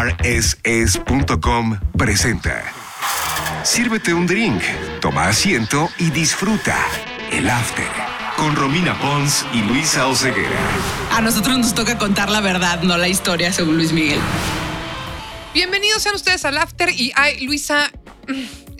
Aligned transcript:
rss.com 0.00 1.78
presenta. 1.96 2.62
Sírvete 3.62 4.14
un 4.14 4.26
drink, 4.26 4.62
toma 5.00 5.28
asiento 5.28 5.90
y 5.98 6.10
disfruta 6.10 6.76
el 7.30 7.50
after 7.50 7.86
con 8.36 8.56
Romina 8.56 8.98
Pons 8.98 9.44
y 9.52 9.60
Luisa 9.60 10.06
Oceguera. 10.06 10.58
A 11.12 11.20
nosotros 11.20 11.58
nos 11.58 11.74
toca 11.74 11.98
contar 11.98 12.30
la 12.30 12.40
verdad, 12.40 12.82
no 12.82 12.96
la 12.96 13.08
historia, 13.08 13.52
según 13.52 13.76
Luis 13.76 13.92
Miguel. 13.92 14.20
Bienvenidos 15.52 16.02
sean 16.02 16.14
ustedes 16.14 16.46
al 16.46 16.56
After 16.56 16.88
y 16.88 17.12
ay, 17.16 17.44
Luisa, 17.44 17.92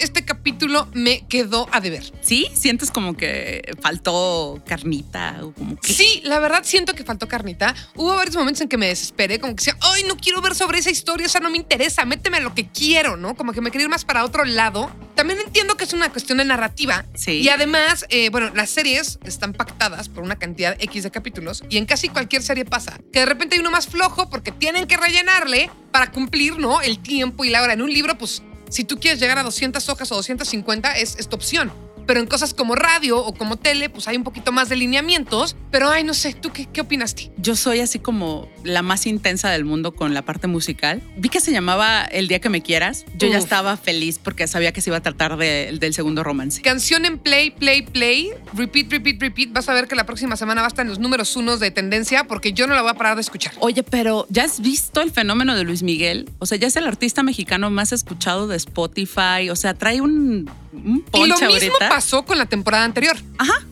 este 0.01 0.25
capítulo 0.25 0.89
me 0.93 1.27
quedó 1.29 1.69
a 1.73 1.81
deber. 1.81 2.05
¿Sí? 2.21 2.49
¿Sientes 2.55 2.91
como 2.91 3.17
que 3.17 3.75
faltó 3.81 4.63
carnita 4.67 5.39
o 5.43 5.53
como 5.53 5.77
que... 5.77 5.93
Sí, 5.93 6.21
la 6.25 6.39
verdad 6.41 6.63
siento 6.65 6.95
que 6.95 7.05
faltó 7.05 7.29
carnita. 7.29 7.75
Hubo 7.95 8.15
varios 8.15 8.37
momentos 8.37 8.61
en 8.63 8.69
que 8.69 8.77
me 8.77 8.89
desesperé, 8.89 9.39
como 9.39 9.55
que 9.55 9.65
decía, 9.65 9.77
ay, 9.81 10.05
no 10.05 10.17
quiero 10.17 10.41
ver 10.41 10.55
sobre 10.55 10.79
esa 10.79 10.91
historia, 10.91 11.27
o 11.27 11.31
sea, 11.31 11.41
no 11.41 11.51
me 11.51 11.57
interesa, 11.57 12.05
méteme 12.05 12.39
a 12.39 12.41
lo 12.41 12.55
que 12.55 12.69
quiero, 12.69 13.17
¿no? 13.17 13.35
Como 13.35 13.53
que 13.53 13.61
me 13.61 13.71
quería 13.71 13.85
ir 13.85 13.91
más 13.91 14.05
para 14.05 14.25
otro 14.25 14.45
lado. 14.45 14.91
También 15.15 15.39
entiendo 15.41 15.77
que 15.77 15.85
es 15.85 15.93
una 15.93 16.11
cuestión 16.11 16.39
de 16.39 16.45
narrativa. 16.45 17.05
Sí. 17.15 17.33
Y 17.33 17.49
además, 17.49 18.07
eh, 18.09 18.31
bueno, 18.31 18.51
las 18.55 18.71
series 18.71 19.19
están 19.25 19.53
pactadas 19.53 20.09
por 20.09 20.25
una 20.25 20.37
cantidad 20.37 20.77
X 20.81 21.03
de 21.03 21.11
capítulos 21.11 21.63
y 21.69 21.77
en 21.77 21.87
casi 21.87 22.09
cualquier 22.09 22.43
serie 22.43 22.65
pasa 22.65 22.99
que 23.13 23.21
de 23.21 23.27
repente 23.27 23.57
hay 23.57 23.61
uno 23.61 23.71
más 23.71 23.87
flojo 23.87 24.31
porque 24.31 24.53
tienen 24.53 24.87
que 24.87 24.97
rellenarle 24.97 25.71
para 25.91 26.11
cumplir, 26.11 26.59
¿no? 26.59 26.81
El 26.81 26.99
tiempo 26.99 27.45
y 27.45 27.51
la 27.51 27.63
hora. 27.63 27.73
En 27.73 27.83
un 27.83 27.93
libro, 27.93 28.17
pues, 28.17 28.43
si 28.71 28.85
tú 28.85 28.99
quieres 28.99 29.21
llegar 29.21 29.39
a 29.39 29.43
200 29.43 29.87
hojas 29.89 30.11
o 30.13 30.17
250, 30.17 30.93
es, 30.93 31.17
es 31.19 31.29
tu 31.29 31.37
opción. 31.37 31.71
Pero 32.07 32.21
en 32.21 32.27
cosas 32.27 32.55
como 32.55 32.75
radio 32.75 33.19
o 33.19 33.35
como 33.35 33.57
tele, 33.57 33.89
pues 33.91 34.09
hay 34.09 34.17
un 34.17 34.25
poquito 34.25 34.53
más 34.53 34.69
de 34.69 34.77
lineamientos. 34.77 35.57
Pero, 35.71 35.89
ay, 35.91 36.05
no 36.05 36.15
sé, 36.15 36.35
¿tú 36.35 36.51
qué, 36.53 36.67
qué 36.67 36.81
opinaste? 36.81 37.31
Yo 37.37 37.55
soy 37.57 37.81
así 37.81 37.99
como 37.99 38.49
la 38.65 38.83
más 38.83 39.07
intensa 39.07 39.51
del 39.51 39.65
mundo 39.65 39.93
con 39.93 40.15
la 40.15 40.23
parte 40.23 40.47
musical. 40.47 41.03
Vi 41.17 41.29
que 41.29 41.41
se 41.41 41.53
llamaba 41.53 42.03
El 42.05 42.29
día 42.29 42.41
que 42.41 42.49
me 42.49 42.63
quieras. 42.63 43.05
Yo 43.19 43.29
ya 43.29 43.39
estaba 43.39 43.77
feliz 43.77 44.19
porque 44.19 44.47
sabía 44.49 44.73
que 44.73 44.81
se 44.81 44.91
iba 44.91 44.97
a 44.97 45.03
tratar 45.03 45.37
de- 45.37 45.77
del 45.79 45.95
segundo 45.95 46.25
romance. 46.25 46.63
Canción 46.63 47.05
en 47.05 47.19
play, 47.19 47.51
play, 47.51 47.83
play, 47.83 48.31
repeat, 48.55 48.91
repeat, 48.91 49.21
repeat. 49.21 49.53
Vas 49.53 49.69
a 49.69 49.75
ver 49.75 49.87
que 49.87 49.95
la 49.95 50.07
próxima 50.07 50.37
semana 50.37 50.61
va 50.63 50.67
a 50.67 50.69
estar 50.69 50.85
en 50.85 50.89
los 50.91 50.99
números 50.99 51.37
unos 51.37 51.61
de 51.61 51.71
tendencia 51.71 52.25
porque 52.25 52.53
yo 52.53 52.67
no 52.67 52.75
la 52.75 52.83
voy 52.83 52.91
a 52.91 52.95
parar 52.95 53.15
de 53.15 53.21
escuchar. 53.23 53.53
Oye, 53.61 53.83
pero 53.83 54.27
¿ya 54.31 54.45
has 54.45 54.61
visto 54.61 55.01
el 55.01 55.11
fenómeno 55.11 55.55
de 55.55 55.65
Luis 55.65 55.83
Miguel? 55.83 56.29
O 56.39 56.47
sea, 56.47 56.59
ya 56.59 56.67
es 56.67 56.77
el 56.77 56.87
artista 56.87 57.23
mexicano 57.23 57.71
más 57.71 57.93
escuchado 57.93 58.49
de 58.49 58.57
Spotify. 58.57 59.51
O 59.51 59.57
sea, 59.57 59.75
trae 59.75 60.01
un, 60.01 60.51
un 60.73 61.03
ponche 61.03 61.45
ahorita. 61.45 61.89
Pasó 61.91 62.25
con 62.25 62.39
la 62.39 62.47
temporada 62.47 62.85
anterior. 62.85 63.17
Ajá. 63.37 63.67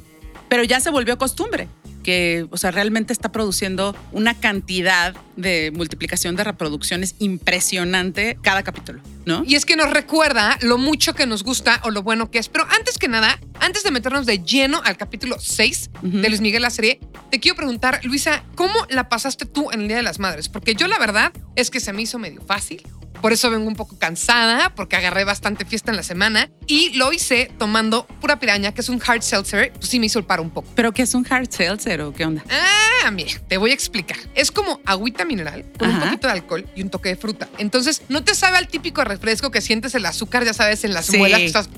Pero 0.48 0.64
ya 0.64 0.80
se 0.80 0.90
volvió 0.90 1.16
costumbre. 1.18 1.68
Que, 2.02 2.46
o 2.50 2.56
sea, 2.56 2.70
realmente 2.70 3.12
está 3.12 3.30
produciendo 3.30 3.94
una 4.12 4.32
cantidad 4.32 5.14
de 5.36 5.70
multiplicación 5.74 6.36
de 6.36 6.44
reproducciones 6.44 7.14
impresionante 7.18 8.38
cada 8.42 8.62
capítulo, 8.62 9.02
¿no? 9.26 9.42
Y 9.46 9.56
es 9.56 9.66
que 9.66 9.76
nos 9.76 9.90
recuerda 9.90 10.56
lo 10.62 10.78
mucho 10.78 11.14
que 11.14 11.26
nos 11.26 11.44
gusta 11.44 11.80
o 11.84 11.90
lo 11.90 12.02
bueno 12.02 12.30
que 12.30 12.38
es. 12.38 12.48
Pero 12.48 12.66
antes 12.70 12.96
que 12.96 13.08
nada, 13.08 13.38
antes 13.60 13.84
de 13.84 13.90
meternos 13.90 14.24
de 14.24 14.38
lleno 14.42 14.80
al 14.84 14.96
capítulo 14.96 15.36
6 15.38 15.90
Ujú. 16.02 16.18
de 16.20 16.28
Luis 16.30 16.40
Miguel 16.40 16.62
la 16.62 16.70
serie, 16.70 16.98
te 17.30 17.40
quiero 17.40 17.56
preguntar, 17.56 18.00
Luisa, 18.04 18.42
¿cómo 18.54 18.74
la 18.88 19.08
pasaste 19.10 19.44
tú 19.44 19.70
en 19.70 19.82
el 19.82 19.88
Día 19.88 19.98
de 19.98 20.02
las 20.02 20.18
Madres? 20.18 20.48
Porque 20.48 20.74
yo 20.74 20.88
la 20.88 20.98
verdad 20.98 21.32
es 21.56 21.70
que 21.70 21.78
se 21.78 21.92
me 21.92 22.02
hizo 22.02 22.18
medio 22.18 22.40
fácil. 22.40 22.86
Por 23.20 23.32
eso 23.32 23.50
vengo 23.50 23.66
un 23.66 23.74
poco 23.74 23.98
cansada, 23.98 24.70
porque 24.74 24.96
agarré 24.96 25.24
bastante 25.24 25.64
fiesta 25.64 25.90
en 25.90 25.96
la 25.96 26.02
semana. 26.02 26.50
Y 26.66 26.90
lo 26.96 27.12
hice 27.12 27.50
tomando 27.58 28.06
pura 28.20 28.38
piraña, 28.38 28.72
que 28.72 28.80
es 28.80 28.88
un 28.88 29.02
hard 29.04 29.22
seltzer. 29.22 29.72
Pues 29.72 29.88
sí 29.88 29.98
me 29.98 30.06
hizo 30.06 30.18
el 30.18 30.24
paro 30.24 30.42
un 30.42 30.50
poco. 30.50 30.68
¿Pero 30.74 30.92
qué 30.92 31.02
es 31.02 31.14
un 31.14 31.26
hard 31.28 31.50
seltzer 31.50 32.00
o 32.02 32.12
qué 32.12 32.24
onda? 32.24 32.44
Ah, 33.04 33.10
mira, 33.10 33.32
te 33.48 33.56
voy 33.56 33.70
a 33.70 33.74
explicar. 33.74 34.18
Es 34.34 34.52
como 34.52 34.80
agüita 34.84 35.24
mineral 35.24 35.64
con 35.78 35.88
un 35.90 36.00
poquito 36.00 36.26
de 36.28 36.32
alcohol 36.34 36.66
y 36.76 36.82
un 36.82 36.90
toque 36.90 37.08
de 37.10 37.16
fruta. 37.16 37.48
Entonces, 37.58 38.02
no 38.08 38.22
te 38.22 38.34
sabe 38.34 38.56
al 38.58 38.68
típico 38.68 39.02
refresco 39.04 39.50
que 39.50 39.60
sientes 39.60 39.94
el 39.94 40.06
azúcar, 40.06 40.44
ya 40.44 40.54
sabes, 40.54 40.84
en 40.84 40.94
las 40.94 41.06
Sí. 41.06 41.16
muelas. 41.18 41.40
que 41.40 41.46
estás 41.46 41.68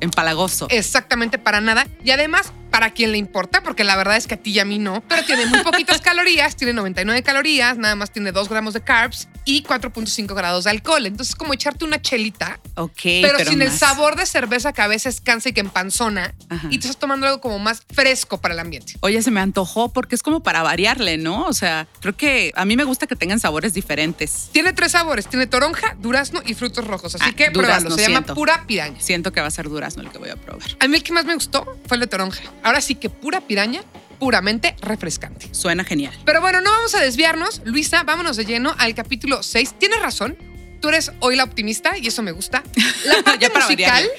Empalagoso. 0.00 0.68
exactamente 0.70 1.38
para 1.38 1.60
nada. 1.60 1.86
Y 2.04 2.12
además, 2.12 2.52
para 2.70 2.90
quien 2.92 3.10
le 3.12 3.18
importa, 3.18 3.62
porque 3.62 3.82
la 3.82 3.96
verdad 3.96 4.16
es 4.16 4.26
que 4.28 4.34
a 4.34 4.36
ti 4.36 4.52
y 4.52 4.58
a 4.60 4.64
mí 4.64 4.78
no, 4.78 5.02
pero 5.08 5.24
tiene 5.24 5.44
muy 5.46 5.60
poquitas 5.62 6.00
calorías, 6.02 6.54
tiene 6.56 6.72
99 6.72 7.22
calorías, 7.24 7.76
nada 7.78 7.96
más 7.96 8.12
tiene 8.12 8.30
2 8.30 8.48
gramos 8.48 8.74
de 8.74 8.80
carbs 8.82 9.28
y 9.48 9.62
4.5 9.62 10.34
grados 10.34 10.64
de 10.64 10.70
alcohol. 10.70 11.06
Entonces, 11.06 11.30
es 11.30 11.34
como 11.36 11.54
echarte 11.54 11.86
una 11.86 12.02
chelita, 12.02 12.60
ok, 12.74 13.00
pero, 13.22 13.38
sin 13.46 13.62
el 13.62 13.70
sabor 13.70 14.14
de 14.14 14.26
cerveza 14.26 14.74
que 14.74 14.82
a 14.82 14.88
veces 14.88 15.22
cansa 15.22 15.48
y 15.48 15.52
que 15.54 15.60
empanzona. 15.60 16.34
Ajá. 16.50 16.68
Y 16.70 16.78
te 16.78 16.86
estás 16.86 16.98
tomando 16.98 17.26
algo 17.26 17.40
como 17.40 17.58
más 17.58 17.80
fresco 17.94 18.38
para 18.42 18.52
el 18.52 18.60
ambiente. 18.60 18.94
Oye, 19.00 19.22
se 19.22 19.30
me 19.30 19.40
antojó 19.40 19.90
porque 19.90 20.14
es 20.14 20.22
como 20.22 20.42
para 20.42 20.62
variarle, 20.62 21.16
¿no? 21.16 21.46
O 21.46 21.54
sea, 21.54 21.88
creo 22.00 22.14
que 22.14 22.52
a 22.56 22.66
mí 22.66 22.76
me 22.76 22.84
gusta 22.84 23.06
que 23.06 23.16
tengan 23.16 23.40
sabores 23.40 23.72
diferentes. 23.72 24.50
Tiene 24.52 24.74
tres 24.74 24.92
sabores, 24.92 25.26
tiene 25.28 25.46
toronja, 25.46 25.96
durazno 25.98 26.42
y 26.44 26.52
frutos 26.52 26.86
rojos. 26.86 27.14
Así 27.14 27.24
Ah, 27.26 27.32
que 27.34 27.50
pruébalo. 27.50 27.90
Se 27.96 28.02
llama 28.02 28.22
pura 28.34 28.66
piraña. 28.66 29.00
Siento 29.00 29.32
que 29.32 29.40
va 29.40 29.46
a 29.46 29.50
ser 29.50 29.70
durazno 29.70 30.02
el 30.02 30.10
que 30.10 30.18
voy 30.18 30.28
a 30.28 30.36
probar. 30.36 30.68
A 30.80 30.88
mí 30.88 30.96
el 30.98 31.02
que 31.02 31.12
más 31.14 31.24
me 31.24 31.32
gustó 31.32 31.78
fue 31.86 31.96
el 31.96 32.02
de 32.02 32.06
toronja. 32.06 32.42
Ahora 32.62 32.82
sí 32.82 32.96
que 32.96 33.08
pura 33.08 33.40
piraña, 33.40 33.82
puramente 34.18 34.76
refrescante. 34.80 35.48
Suena 35.54 35.84
genial. 35.84 36.12
Pero 36.24 36.40
bueno, 36.40 36.60
no 36.60 36.70
vamos 36.70 36.94
a 36.94 37.00
desviarnos. 37.00 37.62
Luisa, 37.64 38.02
vámonos 38.02 38.36
de 38.36 38.44
lleno 38.44 38.74
al 38.78 38.94
capítulo 38.94 39.42
6. 39.42 39.74
Tienes 39.78 40.00
razón. 40.00 40.36
Tú 40.80 40.88
eres 40.88 41.12
hoy 41.20 41.36
la 41.36 41.44
optimista 41.44 41.96
y 41.98 42.06
eso 42.06 42.22
me 42.22 42.32
gusta. 42.32 42.62
La 43.04 43.22
parte 43.24 43.48
Ya 43.48 43.48
musical 43.60 43.86
variarle. 43.86 44.10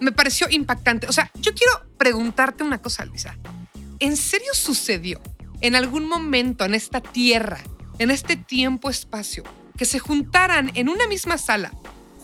me 0.00 0.12
pareció 0.12 0.46
impactante. 0.50 1.06
O 1.06 1.12
sea, 1.12 1.30
yo 1.36 1.54
quiero 1.54 1.72
preguntarte 1.96 2.64
una 2.64 2.78
cosa, 2.82 3.04
Luisa. 3.04 3.36
¿En 4.00 4.16
serio 4.16 4.52
sucedió 4.54 5.20
en 5.60 5.74
algún 5.74 6.06
momento 6.08 6.64
en 6.64 6.74
esta 6.74 7.00
tierra, 7.00 7.58
en 7.98 8.10
este 8.10 8.36
tiempo-espacio, 8.36 9.44
que 9.76 9.84
se 9.84 9.98
juntaran 9.98 10.70
en 10.74 10.88
una 10.88 11.06
misma 11.06 11.38
sala 11.38 11.72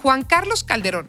Juan 0.03 0.23
Carlos 0.25 0.65
Calderón, 0.65 1.09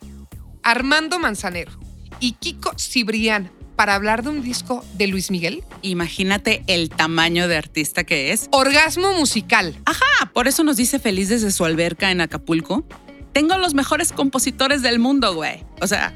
Armando 0.63 1.19
Manzanero 1.19 1.71
y 2.19 2.33
Kiko 2.33 2.73
Cibrián 2.79 3.51
para 3.75 3.95
hablar 3.95 4.23
de 4.23 4.29
un 4.29 4.41
disco 4.41 4.83
de 4.93 5.07
Luis 5.07 5.31
Miguel? 5.31 5.63
Imagínate 5.81 6.63
el 6.67 6.89
tamaño 6.89 7.47
de 7.47 7.57
artista 7.57 8.03
que 8.03 8.31
es. 8.31 8.47
Orgasmo 8.51 9.13
musical. 9.13 9.75
Ah, 9.85 10.29
por 10.33 10.47
eso 10.47 10.63
nos 10.63 10.77
dice 10.77 10.99
feliz 10.99 11.29
desde 11.29 11.51
su 11.51 11.65
alberca 11.65 12.11
en 12.11 12.21
Acapulco. 12.21 12.85
Tengo 13.33 13.57
los 13.57 13.73
mejores 13.73 14.11
compositores 14.11 14.81
del 14.81 14.99
mundo, 14.99 15.33
güey. 15.35 15.63
O 15.81 15.87
sea, 15.87 16.13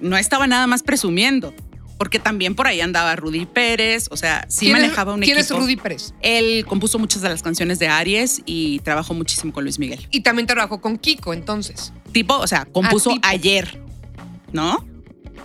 no 0.00 0.16
estaba 0.16 0.46
nada 0.46 0.66
más 0.66 0.82
presumiendo. 0.82 1.54
Porque 1.98 2.18
también 2.18 2.56
por 2.56 2.66
ahí 2.66 2.80
andaba 2.80 3.14
Rudy 3.14 3.46
Pérez. 3.46 4.08
O 4.10 4.16
sea, 4.16 4.44
sí 4.48 4.66
¿Quién 4.66 4.72
manejaba 4.72 5.14
un 5.14 5.20
¿Quién 5.20 5.38
equipo. 5.38 5.54
es 5.54 5.60
Rudy 5.60 5.76
Pérez? 5.76 6.14
Él 6.20 6.64
compuso 6.66 6.98
muchas 6.98 7.22
de 7.22 7.28
las 7.28 7.42
canciones 7.42 7.78
de 7.78 7.86
Aries 7.88 8.42
y 8.44 8.80
trabajó 8.80 9.14
muchísimo 9.14 9.52
con 9.52 9.62
Luis 9.64 9.78
Miguel. 9.78 10.06
Y 10.10 10.22
también 10.22 10.46
trabajó 10.48 10.80
con 10.80 10.98
Kiko, 10.98 11.32
entonces. 11.32 11.92
Tipo, 12.12 12.34
o 12.36 12.46
sea, 12.48 12.64
compuso 12.64 13.12
Ah, 13.22 13.28
ayer, 13.30 13.80
¿no? 14.52 14.84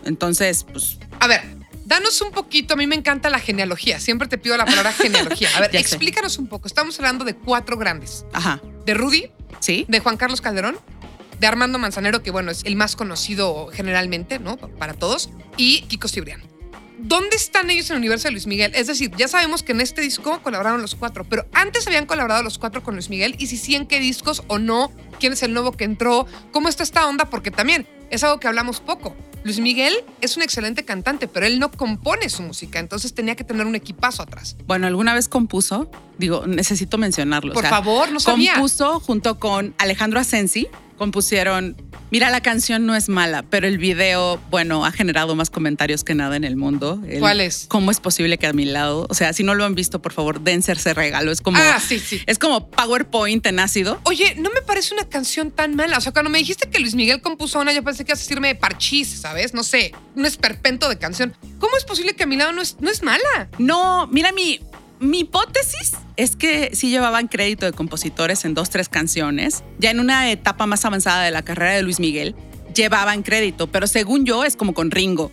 Entonces, 0.07 0.65
pues, 0.71 0.97
A 1.19 1.27
ver, 1.27 1.41
danos 1.85 2.21
un 2.21 2.31
poquito. 2.31 2.73
A 2.73 2.77
mí 2.77 2.87
me 2.87 2.95
encanta 2.95 3.29
la 3.29 3.39
genealogía. 3.39 3.99
Siempre 3.99 4.27
te 4.27 4.37
pido 4.37 4.57
la 4.57 4.65
palabra 4.65 4.91
genealogía. 4.93 5.49
A 5.55 5.61
ver, 5.61 5.71
sé. 5.71 5.79
explícanos 5.79 6.37
un 6.37 6.47
poco. 6.47 6.67
Estamos 6.67 6.97
hablando 6.99 7.25
de 7.25 7.35
cuatro 7.35 7.77
grandes: 7.77 8.25
ajá, 8.33 8.61
de 8.85 8.93
Rudy, 8.93 9.31
¿sí? 9.59 9.85
de 9.87 9.99
Juan 9.99 10.17
Carlos 10.17 10.41
Calderón, 10.41 10.77
de 11.39 11.47
Armando 11.47 11.77
Manzanero, 11.79 12.23
que 12.23 12.31
bueno, 12.31 12.51
es 12.51 12.63
el 12.63 12.75
más 12.75 12.95
conocido 12.95 13.69
generalmente, 13.73 14.39
¿no? 14.39 14.57
Para 14.57 14.93
todos, 14.93 15.29
y 15.57 15.81
Kiko 15.83 16.07
Cibrián. 16.07 16.41
¿Dónde 16.99 17.35
están 17.35 17.69
ellos 17.69 17.91
en 17.91 17.97
el 17.97 17.99
universo 17.99 18.27
de 18.27 18.31
Luis 18.31 18.47
Miguel? 18.47 18.71
Es 18.73 18.87
decir, 18.87 19.11
ya 19.15 19.27
sabemos 19.27 19.61
que 19.61 19.71
en 19.71 19.81
este 19.81 20.01
disco 20.01 20.41
colaboraron 20.41 20.81
los 20.81 20.95
cuatro, 20.95 21.25
pero 21.25 21.45
antes 21.53 21.85
habían 21.85 22.07
colaborado 22.07 22.41
los 22.41 22.57
cuatro 22.57 22.81
con 22.81 22.95
Luis 22.95 23.11
Miguel 23.11 23.35
y 23.37 23.45
si 23.47 23.57
sí 23.57 23.75
en 23.75 23.85
qué 23.85 23.99
discos 23.99 24.41
o 24.47 24.57
no, 24.57 24.91
quién 25.19 25.33
es 25.33 25.43
el 25.43 25.53
nuevo 25.53 25.73
que 25.73 25.83
entró, 25.83 26.25
cómo 26.51 26.69
está 26.69 26.81
esta 26.81 27.07
onda, 27.07 27.29
porque 27.29 27.51
también 27.51 27.87
es 28.09 28.23
algo 28.23 28.39
que 28.39 28.47
hablamos 28.47 28.79
poco. 28.79 29.15
Luis 29.43 29.59
Miguel 29.59 29.93
es 30.21 30.35
un 30.35 30.43
excelente 30.43 30.83
cantante, 30.83 31.27
pero 31.27 31.45
él 31.45 31.59
no 31.59 31.71
compone 31.71 32.29
su 32.29 32.41
música, 32.43 32.79
entonces 32.79 33.13
tenía 33.13 33.35
que 33.35 33.43
tener 33.43 33.65
un 33.65 33.75
equipazo 33.75 34.23
atrás. 34.23 34.57
Bueno, 34.65 34.87
alguna 34.87 35.13
vez 35.13 35.27
compuso, 35.29 35.89
digo, 36.17 36.45
necesito 36.47 36.97
mencionarlo. 36.97 37.51
o 37.51 37.53
Por 37.53 37.63
sea, 37.63 37.69
favor, 37.69 38.11
no 38.11 38.19
sabía. 38.19 38.53
Compuso 38.53 38.99
junto 38.99 39.39
con 39.39 39.73
Alejandro 39.77 40.19
Asensi, 40.19 40.67
compusieron, 40.97 41.75
mira, 42.11 42.29
la 42.29 42.41
canción 42.41 42.85
no 42.85 42.95
es 42.95 43.07
mala, 43.09 43.43
pero 43.43 43.67
el 43.67 43.77
video, 43.77 44.39
bueno, 44.49 44.85
ha 44.85 44.91
generado 44.91 45.35
más 45.35 45.49
comentarios 45.49 46.03
que 46.03 46.13
nada 46.15 46.35
en 46.35 46.43
el 46.43 46.55
mundo. 46.57 47.01
El- 47.07 47.19
¿Cuál 47.19 47.39
es? 47.41 47.65
¿Cómo 47.69 47.91
es 47.91 47.99
posible 47.99 48.37
que 48.37 48.47
a 48.47 48.53
mi 48.53 48.65
lado? 48.65 49.07
O 49.09 49.13
sea, 49.13 49.31
si 49.33 49.43
no 49.43 49.55
lo 49.55 49.63
han 49.65 49.75
visto, 49.75 50.01
por 50.01 50.11
favor, 50.13 50.41
dense 50.41 50.71
ese 50.73 50.93
regalo. 50.93 51.31
Es 51.31 51.41
como, 51.41 51.57
Ah, 51.59 51.79
sí, 51.79 51.99
sí. 51.99 52.21
es 52.25 52.37
como 52.39 52.69
PowerPoint 52.69 53.45
en 53.45 53.59
ácido. 53.59 53.99
Oye, 54.03 54.35
no 54.35 54.49
me 54.49 54.61
parece 54.61 54.93
una 54.93 55.05
canción 55.07 55.51
tan 55.51 55.75
mala. 55.75 55.97
O 55.97 56.01
sea, 56.01 56.11
cuando 56.11 56.29
me 56.29 56.39
dijiste 56.39 56.69
que 56.69 56.79
Luis 56.79 56.95
Miguel 56.95 57.21
compuso 57.21 57.59
una, 57.59 57.71
yo 57.73 57.83
pensé 57.83 58.03
que 58.03 58.11
ibas 58.11 58.19
a 58.19 58.23
decirme 58.23 58.55
parchís, 58.55 59.07
¿sabes? 59.21 59.53
No 59.53 59.63
sé, 59.63 59.93
un 60.15 60.25
esperpento 60.25 60.89
de 60.89 60.97
canción. 60.97 61.35
¿Cómo 61.59 61.77
es 61.77 61.83
posible 61.85 62.15
que 62.15 62.23
a 62.23 62.27
mi 62.27 62.35
lado 62.37 62.51
no 62.51 62.61
es, 62.61 62.77
no 62.79 62.89
es 62.89 63.03
mala? 63.03 63.49
No, 63.57 64.07
mira, 64.07 64.31
mi, 64.31 64.59
mi 64.99 65.19
hipótesis 65.19 65.93
es 66.15 66.35
que 66.35 66.75
sí 66.75 66.89
llevaban 66.89 67.27
crédito 67.27 67.65
de 67.65 67.71
compositores 67.71 68.45
en 68.45 68.53
dos, 68.53 68.69
tres 68.69 68.89
canciones. 68.89 69.63
Ya 69.79 69.91
en 69.91 69.99
una 69.99 70.31
etapa 70.31 70.65
más 70.65 70.83
avanzada 70.85 71.23
de 71.23 71.31
la 71.31 71.43
carrera 71.43 71.73
de 71.73 71.83
Luis 71.83 71.99
Miguel, 71.99 72.35
llevaban 72.73 73.23
crédito, 73.23 73.67
pero 73.67 73.87
según 73.87 74.25
yo 74.25 74.43
es 74.43 74.55
como 74.55 74.73
con 74.73 74.91
Ringo, 74.91 75.31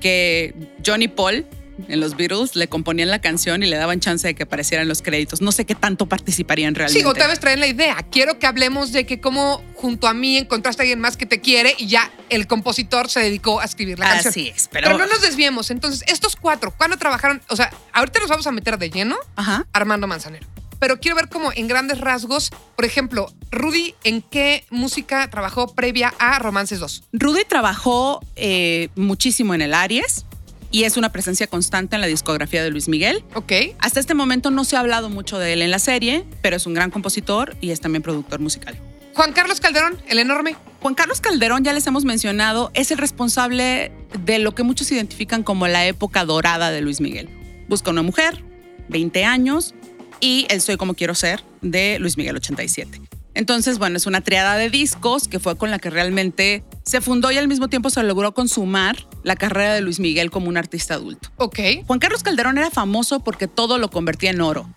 que 0.00 0.54
Johnny 0.84 1.08
Paul 1.08 1.46
en 1.88 2.00
los 2.00 2.16
Beatles 2.16 2.56
le 2.56 2.68
componían 2.68 3.10
la 3.10 3.20
canción 3.20 3.62
y 3.62 3.66
le 3.66 3.76
daban 3.76 4.00
chance 4.00 4.26
de 4.26 4.34
que 4.34 4.44
aparecieran 4.44 4.88
los 4.88 5.02
créditos. 5.02 5.40
No 5.40 5.52
sé 5.52 5.64
qué 5.64 5.74
tanto 5.74 6.06
participarían 6.06 6.74
realmente. 6.74 7.00
Sí, 7.00 7.06
otra 7.06 7.26
vez 7.26 7.40
traen 7.40 7.60
la 7.60 7.66
idea. 7.66 7.96
Quiero 8.10 8.38
que 8.38 8.46
hablemos 8.46 8.92
de 8.92 9.06
que 9.06 9.20
como 9.20 9.62
junto 9.74 10.08
a 10.08 10.14
mí 10.14 10.36
encontraste 10.36 10.82
a 10.82 10.84
alguien 10.84 11.00
más 11.00 11.16
que 11.16 11.26
te 11.26 11.40
quiere 11.40 11.74
y 11.78 11.86
ya 11.86 12.10
el 12.28 12.46
compositor 12.46 13.08
se 13.08 13.20
dedicó 13.20 13.60
a 13.60 13.64
escribir 13.64 13.98
la 13.98 14.08
canción. 14.08 14.30
Así 14.30 14.48
es, 14.48 14.68
pero, 14.70 14.88
Pero 14.88 14.98
no 14.98 15.06
nos 15.06 15.20
desviemos. 15.22 15.70
Entonces, 15.70 16.02
estos 16.06 16.36
cuatro, 16.36 16.72
¿cuándo 16.76 16.96
trabajaron? 16.96 17.42
O 17.48 17.56
sea, 17.56 17.72
ahorita 17.92 18.20
nos 18.20 18.28
vamos 18.28 18.46
a 18.46 18.52
meter 18.52 18.78
de 18.78 18.90
lleno 18.90 19.16
Ajá. 19.36 19.66
Armando 19.72 20.06
Manzanero. 20.06 20.46
Pero 20.78 21.00
quiero 21.00 21.16
ver 21.16 21.28
como 21.28 21.52
en 21.54 21.68
grandes 21.68 22.00
rasgos, 22.00 22.50
por 22.74 22.84
ejemplo, 22.84 23.32
Rudy, 23.50 23.94
¿en 24.04 24.20
qué 24.20 24.64
música 24.70 25.28
trabajó 25.30 25.74
previa 25.74 26.12
a 26.18 26.38
Romances 26.38 26.80
2? 26.80 27.04
Rudy 27.12 27.44
trabajó 27.48 28.20
eh, 28.36 28.90
muchísimo 28.94 29.54
en 29.54 29.62
el 29.62 29.72
Aries 29.72 30.25
y 30.70 30.84
es 30.84 30.96
una 30.96 31.12
presencia 31.12 31.46
constante 31.46 31.96
en 31.96 32.00
la 32.00 32.06
discografía 32.06 32.62
de 32.62 32.70
Luis 32.70 32.88
Miguel. 32.88 33.24
Ok. 33.34 33.52
Hasta 33.78 34.00
este 34.00 34.14
momento 34.14 34.50
no 34.50 34.64
se 34.64 34.76
ha 34.76 34.80
hablado 34.80 35.08
mucho 35.08 35.38
de 35.38 35.52
él 35.52 35.62
en 35.62 35.70
la 35.70 35.78
serie, 35.78 36.24
pero 36.42 36.56
es 36.56 36.66
un 36.66 36.74
gran 36.74 36.90
compositor 36.90 37.56
y 37.60 37.70
es 37.70 37.80
también 37.80 38.02
productor 38.02 38.40
musical. 38.40 38.78
Juan 39.14 39.32
Carlos 39.32 39.60
Calderón, 39.60 39.96
el 40.08 40.18
enorme. 40.18 40.56
Juan 40.82 40.94
Carlos 40.94 41.22
Calderón, 41.22 41.64
ya 41.64 41.72
les 41.72 41.86
hemos 41.86 42.04
mencionado, 42.04 42.70
es 42.74 42.90
el 42.90 42.98
responsable 42.98 43.90
de 44.24 44.38
lo 44.38 44.54
que 44.54 44.62
muchos 44.62 44.92
identifican 44.92 45.42
como 45.42 45.66
la 45.68 45.86
época 45.86 46.26
dorada 46.26 46.70
de 46.70 46.82
Luis 46.82 47.00
Miguel. 47.00 47.30
Busca 47.66 47.90
una 47.90 48.02
mujer, 48.02 48.44
20 48.88 49.24
años, 49.24 49.74
y 50.20 50.46
El 50.50 50.60
Soy 50.60 50.76
como 50.76 50.94
quiero 50.94 51.14
ser 51.14 51.42
de 51.62 51.98
Luis 51.98 52.18
Miguel 52.18 52.36
87. 52.36 53.00
Entonces, 53.36 53.78
bueno, 53.78 53.98
es 53.98 54.06
una 54.06 54.22
triada 54.22 54.56
de 54.56 54.70
discos 54.70 55.28
que 55.28 55.38
fue 55.38 55.58
con 55.58 55.70
la 55.70 55.78
que 55.78 55.90
realmente 55.90 56.64
se 56.84 57.02
fundó 57.02 57.30
y 57.30 57.36
al 57.36 57.48
mismo 57.48 57.68
tiempo 57.68 57.90
se 57.90 58.02
logró 58.02 58.32
consumar 58.32 58.96
la 59.24 59.36
carrera 59.36 59.74
de 59.74 59.82
Luis 59.82 60.00
Miguel 60.00 60.30
como 60.30 60.48
un 60.48 60.56
artista 60.56 60.94
adulto. 60.94 61.30
Ok. 61.36 61.58
Juan 61.86 61.98
Carlos 61.98 62.22
Calderón 62.22 62.56
era 62.56 62.70
famoso 62.70 63.20
porque 63.20 63.46
todo 63.46 63.76
lo 63.76 63.90
convertía 63.90 64.30
en 64.30 64.40
oro. 64.40 64.74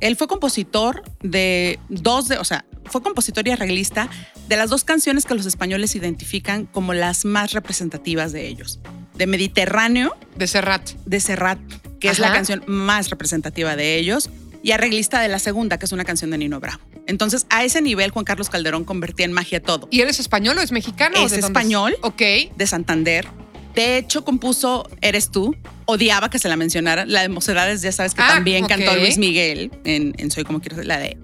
Él 0.00 0.16
fue 0.16 0.26
compositor 0.26 1.04
de 1.22 1.78
dos 1.88 2.26
de, 2.26 2.38
o 2.38 2.44
sea, 2.44 2.64
fue 2.86 3.00
compositor 3.00 3.46
y 3.46 3.52
arreglista 3.52 4.10
de 4.48 4.56
las 4.56 4.70
dos 4.70 4.82
canciones 4.82 5.24
que 5.24 5.36
los 5.36 5.46
españoles 5.46 5.94
identifican 5.94 6.66
como 6.66 6.94
las 6.94 7.24
más 7.24 7.52
representativas 7.52 8.32
de 8.32 8.48
ellos. 8.48 8.80
De 9.14 9.28
Mediterráneo, 9.28 10.16
De 10.34 10.48
Serrat. 10.48 10.90
de 11.06 11.20
Serrat, 11.20 11.60
que 12.00 12.08
es 12.08 12.18
la 12.18 12.32
canción 12.32 12.64
más 12.66 13.08
representativa 13.08 13.76
de 13.76 13.98
ellos, 13.98 14.30
y 14.62 14.72
arreglista 14.72 15.20
de 15.20 15.28
la 15.28 15.38
segunda, 15.38 15.78
que 15.78 15.86
es 15.86 15.92
una 15.92 16.04
canción 16.04 16.30
de 16.30 16.38
Nino 16.38 16.60
Bravo. 16.60 16.80
Entonces, 17.06 17.46
a 17.50 17.64
ese 17.64 17.80
nivel, 17.80 18.10
Juan 18.10 18.24
Carlos 18.24 18.50
Calderón 18.50 18.84
convertía 18.84 19.26
en 19.26 19.32
magia 19.32 19.60
todo. 19.62 19.88
¿Y 19.90 20.00
eres 20.00 20.20
español 20.20 20.58
o 20.58 20.62
es 20.62 20.72
mexicano? 20.72 21.16
Es 21.16 21.30
¿De 21.32 21.40
dónde 21.40 21.46
español. 21.58 21.96
Ok. 22.02 22.22
de 22.56 22.66
Santander. 22.66 23.26
De 23.74 23.96
hecho, 23.96 24.24
compuso 24.24 24.88
Eres 25.00 25.30
tú. 25.30 25.56
Odiaba 25.86 26.28
que 26.30 26.38
se 26.38 26.48
la 26.48 26.56
mencionara. 26.56 27.04
La 27.06 27.22
de 27.22 27.28
Mocedades, 27.28 27.82
ya 27.82 27.92
sabes 27.92 28.14
que 28.14 28.22
Ah, 28.22 28.28
también 28.34 28.66
cantó 28.66 28.94
Luis 28.96 29.16
Miguel 29.18 29.70
en, 29.84 30.14
en 30.18 30.30
Soy 30.30 30.44
como 30.44 30.60
quiero 30.60 30.76
ser. 30.76 30.86
La 30.86 30.98
de 30.98 31.16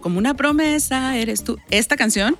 Como 0.00 0.18
una 0.18 0.34
promesa, 0.34 1.16
eres 1.16 1.42
tú. 1.44 1.58
Esta 1.70 1.96
canción 1.96 2.36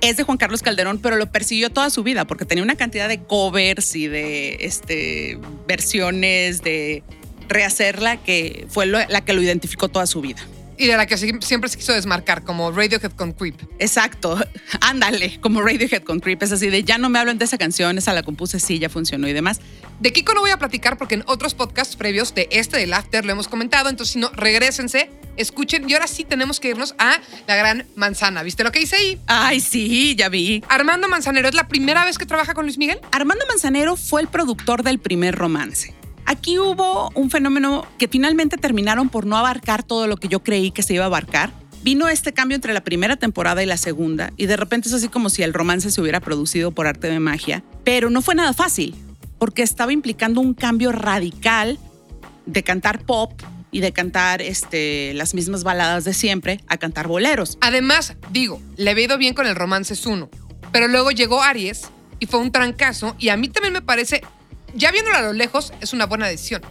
es 0.00 0.16
de 0.16 0.22
Juan 0.22 0.38
Carlos 0.38 0.62
Calderón, 0.62 0.98
pero 0.98 1.16
lo 1.16 1.30
persiguió 1.32 1.70
toda 1.70 1.90
su 1.90 2.02
vida 2.02 2.26
porque 2.26 2.44
tenía 2.44 2.62
una 2.62 2.76
cantidad 2.76 3.08
de 3.08 3.20
covers 3.22 3.96
y 3.96 4.06
de 4.06 4.58
este, 4.60 5.38
versiones, 5.66 6.62
de 6.62 7.02
rehacerla, 7.48 8.18
que 8.18 8.66
fue 8.68 8.86
lo- 8.86 8.98
la 9.08 9.24
que 9.24 9.32
lo 9.32 9.42
identificó 9.42 9.88
toda 9.88 10.06
su 10.06 10.20
vida. 10.20 10.40
Y 10.80 10.86
de 10.86 10.96
la 10.96 11.06
que 11.06 11.16
siempre 11.16 11.68
se 11.68 11.76
quiso 11.76 11.92
desmarcar, 11.92 12.44
como 12.44 12.70
Radiohead 12.70 13.10
con 13.10 13.32
Creep. 13.32 13.56
Exacto, 13.80 14.38
ándale, 14.80 15.40
como 15.40 15.60
Radiohead 15.60 16.04
con 16.04 16.20
Creep, 16.20 16.40
es 16.44 16.52
así 16.52 16.68
de 16.68 16.84
ya 16.84 16.98
no 16.98 17.08
me 17.08 17.18
hablan 17.18 17.36
de 17.36 17.46
esa 17.46 17.58
canción, 17.58 17.98
esa 17.98 18.12
la 18.12 18.22
compuse, 18.22 18.60
sí, 18.60 18.78
ya 18.78 18.88
funcionó 18.88 19.26
y 19.26 19.32
demás. 19.32 19.60
De 19.98 20.12
Kiko 20.12 20.34
no 20.34 20.40
voy 20.40 20.50
a 20.52 20.56
platicar 20.56 20.96
porque 20.96 21.16
en 21.16 21.24
otros 21.26 21.54
podcasts 21.54 21.96
previos 21.96 22.32
de 22.36 22.46
este 22.52 22.76
del 22.76 22.92
After 22.94 23.24
lo 23.24 23.32
hemos 23.32 23.48
comentado. 23.48 23.88
Entonces, 23.90 24.12
si 24.12 24.20
no, 24.20 24.30
regresense, 24.30 25.10
escuchen. 25.36 25.90
Y 25.90 25.94
ahora 25.94 26.06
sí 26.06 26.24
tenemos 26.24 26.60
que 26.60 26.68
irnos 26.68 26.94
a 26.98 27.18
la 27.48 27.56
gran 27.56 27.84
manzana. 27.96 28.44
¿Viste 28.44 28.62
lo 28.62 28.70
que 28.70 28.80
hice 28.80 28.94
ahí? 28.94 29.20
Ay, 29.26 29.58
sí, 29.58 30.14
ya 30.14 30.28
vi. 30.28 30.62
Armando 30.68 31.08
Manzanero, 31.08 31.48
¿es 31.48 31.54
la 31.56 31.66
primera 31.66 32.04
vez 32.04 32.18
que 32.18 32.26
trabaja 32.26 32.54
con 32.54 32.64
Luis 32.66 32.78
Miguel? 32.78 33.00
Armando 33.10 33.44
Manzanero 33.48 33.96
fue 33.96 34.20
el 34.20 34.28
productor 34.28 34.84
del 34.84 35.00
primer 35.00 35.34
romance. 35.34 35.92
Aquí 36.28 36.58
hubo 36.58 37.10
un 37.14 37.30
fenómeno 37.30 37.86
que 37.96 38.06
finalmente 38.06 38.58
terminaron 38.58 39.08
por 39.08 39.24
no 39.24 39.38
abarcar 39.38 39.82
todo 39.82 40.06
lo 40.06 40.18
que 40.18 40.28
yo 40.28 40.40
creí 40.40 40.70
que 40.70 40.82
se 40.82 40.92
iba 40.92 41.04
a 41.04 41.06
abarcar. 41.06 41.54
Vino 41.82 42.06
este 42.06 42.34
cambio 42.34 42.54
entre 42.54 42.74
la 42.74 42.82
primera 42.82 43.16
temporada 43.16 43.62
y 43.62 43.66
la 43.66 43.78
segunda, 43.78 44.30
y 44.36 44.44
de 44.44 44.58
repente 44.58 44.88
es 44.88 44.94
así 44.94 45.08
como 45.08 45.30
si 45.30 45.42
el 45.42 45.54
romance 45.54 45.90
se 45.90 45.98
hubiera 46.02 46.20
producido 46.20 46.70
por 46.70 46.86
arte 46.86 47.08
de 47.08 47.18
magia, 47.18 47.64
pero 47.82 48.10
no 48.10 48.20
fue 48.20 48.34
nada 48.34 48.52
fácil, 48.52 48.94
porque 49.38 49.62
estaba 49.62 49.90
implicando 49.90 50.42
un 50.42 50.52
cambio 50.52 50.92
radical 50.92 51.78
de 52.44 52.62
cantar 52.62 53.06
pop 53.06 53.32
y 53.70 53.80
de 53.80 53.94
cantar 53.94 54.42
este, 54.42 55.14
las 55.14 55.32
mismas 55.32 55.64
baladas 55.64 56.04
de 56.04 56.12
siempre 56.12 56.60
a 56.68 56.76
cantar 56.76 57.08
boleros. 57.08 57.56
Además, 57.62 58.16
digo, 58.32 58.60
le 58.76 58.90
había 58.90 59.06
ido 59.06 59.16
bien 59.16 59.32
con 59.32 59.46
el 59.46 59.54
Romances 59.54 60.04
1, 60.04 60.28
pero 60.72 60.88
luego 60.88 61.10
llegó 61.10 61.42
Aries 61.42 61.88
y 62.20 62.26
fue 62.26 62.40
un 62.40 62.52
trancazo 62.52 63.16
y 63.18 63.30
a 63.30 63.38
mí 63.38 63.48
también 63.48 63.72
me 63.72 63.80
parece, 63.80 64.20
ya 64.78 64.90
viéndolo 64.90 65.16
a 65.16 65.22
lo 65.22 65.32
lejos, 65.32 65.72
es 65.80 65.92
una 65.92 66.06
buena 66.06 66.26
decisión, 66.26 66.62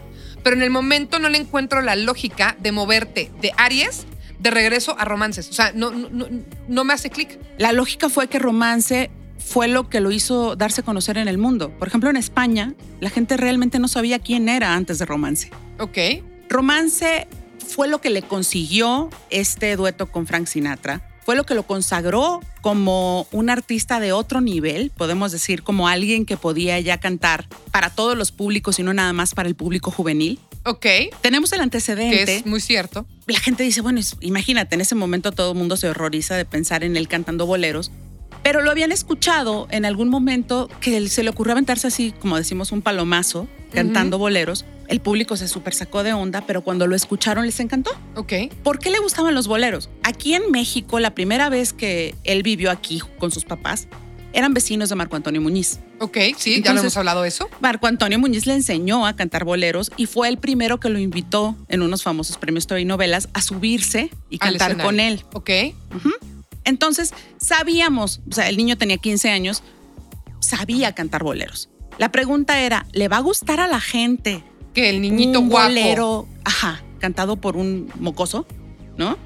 pero 0.44 0.56
en 0.56 0.64
el 0.64 0.70
momento 0.70 1.20
no 1.20 1.30
le 1.30 1.38
encuentro 1.38 1.82
la 1.82 1.96
lógica 1.96 2.56
de 2.60 2.72
moverte 2.72 3.32
de 3.42 3.52
Aries 3.58 4.06
de 4.40 4.52
regreso 4.52 4.96
a 4.98 5.06
Romances. 5.06 5.50
O 5.50 5.54
sea, 5.54 5.72
no, 5.74 5.92
no, 5.92 6.10
no, 6.10 6.28
no 6.68 6.84
me 6.84 6.94
hace 6.94 7.10
clic. 7.10 7.40
La 7.58 7.72
lógica 7.72 8.10
fue 8.10 8.28
que 8.28 8.40
romance 8.40 9.10
fue 9.40 9.68
lo 9.68 9.90
que 9.90 10.00
lo 10.00 10.12
hizo 10.12 10.56
darse 10.56 10.82
a 10.82 10.84
conocer 10.84 11.18
en 11.18 11.28
el 11.28 11.38
mundo. 11.38 11.72
Por 11.78 11.88
ejemplo, 11.88 12.10
en 12.10 12.18
España, 12.18 12.74
la 13.00 13.10
gente 13.10 13.38
realmente 13.38 13.80
no 13.80 13.88
sabía 13.88 14.20
quién 14.20 14.50
era 14.50 14.74
antes 14.74 15.00
de 15.00 15.06
romance. 15.06 15.52
Ok. 15.80 15.98
Romance 16.50 17.28
fue 17.66 17.88
lo 17.88 18.02
que 18.02 18.10
le 18.10 18.22
consiguió 18.22 19.10
este 19.30 19.76
dueto 19.76 20.12
con 20.12 20.28
Frank 20.28 20.48
Sinatra. 20.48 21.02
Fue 21.28 21.36
lo 21.36 21.44
que 21.44 21.56
lo 21.56 21.64
consagró 21.64 22.40
como 22.62 23.28
un 23.34 23.50
artista 23.50 24.00
de 24.00 24.14
otro 24.14 24.40
nivel, 24.40 24.92
podemos 24.92 25.34
decir, 25.34 25.62
como 25.62 25.90
alguien 25.90 26.26
que 26.26 26.38
podía 26.38 26.80
ya 26.80 27.02
cantar 27.02 27.50
para 27.70 27.90
todos 27.90 28.18
los 28.18 28.32
públicos 28.32 28.80
y 28.80 28.84
no 28.84 28.94
nada 28.94 29.12
más 29.12 29.36
para 29.36 29.50
el 29.50 29.56
público 29.56 29.92
juvenil. 29.92 30.40
Ok. 30.64 30.86
Tenemos 31.20 31.52
el 31.52 31.58
Que 31.58 31.64
antecedente 31.64 32.38
es 32.38 32.46
muy 32.46 32.62
cierto. 32.62 33.06
la 33.26 33.42
gente 33.42 33.64
dice, 33.64 33.82
bueno, 33.82 34.00
imagínate, 34.22 34.76
en 34.76 34.80
ese 34.80 34.96
momento 34.96 35.34
todo 35.34 35.52
el 35.52 35.58
mundo 35.58 35.76
se 35.76 35.90
horroriza 35.90 36.38
de 36.38 36.46
pensar 36.46 36.86
en 36.86 36.96
él 36.96 37.10
cantando 37.10 37.46
boleros, 37.46 37.92
pero 38.42 38.62
lo 38.62 38.72
habían 38.72 38.94
escuchado 38.94 39.68
en 39.70 39.84
algún 39.84 40.08
momento 40.08 40.70
que 40.80 41.10
se 41.10 41.24
le 41.24 41.30
ocurrió 41.32 41.52
aventarse 41.52 41.88
así, 41.88 42.14
como 42.22 42.38
decimos, 42.38 42.72
un 42.72 42.82
palomazo 42.82 43.50
cantando 43.74 44.18
boleros. 44.18 44.64
El 44.88 45.02
público 45.02 45.36
se 45.36 45.48
super 45.48 45.74
sacó 45.74 46.04
de 46.04 46.14
onda, 46.14 46.44
pero 46.48 46.64
cuando 46.64 46.88
lo 46.88 46.96
escucharon 46.96 47.46
les 47.46 47.60
encantó. 47.60 47.92
Ok. 48.16 48.34
¿Por 48.64 48.80
qué 48.80 48.90
le 48.90 49.00
gustaban 49.00 49.36
los 49.36 49.48
boleros? 49.48 49.90
Aquí 50.04 50.34
en 50.34 50.50
México, 50.52 51.00
la 51.00 51.14
primera 51.14 51.50
vez 51.50 51.74
que 51.74 52.16
él 52.24 52.44
vivió 52.44 52.72
aquí 52.72 53.02
con 53.20 53.32
sus 53.32 53.44
papás, 53.44 53.88
eran 54.34 54.54
vecinos 54.54 54.90
de 54.90 54.96
Marco 54.96 55.16
Antonio 55.16 55.42
Muñiz. 55.42 55.80
Ok, 56.00 56.18
sí, 56.38 56.62
ya 56.64 56.74
lo 56.74 56.82
hemos 56.82 56.96
hablado 56.96 57.24
de 57.24 57.30
eso. 57.30 57.50
Marco 57.60 57.88
Antonio 57.88 58.20
Muñiz 58.20 58.46
le 58.46 58.54
enseñó 58.54 59.08
a 59.08 59.16
cantar 59.16 59.46
boleros 59.46 59.92
y 59.98 60.06
fue 60.06 60.30
el 60.30 60.38
primero 60.38 60.80
que 60.80 60.90
lo 60.90 61.00
invitó 61.00 61.56
en 61.70 61.82
unos 61.82 62.04
famosos 62.04 62.38
premios 62.38 62.68
TV 62.68 62.82
y 62.82 62.86
novelas 62.86 63.30
a 63.34 63.42
subirse 63.42 64.12
y 64.30 64.38
cantar 64.38 64.78
con 64.78 65.00
él. 65.00 65.24
Ok. 65.34 65.50
Entonces, 66.66 67.14
sabíamos, 67.40 68.22
o 68.30 68.36
sea, 68.36 68.48
el 68.48 68.58
niño 68.58 68.78
tenía 68.78 68.98
15 68.98 69.30
años, 69.30 69.64
sabía 70.40 70.94
cantar 70.94 71.24
boleros. 71.24 71.70
La 71.98 72.12
pregunta 72.12 72.62
era, 72.62 72.86
¿le 72.92 73.08
va 73.08 73.18
a 73.18 73.22
gustar 73.22 73.60
a 73.60 73.68
la 73.68 73.80
gente 73.80 74.44
Que 74.78 74.92
el 74.92 75.02
niñito 75.02 75.40
un 75.40 75.50
guapo. 75.50 75.70
bolero, 75.70 76.28
ajá, 76.44 76.84
cantado 77.00 77.38
por 77.38 77.58
un 77.58 77.92
mocoso, 78.00 78.46
¿no? 78.96 79.18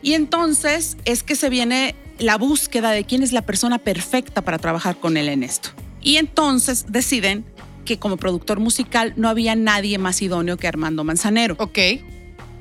Y 0.00 0.12
entonces 0.12 0.96
es 1.04 1.24
que 1.24 1.34
se 1.34 1.48
viene 1.50 1.96
la 2.20 2.38
búsqueda 2.38 2.92
de 2.92 3.02
quién 3.02 3.24
es 3.24 3.32
la 3.32 3.42
persona 3.42 3.78
perfecta 3.78 4.42
para 4.42 4.58
trabajar 4.58 4.96
con 5.00 5.16
él 5.16 5.28
en 5.28 5.42
esto. 5.42 5.70
Y 6.02 6.18
entonces 6.18 6.86
deciden 6.88 7.44
que 7.84 7.98
como 7.98 8.16
productor 8.16 8.60
musical 8.60 9.12
no 9.16 9.28
había 9.28 9.56
nadie 9.56 9.98
más 9.98 10.22
idóneo 10.22 10.56
que 10.56 10.68
Armando 10.68 11.02
Manzanero 11.02 11.56
Ok. 11.58 11.78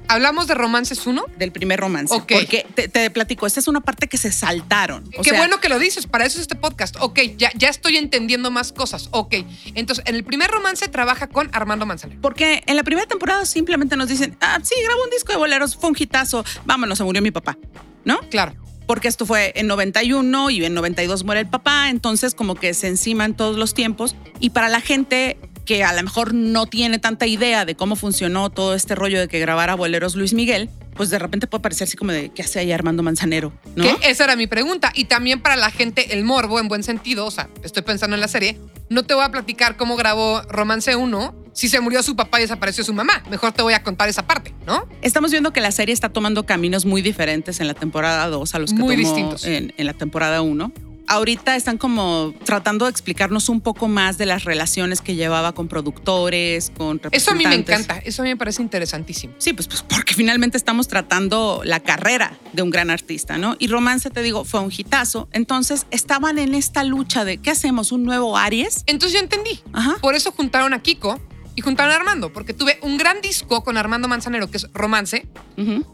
Hablamos 0.08 0.48
de 0.48 0.54
Romances 0.56 1.06
1. 1.06 1.26
del 1.38 1.52
primer 1.52 1.80
romance. 1.80 2.14
Ok. 2.14 2.32
Porque 2.32 2.66
te, 2.76 2.88
te 2.88 3.10
platico, 3.10 3.48
esta 3.48 3.60
es 3.60 3.68
una 3.68 3.82
parte 3.82 4.08
que 4.08 4.18
se 4.18 4.32
saltaron. 4.32 5.04
O 5.18 5.22
Qué 5.22 5.32
sea, 5.32 5.40
bueno 5.40 5.60
que 5.60 5.70
lo 5.70 5.80
dices, 5.80 6.08
para 6.08 6.26
eso 6.26 6.38
es 6.38 6.44
este 6.44 6.56
podcast. 6.56 6.96
Ok, 7.00 7.20
ya, 7.38 7.52
ya 7.56 7.70
estoy 7.70 7.98
entendiendo 7.98 8.52
más 8.52 8.72
cosas. 8.72 9.10
Ok. 9.12 9.36
Entonces, 9.76 10.04
en 10.08 10.16
el 10.16 10.24
primer 10.24 10.50
romance 10.50 10.88
trabaja 10.88 11.28
con 11.28 11.50
Armando 11.54 11.86
Manzanero. 11.86 12.22
Porque 12.22 12.64
en 12.66 12.76
la 12.76 12.84
primera 12.84 13.08
temporada 13.08 13.46
simplemente 13.46 13.96
nos 13.96 14.10
dicen, 14.10 14.38
ah, 14.42 14.60
sí, 14.64 14.76
grabó 14.84 15.04
un 15.04 15.10
disco 15.10 15.32
de 15.32 15.38
boleros, 15.38 15.76
fue 15.76 15.90
un 15.90 15.96
hitazo, 15.98 16.44
vámonos, 16.66 16.98
se 16.98 17.04
murió 17.04 17.22
mi 17.22 17.32
papá, 17.32 17.58
¿no? 18.04 18.20
Claro. 18.30 18.54
porque 18.88 19.08
esto 19.08 19.26
fue 19.26 19.52
en 19.56 19.66
91 19.66 20.52
y 20.52 20.64
en 20.64 20.74
92 20.76 21.24
muere 21.24 21.42
el 21.42 21.50
papá, 21.50 21.90
entonces 21.90 22.36
como 22.36 22.54
que 22.54 22.74
se 22.76 22.88
enciman 22.88 23.36
todos 23.36 23.58
los 23.58 23.74
tiempos 23.74 24.16
y 24.40 24.52
para 24.52 24.70
la 24.70 24.80
gente 24.80 25.38
que 25.66 25.84
a 25.84 25.94
lo 25.94 26.02
mejor 26.04 26.34
no 26.34 26.68
tiene 26.68 27.00
tanta 27.00 27.28
idea 27.28 27.66
de 27.66 27.76
cómo 27.76 27.96
funcionó 27.96 28.50
todo 28.50 28.76
este 28.76 28.96
rollo 28.96 29.20
de 29.20 29.28
que 29.28 29.40
grabara 29.40 29.76
boleros 29.76 30.16
Luis 30.16 30.34
Miguel, 30.34 30.70
pues 30.96 31.10
de 31.10 31.20
repente 31.20 31.48
puede 31.48 31.62
parecer 31.62 31.88
así 31.88 31.98
como 31.98 32.12
de 32.12 32.30
qué 32.30 32.42
hace 32.42 32.60
ahí 32.60 32.72
Armando 32.72 33.04
Manzanero, 33.04 33.52
¿no? 33.76 33.86
Esa 34.04 34.24
era 34.24 34.36
mi 34.36 34.48
pregunta. 34.48 34.92
Y 34.96 35.06
también 35.06 35.42
para 35.42 35.56
la 35.58 35.70
gente, 35.70 36.14
el 36.14 36.24
morbo, 36.24 36.60
en 36.60 36.68
buen 36.68 36.84
sentido, 36.84 37.26
o 37.26 37.32
sea, 37.32 37.50
estoy 37.64 37.84
pensando 37.84 38.16
en 38.16 38.22
la 38.22 38.28
serie, 38.28 38.58
no 38.90 39.04
te 39.04 39.14
voy 39.14 39.26
a 39.26 39.30
platicar 39.30 39.76
cómo 39.76 39.98
grabó 39.98 40.42
Romance 40.44 40.96
1, 40.96 41.36
si 41.54 41.70
se 41.70 41.80
murió 41.80 42.04
su 42.04 42.16
papá 42.16 42.40
y 42.40 42.44
desapareció 42.44 42.84
su 42.84 42.94
mamá. 42.94 43.24
Mejor 43.30 43.52
te 43.52 43.62
voy 43.62 43.74
a 43.74 43.84
contar 43.84 44.08
esa 44.08 44.26
parte, 44.28 44.54
¿no? 44.66 44.88
Estamos 45.02 45.32
viendo 45.32 45.52
que 45.52 45.62
la 45.62 45.72
serie 45.72 45.94
está 45.94 46.10
tomando 46.10 46.46
caminos 46.46 46.86
muy 46.86 47.02
diferentes 47.02 47.60
en 47.60 47.68
la 47.68 47.74
temporada 47.74 48.28
2 48.28 48.56
a 48.56 48.60
los 48.60 48.72
que 48.74 48.80
Muy 48.80 48.96
tomó 48.96 49.08
distintos. 49.08 49.46
En, 49.46 49.74
en 49.76 49.86
la 49.86 49.94
temporada 49.94 50.42
1. 50.42 50.72
Ahorita 51.08 51.56
están 51.56 51.78
como 51.78 52.34
tratando 52.44 52.86
de 52.86 52.92
explicarnos 52.92 53.50
un 53.50 53.62
poco 53.62 53.88
más 53.88 54.18
de 54.18 54.26
las 54.26 54.44
relaciones 54.44 55.02
que 55.02 55.16
llevaba 55.16 55.54
con 55.54 55.68
productores, 55.68 56.72
con 56.78 57.00
Eso 57.12 57.32
a 57.32 57.34
mí 57.36 57.44
me 57.44 57.50
representantes. 57.52 57.86
encanta. 57.86 58.08
Eso 58.08 58.22
a 58.22 58.24
mí 58.24 58.30
me 58.30 58.38
parece 58.38 58.62
interesantísimo. 58.62 59.34
Sí, 59.38 59.54
pues, 59.54 59.68
pues 59.68 59.84
porque 59.84 60.14
finalmente 60.14 60.58
estamos 60.58 60.88
tratando 60.88 61.62
la 61.64 61.80
carrera 61.80 62.38
de 62.54 62.62
un 62.62 62.70
gran 62.70 62.90
artista, 62.90 63.38
¿no? 63.38 63.56
Y 63.60 63.68
Romance, 63.68 64.10
te 64.10 64.22
digo, 64.22 64.46
fue 64.46 64.60
un 64.62 64.72
hitazo. 64.76 65.28
Entonces 65.32 65.86
estaban 65.92 66.40
en 66.40 66.56
esta 66.56 66.84
lucha 66.84 67.26
de 67.26 67.38
¿qué 67.38 67.52
hacemos? 67.52 67.92
¿Un 67.92 68.04
nuevo 68.04 68.38
Aries? 68.38 68.84
Entonces 68.88 69.14
yo 69.18 69.24
entendí. 69.24 69.60
Ajá. 69.74 69.98
Por 70.02 70.16
eso 70.16 70.32
juntaron 70.32 70.74
a 70.74 70.82
Kiko 70.82 71.20
y 71.56 71.62
juntaron 71.62 71.94
a 71.94 71.96
Armando, 71.96 72.32
porque 72.34 72.54
tuve 72.54 72.78
un 72.82 72.98
gran 72.98 73.22
disco 73.22 73.64
con 73.64 73.78
Armando 73.78 74.08
Manzanero, 74.08 74.50
que 74.52 74.58
es 74.58 74.68
Romance. 74.74 75.28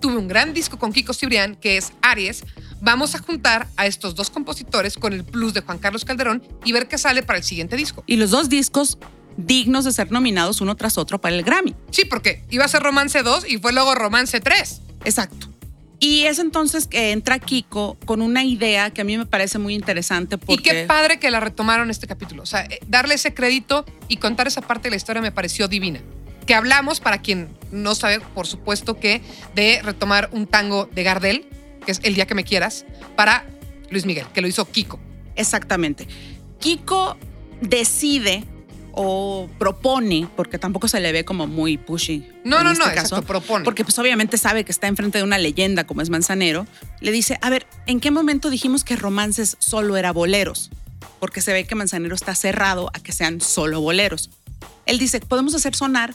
Tuve 0.01 0.17
un 0.17 0.27
gran 0.27 0.53
disco 0.53 0.79
con 0.79 0.91
Kiko 0.91 1.13
Cibrián, 1.13 1.55
que 1.55 1.77
es 1.77 1.93
Aries. 2.01 2.43
Vamos 2.81 3.13
a 3.13 3.19
juntar 3.19 3.67
a 3.77 3.85
estos 3.85 4.15
dos 4.15 4.29
compositores 4.29 4.97
con 4.97 5.13
el 5.13 5.23
plus 5.23 5.53
de 5.53 5.61
Juan 5.61 5.77
Carlos 5.77 6.03
Calderón 6.03 6.43
y 6.65 6.71
ver 6.71 6.87
qué 6.87 6.97
sale 6.97 7.21
para 7.21 7.37
el 7.37 7.43
siguiente 7.43 7.75
disco. 7.75 8.03
Y 8.07 8.15
los 8.15 8.31
dos 8.31 8.49
discos 8.49 8.97
dignos 9.37 9.85
de 9.85 9.91
ser 9.91 10.11
nominados 10.11 10.61
uno 10.61 10.75
tras 10.75 10.97
otro 10.97 11.21
para 11.21 11.35
el 11.35 11.43
Grammy. 11.43 11.75
Sí, 11.91 12.05
porque 12.05 12.43
iba 12.49 12.65
a 12.65 12.67
ser 12.67 12.81
Romance 12.83 13.21
2 13.21 13.49
y 13.49 13.57
fue 13.57 13.71
luego 13.71 13.95
Romance 13.95 14.39
3. 14.39 14.81
Exacto. 15.05 15.47
Y 16.03 16.23
es 16.23 16.39
entonces 16.39 16.87
que 16.87 17.11
entra 17.11 17.37
Kiko 17.37 17.95
con 18.05 18.23
una 18.23 18.43
idea 18.43 18.89
que 18.89 19.01
a 19.01 19.03
mí 19.03 19.19
me 19.19 19.27
parece 19.27 19.59
muy 19.59 19.75
interesante 19.75 20.39
porque... 20.39 20.53
Y 20.53 20.57
qué 20.57 20.85
padre 20.85 21.19
que 21.19 21.29
la 21.29 21.39
retomaron 21.39 21.91
este 21.91 22.07
capítulo. 22.07 22.41
O 22.41 22.47
sea, 22.47 22.65
eh, 22.65 22.79
darle 22.87 23.13
ese 23.13 23.35
crédito 23.35 23.85
y 24.07 24.17
contar 24.17 24.47
esa 24.47 24.61
parte 24.61 24.87
de 24.87 24.89
la 24.89 24.95
historia 24.95 25.21
me 25.21 25.31
pareció 25.31 25.67
divina. 25.67 26.01
Que 26.47 26.55
hablamos, 26.55 26.99
para 26.99 27.19
quien 27.19 27.55
no 27.71 27.93
sabe, 27.93 28.19
por 28.19 28.47
supuesto 28.47 28.99
que 28.99 29.21
de 29.53 29.79
retomar 29.83 30.31
un 30.31 30.47
tango 30.47 30.89
de 30.91 31.03
Gardel, 31.03 31.45
que 31.85 31.91
es 31.91 31.99
El 32.01 32.15
día 32.15 32.25
que 32.25 32.33
me 32.33 32.43
quieras, 32.43 32.83
para 33.15 33.45
Luis 33.91 34.07
Miguel, 34.07 34.25
que 34.33 34.41
lo 34.41 34.47
hizo 34.47 34.65
Kiko. 34.65 34.99
Exactamente. 35.35 36.07
Kiko 36.59 37.15
decide 37.61 38.43
o 38.93 39.49
propone, 39.57 40.27
porque 40.35 40.57
tampoco 40.57 40.87
se 40.87 40.99
le 40.99 41.11
ve 41.11 41.25
como 41.25 41.47
muy 41.47 41.77
pushy. 41.77 42.27
No, 42.43 42.63
no, 42.63 42.71
este 42.71 42.83
no, 42.83 42.89
caso, 42.93 43.15
exacto, 43.15 43.27
propone. 43.27 43.65
Porque 43.65 43.83
pues 43.83 43.97
obviamente 43.99 44.37
sabe 44.37 44.63
que 44.63 44.71
está 44.71 44.87
enfrente 44.87 45.17
de 45.17 45.23
una 45.23 45.37
leyenda 45.37 45.85
como 45.85 46.01
es 46.01 46.09
Manzanero. 46.09 46.67
Le 46.99 47.11
dice, 47.11 47.37
a 47.41 47.49
ver, 47.49 47.67
¿en 47.87 47.99
qué 47.99 48.11
momento 48.11 48.49
dijimos 48.49 48.83
que 48.83 48.95
romances 48.95 49.57
solo 49.59 49.97
era 49.97 50.11
boleros? 50.11 50.71
Porque 51.19 51.41
se 51.41 51.53
ve 51.53 51.65
que 51.65 51.75
Manzanero 51.75 52.15
está 52.15 52.35
cerrado 52.35 52.89
a 52.93 52.99
que 52.99 53.11
sean 53.11 53.41
solo 53.41 53.81
boleros. 53.81 54.29
Él 54.85 54.97
dice, 54.97 55.19
podemos 55.19 55.55
hacer 55.55 55.75
sonar 55.75 56.13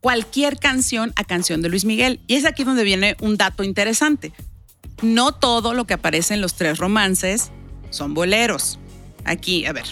cualquier 0.00 0.58
canción 0.58 1.12
a 1.16 1.24
canción 1.24 1.62
de 1.62 1.68
Luis 1.68 1.84
Miguel. 1.84 2.20
Y 2.26 2.36
es 2.36 2.44
aquí 2.44 2.64
donde 2.64 2.84
viene 2.84 3.16
un 3.20 3.36
dato 3.36 3.64
interesante. 3.64 4.32
No 5.02 5.32
todo 5.32 5.74
lo 5.74 5.86
que 5.86 5.94
aparece 5.94 6.34
en 6.34 6.40
los 6.40 6.54
tres 6.54 6.78
romances 6.78 7.50
son 7.90 8.14
boleros. 8.14 8.78
Aquí, 9.24 9.66
a 9.66 9.72
ver, 9.72 9.84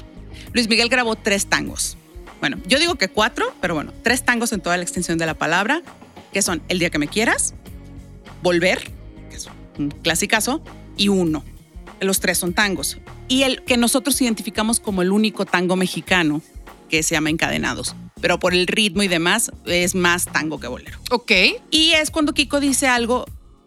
Luis 0.52 0.68
Miguel 0.68 0.88
grabó 0.88 1.16
tres 1.16 1.46
tangos. 1.46 1.96
Bueno, 2.40 2.59
yo 2.66 2.78
digo 2.78 2.97
que 2.97 3.09
cuatro, 3.09 3.55
pero 3.61 3.75
bueno, 3.75 3.93
tres 4.02 4.25
tangos 4.25 4.52
en 4.52 4.61
toda 4.61 4.76
la 4.76 4.83
extensión 4.83 5.19
de 5.19 5.26
la 5.26 5.35
palabra, 5.35 5.83
que 6.33 6.43
son 6.43 6.62
El 6.69 6.78
día 6.78 6.90
que 6.90 6.99
me 6.99 7.09
quieras, 7.09 7.55
Volver, 8.43 8.90
que 9.31 9.37
es 9.37 9.49
un 9.78 9.90
clasicazo, 9.90 10.62
y 10.97 11.09
Uno. 11.09 11.45
Los 12.00 12.21
tres 12.21 12.38
son 12.38 12.52
tangos. 12.52 12.99
Y 13.28 13.43
el 13.43 13.62
que 13.62 13.76
nosotros 13.76 14.21
identificamos 14.21 14.81
como 14.81 15.02
el 15.02 15.12
único 15.12 15.47
tango 15.47 15.76
mexicano, 15.76 16.43
que 16.88 17.02
se 17.02 17.14
llama 17.14 17.31
Encadenados. 17.31 17.97
Pero 18.21 18.38
por 18.38 18.55
el 18.55 18.66
ritmo 18.66 19.02
y 19.02 19.09
demás, 19.09 19.50
es 19.66 19.95
más 19.95 20.26
tango 20.26 20.61
que 20.61 20.69
bolero. 20.69 20.99
Ok. 21.11 21.33
Y 21.71 21.93
es 21.93 22.11
cuando 22.11 22.33
Kiko 22.33 22.61
dice 22.61 22.87
algo 22.87 23.26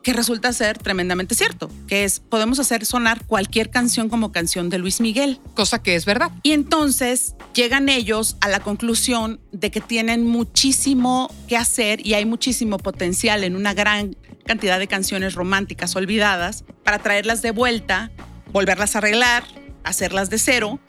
que 0.09 0.13
resulta 0.13 0.51
ser 0.53 0.79
tremendamente 0.79 1.35
cierto, 1.35 1.69
que 1.87 2.03
es 2.03 2.19
podemos 2.19 2.57
hacer 2.57 2.83
sonar 2.83 3.23
cualquier 3.27 3.69
canción 3.69 4.09
como 4.09 4.31
canción 4.31 4.71
de 4.71 4.79
Luis 4.79 5.01
Miguel. 5.01 5.39
Cosa 5.53 5.83
que 5.83 5.93
es 5.93 6.05
verdad. 6.05 6.31
Y 6.41 6.53
entonces 6.53 7.35
llegan 7.53 7.89
ellos 7.89 8.35
a 8.41 8.49
la 8.49 8.59
conclusión 8.59 9.39
de 9.51 9.69
que 9.69 9.81
tienen 9.81 10.25
muchísimo 10.25 11.31
que 11.47 11.57
hacer 11.57 12.03
y 12.03 12.15
hay 12.15 12.25
muchísimo 12.25 12.79
potencial 12.79 13.43
en 13.43 13.55
una 13.55 13.75
gran 13.75 14.17
cantidad 14.47 14.79
de 14.79 14.87
canciones 14.87 15.35
románticas 15.35 15.95
olvidadas 15.95 16.63
para 16.83 16.97
traerlas 16.97 17.43
de 17.43 17.51
vuelta, 17.51 18.09
volverlas 18.51 18.95
a 18.95 18.97
arreglar, 18.97 19.43
hacerlas 19.83 20.31
de 20.31 20.39
cero 20.39 20.79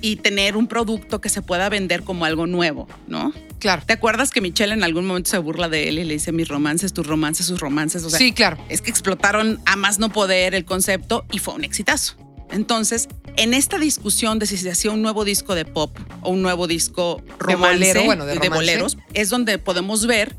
y 0.00 0.16
tener 0.16 0.56
un 0.56 0.68
producto 0.68 1.20
que 1.20 1.28
se 1.28 1.42
pueda 1.42 1.68
vender 1.68 2.02
como 2.02 2.24
algo 2.24 2.46
nuevo, 2.46 2.88
¿no? 3.06 3.34
Claro. 3.60 3.82
¿Te 3.86 3.92
acuerdas 3.92 4.30
que 4.30 4.40
Michelle 4.40 4.72
en 4.72 4.82
algún 4.82 5.06
momento 5.06 5.30
se 5.30 5.38
burla 5.38 5.68
de 5.68 5.88
él 5.88 5.98
y 5.98 6.04
le 6.04 6.14
dice 6.14 6.32
mis 6.32 6.48
romances, 6.48 6.92
tus 6.92 7.06
romances, 7.06 7.46
sus 7.46 7.60
romances? 7.60 8.02
O 8.04 8.10
sea, 8.10 8.18
sí, 8.18 8.32
claro. 8.32 8.56
es 8.68 8.80
que 8.80 8.90
explotaron 8.90 9.60
a 9.66 9.76
más 9.76 9.98
no 9.98 10.10
poder 10.10 10.54
el 10.54 10.64
concepto 10.64 11.24
y 11.30 11.38
fue 11.38 11.54
un 11.54 11.64
exitazo. 11.64 12.16
Entonces, 12.50 13.08
en 13.36 13.54
esta 13.54 13.78
discusión 13.78 14.38
de 14.38 14.46
si 14.46 14.56
se 14.56 14.70
hacía 14.70 14.90
un 14.90 15.02
nuevo 15.02 15.24
disco 15.24 15.54
de 15.54 15.64
pop 15.64 15.96
o 16.22 16.30
un 16.30 16.42
nuevo 16.42 16.66
disco 16.66 17.22
romance, 17.38 17.76
bolero, 17.76 18.04
bueno, 18.04 18.26
de 18.26 18.48
boleros, 18.48 18.98
es 19.14 19.30
donde 19.30 19.58
podemos 19.58 20.06
ver 20.06 20.36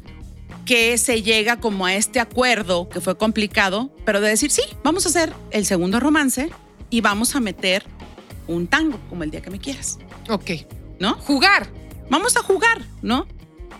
que 0.65 0.97
se 0.97 1.21
llega 1.21 1.59
como 1.59 1.85
a 1.85 1.95
este 1.95 2.19
acuerdo 2.19 2.89
que 2.89 3.01
fue 3.01 3.17
complicado, 3.17 3.95
pero 4.05 4.19
de 4.19 4.29
decir, 4.29 4.51
sí, 4.51 4.61
vamos 4.83 5.05
a 5.05 5.09
hacer 5.09 5.33
el 5.51 5.65
segundo 5.65 5.99
romance 5.99 6.49
y 6.89 7.01
vamos 7.01 7.35
a 7.35 7.39
meter 7.39 7.83
un 8.47 8.67
tango, 8.67 8.99
como 9.09 9.23
el 9.23 9.31
día 9.31 9.41
que 9.41 9.49
me 9.49 9.59
quieras, 9.59 9.97
Ok. 10.29 10.51
¿no? 10.99 11.15
Jugar. 11.15 11.67
Vamos 12.11 12.35
a 12.37 12.41
jugar, 12.43 12.81
¿no? 13.01 13.25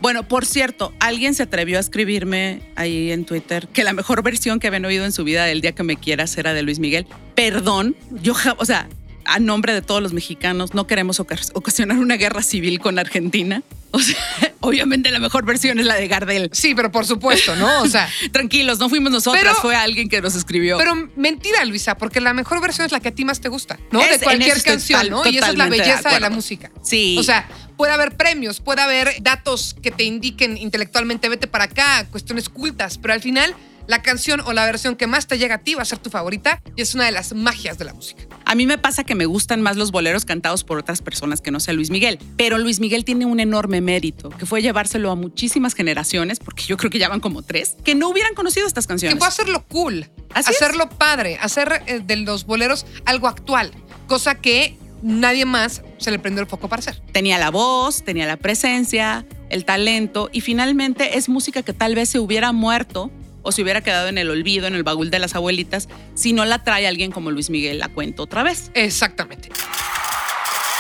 Bueno, 0.01 0.27
por 0.27 0.45
cierto, 0.47 0.93
alguien 0.99 1.35
se 1.35 1.43
atrevió 1.43 1.77
a 1.77 1.81
escribirme 1.81 2.61
ahí 2.75 3.11
en 3.11 3.23
Twitter 3.25 3.67
que 3.67 3.83
la 3.83 3.93
mejor 3.93 4.23
versión 4.23 4.59
que 4.59 4.65
habían 4.65 4.83
oído 4.85 5.05
en 5.05 5.11
su 5.11 5.23
vida 5.23 5.45
del 5.45 5.61
día 5.61 5.73
que 5.73 5.83
me 5.83 5.95
quieras 5.97 6.35
era 6.37 6.53
de 6.53 6.63
Luis 6.63 6.79
Miguel. 6.79 7.05
Perdón, 7.35 7.95
yo, 8.09 8.33
o 8.57 8.65
sea, 8.65 8.89
a 9.25 9.37
nombre 9.39 9.73
de 9.73 9.83
todos 9.83 10.01
los 10.01 10.13
mexicanos, 10.13 10.73
no 10.73 10.87
queremos 10.87 11.19
ocas- 11.19 11.51
ocasionar 11.53 11.99
una 11.99 12.15
guerra 12.15 12.41
civil 12.41 12.79
con 12.79 12.97
Argentina. 12.97 13.61
O 13.91 13.99
sea, 13.99 14.15
obviamente 14.61 15.11
la 15.11 15.19
mejor 15.19 15.45
versión 15.45 15.77
es 15.79 15.85
la 15.85 15.95
de 15.95 16.07
Gardel. 16.07 16.49
Sí, 16.53 16.73
pero 16.73 16.91
por 16.91 17.05
supuesto, 17.05 17.55
¿no? 17.57 17.81
O 17.83 17.87
sea, 17.87 18.09
Tranquilos, 18.31 18.79
no 18.79 18.89
fuimos 18.89 19.11
nosotras, 19.11 19.43
Pero- 19.43 19.55
fue 19.61 19.75
alguien 19.75 20.09
que 20.09 20.19
nos 20.21 20.33
escribió. 20.33 20.77
pero 20.79 20.95
mentira, 21.15 21.63
Luisa, 21.65 21.95
porque 21.97 22.21
la 22.21 22.33
mejor 22.33 22.59
versión 22.61 22.85
es 22.87 22.91
la 22.91 23.01
que 23.01 23.09
a 23.09 23.11
ti 23.11 23.25
más 23.25 23.39
te 23.41 23.49
gusta, 23.49 23.77
¿no? 23.91 24.01
Es- 24.01 24.19
de 24.21 24.23
cualquier 24.23 24.63
canción, 24.63 25.09
¿no? 25.09 25.23
Y 25.29 25.37
esa 25.37 25.49
es 25.49 25.57
la 25.57 25.65
totalmente 25.65 25.83
de 25.83 25.89
belleza 25.91 26.09
de, 26.09 26.19
la 26.21 26.29
música. 26.31 26.71
sí. 26.81 27.17
O 27.19 27.23
sea, 27.23 27.47
puede 27.77 27.91
haber 27.93 28.15
premios, 28.17 28.59
puede 28.59 28.81
haber 28.81 29.21
datos 29.21 29.75
que 29.81 29.91
te 29.91 30.03
indiquen 30.03 30.57
intelectualmente, 30.57 31.29
vete 31.29 31.47
para 31.47 31.65
acá, 31.65 32.05
cuestiones 32.11 32.49
cultas, 32.49 32.97
pero 32.97 33.13
al 33.13 33.21
final 33.21 33.55
la 33.87 34.01
canción 34.03 34.39
o 34.41 34.53
la 34.53 34.63
versión 34.65 34.95
que 34.95 35.07
más 35.07 35.27
te 35.27 35.37
llega 35.37 35.55
a 35.55 35.57
ti 35.57 35.73
va 35.73 35.81
a 35.81 35.85
ser 35.85 35.97
tu 35.97 36.09
favorita 36.09 36.61
y 36.75 36.81
es 36.81 36.93
una 36.95 37.05
de 37.05 37.11
las 37.11 37.33
magias 37.33 37.77
de 37.77 37.85
la 37.85 37.93
música. 37.93 38.23
A 38.45 38.55
mí 38.55 38.65
me 38.67 38.77
pasa 38.77 39.03
que 39.03 39.15
me 39.15 39.25
gustan 39.25 39.61
más 39.61 39.75
los 39.75 39.91
boleros 39.91 40.23
cantados 40.23 40.63
por 40.63 40.77
otras 40.77 41.01
personas 41.01 41.41
que 41.41 41.51
no 41.51 41.59
sea 41.59 41.73
Luis 41.73 41.89
Miguel, 41.89 42.19
pero 42.37 42.57
Luis 42.57 42.79
Miguel 42.79 43.03
tiene 43.05 43.25
un 43.25 43.39
enorme 43.39 43.81
mérito, 43.81 44.29
que 44.29 44.45
fue 44.45 44.61
llevárselo 44.61 45.09
a 45.11 45.15
muchísimas 45.15 45.73
generaciones, 45.73 46.39
porque 46.39 46.63
yo 46.63 46.77
creo 46.77 46.89
que 46.91 46.99
ya 46.99 47.09
van 47.09 47.19
como 47.21 47.41
tres, 47.41 47.75
que 47.83 47.95
no 47.95 48.09
hubieran 48.09 48.33
conocido 48.35 48.67
estas 48.67 48.85
Que 48.85 48.89
canciones. 48.89 49.17
puede 49.17 49.29
hacerlo 49.29 49.65
cool, 49.67 50.09
Así 50.33 50.51
es. 50.51 50.61
hacerlo 50.61 50.87
padre, 50.89 51.37
hacer 51.41 51.81
eh, 51.87 52.01
de 52.05 52.15
los 52.17 52.45
boleros 52.45 52.85
algo 53.05 53.27
actual, 53.27 53.71
cosa 54.07 54.35
que 54.35 54.77
nadie 55.01 55.45
más 55.45 55.83
se 55.97 56.11
le 56.11 56.19
prendió 56.19 56.41
el 56.41 56.47
foco 56.47 56.67
para 56.67 56.79
hacer. 56.79 57.01
Tenía 57.11 57.37
la 57.37 57.49
voz, 57.49 58.03
tenía 58.03 58.25
la 58.25 58.37
presencia, 58.37 59.25
el 59.49 59.65
talento, 59.65 60.29
y 60.31 60.41
finalmente 60.41 61.17
es 61.17 61.29
música 61.29 61.63
que 61.63 61.73
tal 61.73 61.95
vez 61.95 62.09
se 62.09 62.19
hubiera 62.19 62.51
muerto 62.51 63.11
o 63.43 63.51
se 63.51 63.61
hubiera 63.63 63.81
quedado 63.81 64.07
en 64.07 64.17
el 64.17 64.29
olvido, 64.29 64.67
en 64.67 64.75
el 64.75 64.83
baúl 64.83 65.09
de 65.09 65.19
las 65.19 65.35
abuelitas, 65.35 65.89
si 66.13 66.33
no 66.33 66.45
la 66.45 66.63
trae 66.63 66.87
alguien 66.87 67.11
como 67.11 67.31
Luis 67.31 67.49
Miguel 67.49 67.79
la 67.79 67.89
cuenta 67.89 68.21
otra 68.21 68.43
vez. 68.43 68.71
Exactamente. 68.73 69.49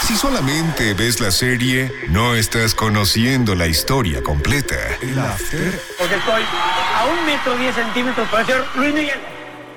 Si 0.07 0.15
solamente 0.15 0.93
ves 0.93 1.21
la 1.21 1.31
serie, 1.31 1.91
no 2.09 2.35
estás 2.35 2.75
conociendo 2.75 3.55
la 3.55 3.67
historia 3.67 4.21
completa. 4.21 4.75
El 5.01 5.17
after 5.17 5.79
Porque 5.97 6.15
estoy 6.15 6.43
a 6.43 7.05
un 7.05 7.25
metro 7.25 7.57
diez 7.57 7.75
centímetros 7.75 8.27
para 8.29 8.45
ser 8.45 8.63
Luis 8.75 8.93
Miguel. 8.93 9.19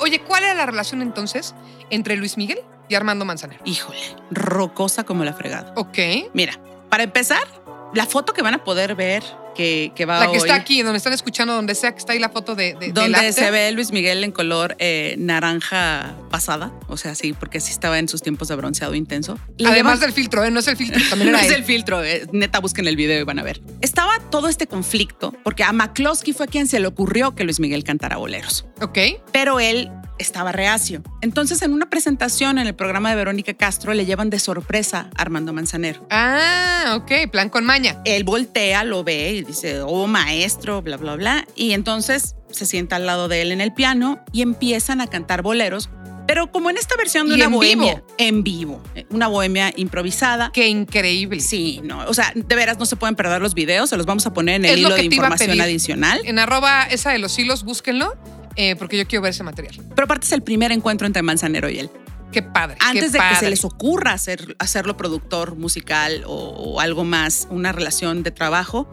Oye, 0.01 0.21
¿cuál 0.21 0.45
era 0.45 0.55
la 0.55 0.67
relación 0.67 1.03
entonces 1.03 1.55
entre 1.91 2.17
Luis 2.17 2.37
Miguel 2.37 2.59
y 2.89 2.95
Armando 2.95 3.25
Manzanero? 3.25 3.61
Híjole, 3.65 4.01
rocosa 4.31 5.05
como 5.05 5.25
la 5.25 5.33
fregada. 5.33 5.73
Ok. 5.77 5.99
Mira, 6.33 6.59
para 6.89 7.03
empezar, 7.03 7.47
la 7.95 8.07
foto 8.07 8.33
que 8.33 8.43
van 8.43 8.55
a 8.55 8.65
poder 8.65 8.95
ver 8.95 9.23
que, 9.55 9.93
que 9.95 10.05
va 10.05 10.19
La 10.19 10.27
que 10.27 10.33
hoy, 10.33 10.37
está 10.39 10.55
aquí, 10.57 10.83
donde 10.83 10.99
están 10.99 11.13
escuchando, 11.13 11.55
donde 11.55 11.75
sea 11.75 11.93
que 11.93 11.99
está 11.99 12.13
ahí 12.13 12.19
la 12.19 12.29
foto 12.29 12.55
de, 12.55 12.77
donde 12.93 13.33
se 13.33 13.51
ve 13.51 13.71
Luis 13.73 13.93
Miguel 13.93 14.25
en 14.25 14.33
color 14.33 14.77
eh, 14.79 15.15
naranja 15.19 16.15
pasada, 16.31 16.73
o 16.89 16.97
sea, 16.97 17.15
sí, 17.15 17.33
porque 17.33 17.61
sí 17.61 17.71
estaba 17.71 17.99
en 17.99 18.09
sus 18.09 18.21
tiempos 18.21 18.49
de 18.49 18.57
bronceado 18.57 18.95
intenso. 18.95 19.39
Además 19.65 20.01
del 20.01 20.13
filtro, 20.13 20.45
¿eh? 20.45 20.51
No 20.51 20.61
es 20.61 20.69
el 20.69 20.77
filtro, 20.77 21.01
también 21.09 21.31
no 21.31 21.39
era 21.39 21.47
es 21.47 21.53
él. 21.53 21.59
el 21.61 21.65
filtro, 21.65 22.03
eh, 22.03 22.27
neta, 22.33 22.59
busquen 22.59 22.87
el 22.89 22.97
video 22.97 23.21
y 23.21 23.25
van 23.25 23.39
a 23.39 23.43
ver. 23.43 23.61
Estaba 23.81 24.19
todo 24.31 24.49
este 24.49 24.67
conflicto 24.67 25.33
porque 25.45 25.63
a 25.63 25.73
McCloskey 25.73 26.35
fue 26.35 26.49
quien 26.49 26.67
se 26.67 26.81
le 26.81 26.89
ocurrió 26.89 27.35
que 27.35 27.45
Luis 27.45 27.61
Miguel 27.61 27.85
cantara 27.85 28.17
boleros. 28.17 28.67
Ok. 28.83 28.99
Pero 29.33 29.61
él 29.61 29.91
estaba 30.19 30.53
reacio. 30.53 31.03
Entonces, 31.21 31.63
en 31.63 31.73
una 31.73 31.89
presentación 31.91 32.59
en 32.59 32.67
el 32.67 32.75
programa 32.75 33.11
de 33.11 33.17
Verónica 33.17 33.55
Castro, 33.55 33.95
le 33.95 34.07
llevan 34.07 34.31
de 34.31 34.39
sorpresa 34.39 35.11
a 35.17 35.23
Armando 35.23 35.53
Manzanero. 35.53 36.07
Ah, 36.11 36.97
ok, 36.97 37.31
plan 37.31 37.49
con 37.49 37.65
maña. 37.65 38.01
Él 38.05 38.25
voltea, 38.25 38.85
lo 38.85 39.05
ve 39.05 39.33
y 39.33 39.43
dice, 39.43 39.81
oh, 39.81 40.07
maestro, 40.07 40.83
bla, 40.83 40.97
bla, 40.97 41.17
bla. 41.17 41.47
Y 41.57 41.73
entonces 41.73 42.37
se 42.51 42.67
sienta 42.67 42.97
al 42.97 43.07
lado 43.07 43.29
de 43.29 43.43
él 43.43 43.53
en 43.53 43.61
el 43.61 43.73
piano 43.73 44.23
y 44.33 44.43
empiezan 44.43 45.01
a 45.01 45.07
cantar 45.07 45.43
boleros. 45.43 45.91
Pero 46.27 46.51
como 46.51 46.71
en 46.71 46.79
esta 46.79 46.97
versión 46.97 47.29
de 47.29 47.35
Y 47.35 47.37
una 47.37 47.45
en 47.47 47.53
bohemia, 47.53 47.95
vivo. 47.97 48.07
en 48.17 48.45
vivo, 48.45 48.83
una 49.11 49.29
bohemia 49.29 49.73
improvisada. 49.77 50.51
Qué 50.55 50.69
increíble. 50.69 51.41
Sí, 51.41 51.83
no, 51.85 51.99
o 52.07 52.15
sea, 52.15 52.33
de 52.35 52.57
veras 52.57 52.79
no 52.79 52.87
se 52.87 52.97
pueden 52.97 53.15
perder 53.15 53.43
los 53.43 53.53
videos, 53.53 53.91
se 53.91 53.97
los 53.99 54.07
vamos 54.07 54.25
a 54.27 54.33
poner 54.33 54.57
en 54.57 54.65
el 54.65 54.83
lo 54.83 54.89
hilo 54.89 54.97
de 54.97 55.05
información 55.05 55.61
adicional. 55.61 56.23
En 56.25 56.39
arroba 56.39 56.85
esa 56.85 57.11
de 57.11 57.19
los 57.19 57.39
hilos, 57.39 57.63
búsquenlo, 57.65 58.17
eh, 58.57 58.77
porque 58.77 58.97
yo 58.97 59.07
quiero 59.07 59.23
ver 59.23 59.31
ese 59.31 59.43
material. 59.43 59.75
Pero 59.95 60.05
aparte 60.05 60.27
es 60.27 60.33
el 60.33 60.43
primer 60.43 60.73
encuentro 60.73 61.07
entre 61.07 61.23
Manzanero 61.23 61.69
y 61.69 61.79
él. 61.79 61.91
Qué 62.33 62.43
padre. 62.43 62.77
qué 62.81 62.87
Antes 62.87 63.13
de 63.13 63.19
que 63.19 63.37
se 63.37 63.49
les 63.49 63.65
ocurra 63.65 64.13
hacer, 64.13 64.57
hacerlo 64.59 64.97
productor 64.97 65.55
musical 65.57 66.25
o, 66.27 66.33
o 66.35 66.81
algo 66.81 67.05
más, 67.05 67.47
una 67.51 67.71
relación 67.73 68.23
de 68.25 68.33
trabajo, 68.33 68.89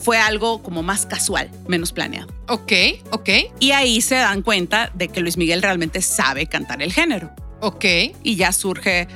fue 0.00 0.18
algo 0.18 0.62
como 0.62 0.82
más 0.82 1.06
casual, 1.06 1.50
menos 1.68 1.92
planeado. 1.92 2.32
Ok, 2.48 2.72
ok, 3.10 3.28
Y 3.60 3.72
ahí 3.72 4.00
se 4.00 4.16
dan 4.16 4.42
cuenta 4.42 4.90
de 4.94 5.08
que 5.08 5.20
Luis 5.20 5.36
Miguel 5.36 5.62
realmente 5.62 6.02
sabe 6.02 6.46
cantar 6.46 6.82
el 6.82 6.92
género. 6.92 7.30
ok, 7.60 7.84
Y 8.22 8.36
ya 8.36 8.52
surge 8.52 9.06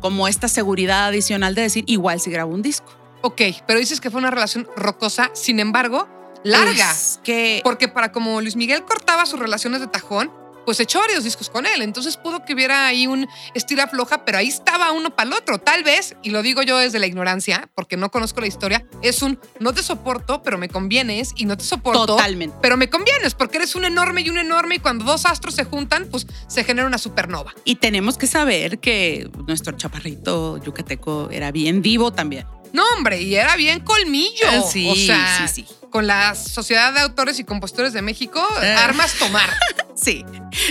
como 0.00 0.28
esta 0.28 0.48
seguridad 0.48 1.06
adicional 1.06 1.54
de 1.54 1.62
decir, 1.62 1.84
igual 1.86 2.20
si 2.20 2.30
grabo 2.30 2.52
un 2.52 2.60
disco. 2.62 2.92
ok. 3.22 3.40
Pero 3.66 3.80
dices 3.80 4.00
que 4.02 4.10
fue 4.10 4.20
una 4.20 4.30
relación 4.30 4.68
rocosa, 4.76 5.30
sin 5.32 5.60
embargo, 5.60 6.06
larga. 6.44 6.90
Es 6.90 7.20
que 7.24 7.60
Porque 7.64 7.88
para 7.88 8.12
como 8.12 8.40
Luis 8.40 8.56
Miguel 8.56 8.84
cortaba 8.84 9.26
sus 9.26 9.40
relaciones 9.40 9.80
de 9.80 9.88
tajón, 9.88 10.30
pues 10.64 10.80
echó 10.80 10.98
varios 10.98 11.24
discos 11.24 11.50
con 11.50 11.66
él. 11.66 11.82
Entonces 11.82 12.16
pudo 12.16 12.44
que 12.44 12.54
hubiera 12.54 12.86
ahí 12.86 13.06
un 13.06 13.28
estira 13.54 13.86
floja, 13.86 14.24
pero 14.24 14.38
ahí 14.38 14.48
estaba 14.48 14.92
uno 14.92 15.14
para 15.14 15.28
el 15.28 15.34
otro. 15.34 15.58
Tal 15.58 15.84
vez, 15.84 16.16
y 16.22 16.30
lo 16.30 16.42
digo 16.42 16.62
yo 16.62 16.78
desde 16.78 16.98
la 16.98 17.06
ignorancia, 17.06 17.70
porque 17.74 17.96
no 17.96 18.10
conozco 18.10 18.40
la 18.40 18.46
historia, 18.46 18.86
es 19.02 19.22
un 19.22 19.38
no 19.60 19.72
te 19.72 19.82
soporto, 19.82 20.42
pero 20.42 20.58
me 20.58 20.68
convienes, 20.68 21.32
y 21.36 21.44
no 21.44 21.56
te 21.56 21.64
soporto, 21.64 22.06
Totalmente. 22.06 22.56
pero 22.62 22.76
me 22.76 22.88
convienes, 22.88 23.34
porque 23.34 23.58
eres 23.58 23.74
un 23.74 23.84
enorme 23.84 24.22
y 24.22 24.30
un 24.30 24.38
enorme, 24.38 24.76
y 24.76 24.78
cuando 24.78 25.04
dos 25.04 25.26
astros 25.26 25.54
se 25.54 25.64
juntan, 25.64 26.08
pues 26.10 26.26
se 26.46 26.64
genera 26.64 26.86
una 26.86 26.98
supernova. 26.98 27.52
Y 27.64 27.76
tenemos 27.76 28.18
que 28.18 28.26
saber 28.26 28.78
que 28.78 29.30
nuestro 29.46 29.76
chaparrito 29.76 30.58
yucateco 30.58 31.28
era 31.30 31.52
bien 31.52 31.82
vivo 31.82 32.12
también. 32.12 32.46
No, 32.74 32.82
hombre, 32.96 33.22
y 33.22 33.34
era 33.36 33.56
bien 33.56 33.80
colmillo. 33.80 34.44
Ah, 34.50 34.62
Sí, 34.70 34.88
o 34.90 34.94
sea, 34.96 35.46
sí, 35.48 35.62
sí. 35.64 35.74
con 35.90 36.06
la 36.06 36.34
Sociedad 36.34 36.92
de 36.92 37.00
Autores 37.00 37.38
y 37.38 37.44
Compositores 37.44 37.92
de 37.94 38.02
México, 38.02 38.46
Ah. 38.60 38.84
armas 38.84 39.14
tomar. 39.18 39.48
Sí, 39.96 40.24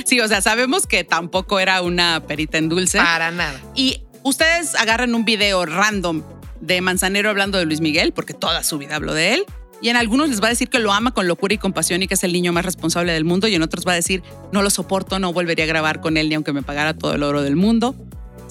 sí, 0.06 0.20
o 0.20 0.28
sea, 0.28 0.42
sabemos 0.42 0.86
que 0.86 1.06
tampoco 1.06 1.60
era 1.62 1.82
una 1.82 2.22
perita 2.28 2.58
en 2.58 2.68
dulce. 2.68 2.98
Para 2.98 3.32
nada. 3.32 3.58
Y 3.74 4.02
ustedes 4.22 4.76
agarran 4.76 5.16
un 5.16 5.24
video 5.24 5.66
random 5.66 6.24
de 6.60 6.82
Manzanero 6.82 7.30
hablando 7.30 7.58
de 7.58 7.66
Luis 7.66 7.80
Miguel, 7.80 8.12
porque 8.12 8.34
toda 8.34 8.64
su 8.66 8.78
vida 8.78 8.98
habló 8.98 9.14
de 9.14 9.34
él. 9.36 9.46
Y 9.82 9.88
en 9.90 9.96
algunos 9.96 10.30
les 10.30 10.42
va 10.42 10.48
a 10.48 10.50
decir 10.50 10.70
que 10.70 10.80
lo 10.80 10.92
ama 10.94 11.12
con 11.14 11.28
locura 11.28 11.54
y 11.54 11.58
compasión 11.58 12.04
y 12.04 12.08
que 12.08 12.14
es 12.16 12.24
el 12.26 12.34
niño 12.34 12.52
más 12.54 12.66
responsable 12.66 13.14
del 13.14 13.24
mundo. 13.24 13.48
Y 13.48 13.56
en 13.56 13.62
otros 13.64 13.86
va 13.88 13.94
a 13.94 13.96
decir, 13.96 14.24
no 14.52 14.62
lo 14.62 14.70
soporto, 14.70 15.20
no 15.20 15.32
volvería 15.34 15.64
a 15.66 15.68
grabar 15.70 16.02
con 16.02 16.18
él 16.18 16.28
ni 16.30 16.36
aunque 16.36 16.52
me 16.54 16.62
pagara 16.62 16.94
todo 16.94 17.14
el 17.16 17.24
oro 17.24 17.42
del 17.42 17.56
mundo. 17.56 17.96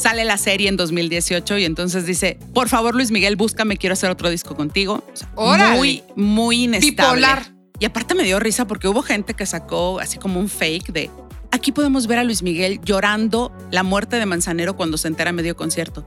Sale 0.03 0.25
la 0.25 0.37
serie 0.37 0.69
en 0.69 0.77
2018 0.77 1.59
y 1.59 1.65
entonces 1.65 2.07
dice, 2.07 2.39
por 2.55 2.69
favor 2.69 2.95
Luis 2.95 3.11
Miguel, 3.13 3.37
búscame, 3.37 3.77
quiero 3.77 3.93
hacer 3.93 4.11
otro 4.11 4.31
disco 4.31 4.57
contigo. 4.57 5.05
O 5.13 5.17
sea, 5.17 5.29
Órale. 5.37 5.77
muy, 5.77 6.03
muy 6.17 6.65
inestable. 6.65 6.91
Bipolar. 7.21 7.53
Y 7.79 7.85
aparte 7.85 8.15
me 8.15 8.25
dio 8.25 8.41
risa 8.41 8.67
porque 8.67 8.89
hubo 8.89 9.03
gente 9.03 9.35
que 9.35 9.47
sacó 9.47 10.01
así 10.01 10.19
como 10.19 10.41
un 10.41 10.49
fake 10.49 10.93
de, 10.93 11.11
aquí 11.51 11.71
podemos 11.73 12.07
ver 12.07 12.19
a 12.19 12.25
Luis 12.25 12.43
Miguel 12.43 12.81
llorando 12.85 13.53
la 13.71 13.83
muerte 13.85 14.17
de 14.17 14.27
Manzanero 14.27 14.77
cuando 14.77 14.97
se 14.99 15.09
entera 15.09 15.31
a 15.31 15.33
medio 15.33 15.57
concierto. 15.57 16.05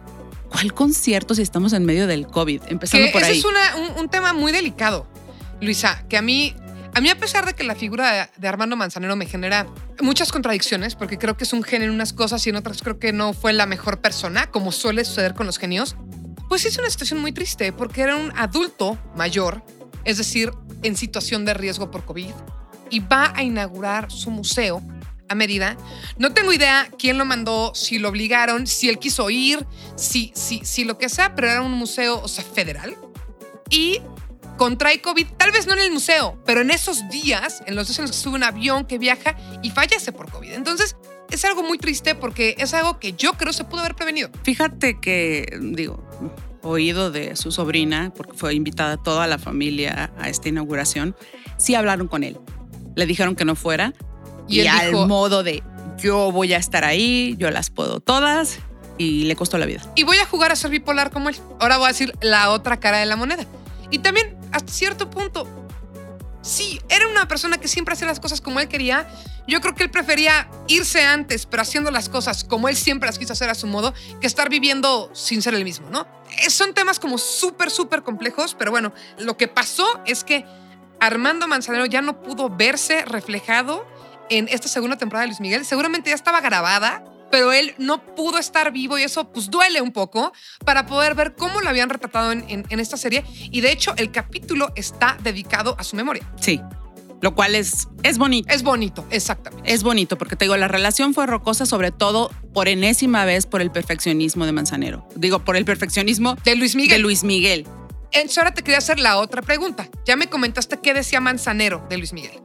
¿Cuál 0.49 0.73
concierto 0.73 1.33
si 1.35 1.41
estamos 1.41 1.73
en 1.73 1.85
medio 1.85 2.05
del 2.07 2.27
COVID? 2.27 2.61
Empezando 2.67 3.07
Que 3.07 3.11
por 3.13 3.21
ese 3.21 3.31
ahí. 3.31 3.39
es 3.39 3.45
una- 3.45 3.75
un, 3.77 3.99
un 4.03 4.09
tema 4.09 4.31
muy 4.33 4.51
delicado, 4.51 5.07
Luisa, 5.61 6.05
que 6.07 6.17
a 6.17 6.21
mí, 6.21 6.53
a 6.95 7.01
mí 7.01 7.09
a 7.09 7.17
pesar 7.17 7.45
de 7.45 7.53
que 7.53 7.65
la 7.65 7.75
figura 7.75 8.31
de, 8.37 8.47
Armando 8.47 8.77
Manzanero 8.77 9.17
me 9.17 9.25
genera 9.25 9.67
muchas 10.01 10.31
contradicciones, 10.31 10.95
porque 10.95 11.17
creo 11.17 11.35
que 11.35 11.43
es 11.43 11.51
un 11.51 11.61
genio 11.61 11.89
en 11.89 11.93
unas 11.93 12.13
cosas 12.13 12.47
y 12.47 12.51
en 12.51 12.55
otras 12.55 12.81
creo 12.81 12.99
que 12.99 13.11
no 13.11 13.33
fue 13.33 13.51
la 13.51 13.65
mejor 13.65 13.99
persona, 13.99 14.49
como 14.49 14.71
suele 14.71 15.03
suceder 15.03 15.33
con 15.33 15.45
los 15.45 15.57
genios, 15.57 15.97
pues 16.47 16.63
es 16.63 16.77
una 16.77 16.89
situación 16.89 17.19
muy 17.19 17.33
triste, 17.33 17.73
porque 17.73 18.01
era 18.01 18.15
un 18.15 18.31
adulto 18.37 18.97
mayor, 19.13 19.61
es 20.05 20.17
decir, 20.17 20.53
en 20.83 20.95
situación 20.95 21.43
de 21.43 21.53
riesgo 21.53 21.91
por 21.91 22.05
COVID, 22.05 22.31
y 22.89 22.99
va 23.01 23.33
a 23.35 23.43
inaugurar 23.43 24.09
su 24.09 24.31
museo 24.31 24.81
a 25.27 25.35
Mérida. 25.35 25.75
No 26.17 26.31
tengo 26.31 26.53
idea 26.53 26.87
quién 26.97 27.17
lo 27.17 27.25
mandó, 27.25 27.75
si 27.75 27.99
lo 27.99 28.07
obligaron, 28.07 28.67
si 28.67 28.87
él 28.87 28.99
quiso 28.99 29.29
ir, 29.29 29.67
si, 29.97 30.31
si, 30.33 30.63
si 30.63 30.85
lo 30.85 30.97
que 30.97 31.09
sea, 31.09 31.35
pero 31.35 31.49
era 31.49 31.61
un 31.61 31.73
museo, 31.73 32.21
o 32.21 32.29
sea, 32.29 32.45
federal. 32.45 32.95
Y 33.69 33.99
contrae 34.57 35.01
COVID, 35.01 35.25
tal 35.37 35.51
vez 35.51 35.67
no 35.67 35.73
en 35.73 35.79
el 35.79 35.91
museo, 35.91 36.41
pero 36.45 36.61
en 36.61 36.71
esos 36.71 37.07
días, 37.09 37.61
en 37.65 37.75
los 37.75 37.87
días 37.87 37.99
en 37.99 38.03
los 38.05 38.11
que 38.11 38.17
sube 38.17 38.35
un 38.35 38.43
avión 38.43 38.85
que 38.85 38.97
viaja 38.97 39.35
y 39.61 39.71
fallece 39.71 40.11
por 40.11 40.31
COVID. 40.31 40.51
Entonces, 40.53 40.95
es 41.31 41.43
algo 41.45 41.63
muy 41.63 41.77
triste 41.77 42.15
porque 42.15 42.55
es 42.59 42.73
algo 42.73 42.99
que 42.99 43.13
yo 43.13 43.33
creo 43.33 43.51
se 43.53 43.63
pudo 43.63 43.81
haber 43.81 43.95
prevenido. 43.95 44.29
Fíjate 44.43 44.99
que, 44.99 45.57
digo, 45.61 46.03
oído 46.61 47.11
de 47.11 47.35
su 47.35 47.51
sobrina, 47.51 48.11
porque 48.15 48.33
fue 48.37 48.53
invitada 48.53 48.97
toda 48.97 49.27
la 49.27 49.37
familia 49.37 50.11
a 50.19 50.29
esta 50.29 50.49
inauguración, 50.49 51.15
sí 51.57 51.75
hablaron 51.75 52.07
con 52.07 52.23
él. 52.23 52.39
Le 52.95 53.05
dijeron 53.05 53.35
que 53.35 53.43
no 53.45 53.55
fuera 53.55 53.93
Y 54.47 54.57
y, 54.57 54.59
él 54.61 54.67
al 54.69 54.87
dijo- 54.91 55.07
modo 55.07 55.43
de 55.43 55.63
yo 55.97 56.31
voy 56.31 56.53
a 56.53 56.57
estar 56.57 56.83
ahí, 56.85 57.35
yo 57.37 57.49
las 57.51 57.69
puedo 57.69 57.99
todas 57.99 58.59
y 58.97 59.23
le 59.25 59.35
costó 59.35 59.57
la 59.57 59.65
vida. 59.65 59.81
Y 59.95 60.03
voy 60.03 60.17
a 60.17 60.25
jugar 60.25 60.51
a 60.51 60.55
ser 60.55 60.71
bipolar 60.71 61.11
como 61.11 61.29
él. 61.29 61.35
Ahora 61.59 61.77
voy 61.77 61.85
a 61.85 61.89
decir 61.89 62.13
la 62.21 62.49
otra 62.51 62.79
cara 62.79 62.99
de 62.99 63.05
la 63.05 63.15
moneda. 63.15 63.45
Y 63.91 63.99
también, 63.99 64.35
hasta 64.55 64.71
cierto 64.71 65.09
punto, 65.09 65.47
sí, 66.41 66.79
era 66.89 67.07
una 67.07 67.27
persona 67.27 67.57
que 67.57 67.67
siempre 67.67 67.93
hacía 67.93 68.07
las 68.07 68.19
cosas 68.19 68.39
como 68.39 68.59
él 68.59 68.67
quería. 68.67 69.07
Yo 69.47 69.61
creo 69.61 69.75
que 69.75 69.83
él 69.83 69.91
prefería 69.91 70.49
irse 70.67 71.03
antes, 71.03 71.45
pero 71.45 71.61
haciendo 71.61 71.91
las 71.91 72.09
cosas 72.09 72.43
como 72.43 72.69
él 72.69 72.75
siempre 72.75 73.07
las 73.07 73.19
quiso 73.19 73.33
hacer 73.33 73.49
a 73.49 73.55
su 73.55 73.67
modo, 73.67 73.93
que 74.21 74.27
estar 74.27 74.49
viviendo 74.49 75.11
sin 75.13 75.41
ser 75.41 75.53
el 75.55 75.63
mismo, 75.63 75.89
¿no? 75.89 76.07
Eh, 76.43 76.49
Son 76.49 76.73
temas 76.73 76.99
como 76.99 77.17
súper, 77.17 77.69
súper 77.69 78.01
complejos, 78.01 78.55
pero 78.57 78.71
bueno, 78.71 78.93
lo 79.19 79.37
que 79.37 79.47
pasó 79.47 79.85
es 80.05 80.23
que 80.23 80.45
Armando 80.99 81.47
Manzanero 81.47 81.85
ya 81.85 82.01
no 82.01 82.21
pudo 82.21 82.49
verse 82.49 83.03
reflejado 83.05 83.85
en 84.29 84.47
esta 84.47 84.67
segunda 84.67 84.97
temporada 84.97 85.23
de 85.23 85.27
Luis 85.27 85.41
Miguel. 85.41 85.65
Seguramente 85.65 86.09
ya 86.09 86.15
estaba 86.15 86.39
grabada, 86.41 87.03
pero 87.31 87.51
él 87.53 87.73
no 87.77 88.01
pudo 88.15 88.37
estar 88.37 88.71
vivo 88.71 88.97
y 88.97 89.03
eso 89.03 89.31
pues 89.31 89.49
duele 89.49 89.81
un 89.81 89.91
poco 89.91 90.31
para 90.65 90.85
poder 90.85 91.15
ver 91.15 91.35
cómo 91.35 91.61
lo 91.61 91.69
habían 91.69 91.89
retratado 91.89 92.31
en, 92.31 92.45
en- 92.49 92.65
en 92.69 92.79
esta 92.79 92.97
serie. 92.97 93.23
Y 93.51 93.61
de 93.61 93.71
hecho 93.71 93.93
el 93.97 94.11
capítulo 94.11 94.71
está 94.75 95.17
dedicado 95.23 95.75
a 95.79 95.83
su 95.83 95.95
memoria. 95.95 96.23
Sí, 96.39 96.61
lo 97.21 97.33
cual 97.33 97.55
es, 97.55 97.87
es 98.03 98.17
bonito. 98.17 98.53
Es 98.53 98.61
bonito, 98.61 99.05
exactamente. 99.09 99.73
Es 99.73 99.83
bonito 99.83 100.17
porque 100.17 100.35
te 100.35 100.45
digo, 100.45 100.55
la 100.57 100.67
relación 100.67 101.13
fue 101.13 101.25
rocosa 101.25 101.65
sobre 101.65 101.91
todo 101.91 102.29
por 102.53 102.67
enésima 102.67 103.25
vez 103.25 103.45
por 103.47 103.61
el 103.61 103.71
perfeccionismo 103.71 104.45
de 104.45 104.51
Manzanero. 104.51 105.07
Digo, 105.15 105.39
por 105.39 105.55
el 105.57 105.65
perfeccionismo 105.65 106.35
De 106.45 106.55
Luis 106.55 106.75
Miguel. 106.75 106.91
de 106.97 106.99
Luis 106.99 107.23
Miguel. 107.23 107.67
Entonces 108.11 108.37
ahora 108.37 108.53
te 108.53 108.61
quería 108.63 108.77
hacer 108.77 108.99
la 108.99 109.17
otra 109.17 109.41
pregunta. 109.41 109.89
Ya 110.05 110.15
me 110.15 110.27
comentaste 110.29 110.79
qué 110.79 110.93
decía 110.93 111.19
Manzanero 111.19 111.85
de 111.89 111.97
Luis 111.97 112.13
Miguel. 112.13 112.39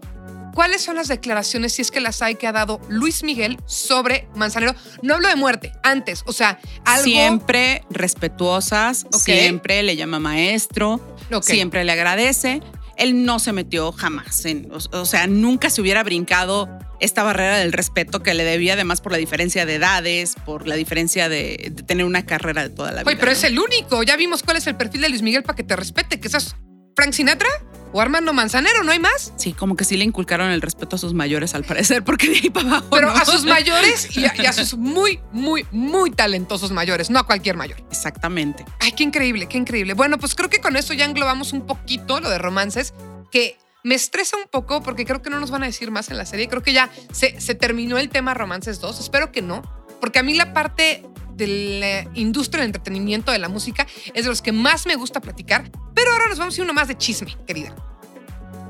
¿Cuáles 0.55 0.83
son 0.83 0.97
las 0.97 1.09
declaraciones, 1.09 1.73
si 1.73 1.83
es 1.83 1.91
que 1.91 2.01
las 2.01 2.23
hay, 2.23 2.35
que 2.35 2.47
ha 2.47 2.53
dado 2.53 2.81
Luis 2.89 3.23
Miguel 3.23 3.59
sobre 3.67 4.29
Manzanero? 4.35 4.75
No 5.03 5.15
hablo 5.15 5.29
de 5.29 5.37
muerte, 5.37 5.73
antes, 5.83 6.23
o 6.27 6.33
sea, 6.33 6.59
algo... 6.85 7.05
Siempre 7.05 7.85
respetuosas, 7.91 9.07
siempre 9.11 9.83
le 9.83 9.97
llama 9.97 10.19
maestro, 10.19 11.17
siempre 11.43 11.85
le 11.85 11.93
agradece. 11.93 12.61
Él 12.97 13.25
no 13.25 13.39
se 13.39 13.53
metió 13.53 13.93
jamás, 13.93 14.45
en, 14.45 14.71
o, 14.71 14.99
o 14.99 15.07
sea, 15.07 15.27
nunca 15.27 15.71
se 15.71 15.81
hubiera 15.81 16.03
brincado 16.03 16.69
esta 17.01 17.23
barrera 17.23 17.57
del 17.57 17.73
respeto 17.73 18.23
que 18.23 18.35
le 18.35 18.45
debía, 18.45 18.75
además 18.75 19.01
por 19.01 19.13
la 19.13 19.19
diferencia 19.19 19.65
de 19.65 19.77
edades, 19.77 20.35
por 20.45 20.69
la 20.69 20.75
diferencia 20.75 21.31
de, 21.31 21.71
de 21.73 21.83
tener 21.83 22.05
una 22.05 22.27
carrera 22.27 22.63
de 22.63 22.69
toda 22.69 22.93
la 22.93 23.01
vida. 23.01 23.09
Oye, 23.09 23.17
pero 23.17 23.33
¿no? 23.33 23.39
es 23.39 23.45
el 23.45 23.59
único. 23.59 24.03
Ya 24.03 24.17
vimos 24.17 24.43
cuál 24.43 24.59
es 24.59 24.67
el 24.67 24.77
perfil 24.77 25.01
de 25.01 25.09
Luis 25.09 25.23
Miguel 25.23 25.43
para 25.43 25.57
que 25.57 25.65
te 25.65 25.75
respete. 25.77 26.21
¿Que 26.21 26.29
seas 26.29 26.55
Frank 26.95 27.13
Sinatra 27.13 27.49
o 27.93 28.01
Armando 28.01 28.33
Manzanero? 28.33 28.83
¿No 28.83 28.93
hay 28.93 28.99
más? 28.99 29.33
Sí, 29.37 29.53
como 29.53 29.77
que 29.77 29.85
sí 29.85 29.97
le 29.97 30.05
inculcaron 30.05 30.51
el 30.51 30.61
respeto 30.61 30.97
a 30.97 30.99
sus 30.99 31.15
mayores, 31.15 31.55
al 31.55 31.65
parecer, 31.65 32.05
porque 32.05 32.29
de 32.29 32.37
ahí 32.37 32.51
para 32.51 32.69
abajo. 32.69 32.87
Pero 32.91 33.11
¿no? 33.11 33.17
a 33.17 33.25
sus 33.25 33.45
mayores 33.45 34.17
y 34.17 34.25
a, 34.25 34.35
y 34.37 34.47
a 34.47 34.53
sus 34.53 34.75
muy, 34.75 35.21
muy, 35.33 35.67
muy 35.71 36.11
talentosos 36.11 36.73
mayores, 36.73 37.11
no 37.11 37.19
a 37.19 37.27
cualquier 37.27 37.57
mayor. 37.57 37.79
Exactamente. 37.91 38.65
Ay, 38.79 38.93
qué 38.93 39.03
increíble, 39.03 39.47
qué 39.47 39.59
increíble. 39.59 39.95
Bueno, 39.95 40.19
pues 40.19 40.35
creo 40.35 40.49
que 40.49 40.61
con 40.61 40.77
eso 40.77 40.95
ya 40.95 41.05
englobamos 41.05 41.53
un 41.53 41.67
poquito 41.67 42.21
lo 42.21 42.31
de 42.31 42.39
romances, 42.39 42.95
que 43.31 43.59
me 43.83 43.95
estresa 43.95 44.37
un 44.37 44.49
poco 44.49 44.83
porque 44.83 45.07
creo 45.07 45.23
que 45.23 45.31
no 45.31 45.41
nos 45.41 45.51
van 45.51 45.63
a 45.63 45.67
decir 45.67 45.91
más 45.91 46.11
en 46.11 46.19
la 46.19 46.27
serie. 46.27 46.49
Creo 46.49 46.63
que 46.63 46.73
ya 46.73 46.91
se, 47.13 47.41
se 47.41 47.55
terminó 47.55 47.99
el 47.99 48.09
tema 48.09 48.35
Romances 48.35 48.81
2. 48.81 49.01
Espero 49.01 49.33
que 49.33 49.43
no, 49.43 49.63
porque 50.01 50.19
a 50.19 50.23
mí 50.23 50.35
la 50.35 50.53
parte 50.53 51.05
de 51.41 52.07
la 52.07 52.11
industria 52.15 52.61
del 52.61 52.69
entretenimiento, 52.69 53.33
de 53.33 53.39
la 53.39 53.49
música, 53.49 53.87
es 54.15 54.25
de 54.25 54.31
los 54.31 54.43
que 54.43 54.53
más 54.53 54.87
me 54.87 54.95
gusta 54.95 55.21
platicar. 55.21 55.71
Pero 55.95 56.13
ahora 56.13 56.29
nos 56.29 56.39
vamos 56.39 56.55
a 56.55 56.59
ir 56.59 56.65
uno 56.65 56.73
más 56.73 56.89
de 56.89 56.97
chisme, 56.97 57.37
querida. 57.47 57.75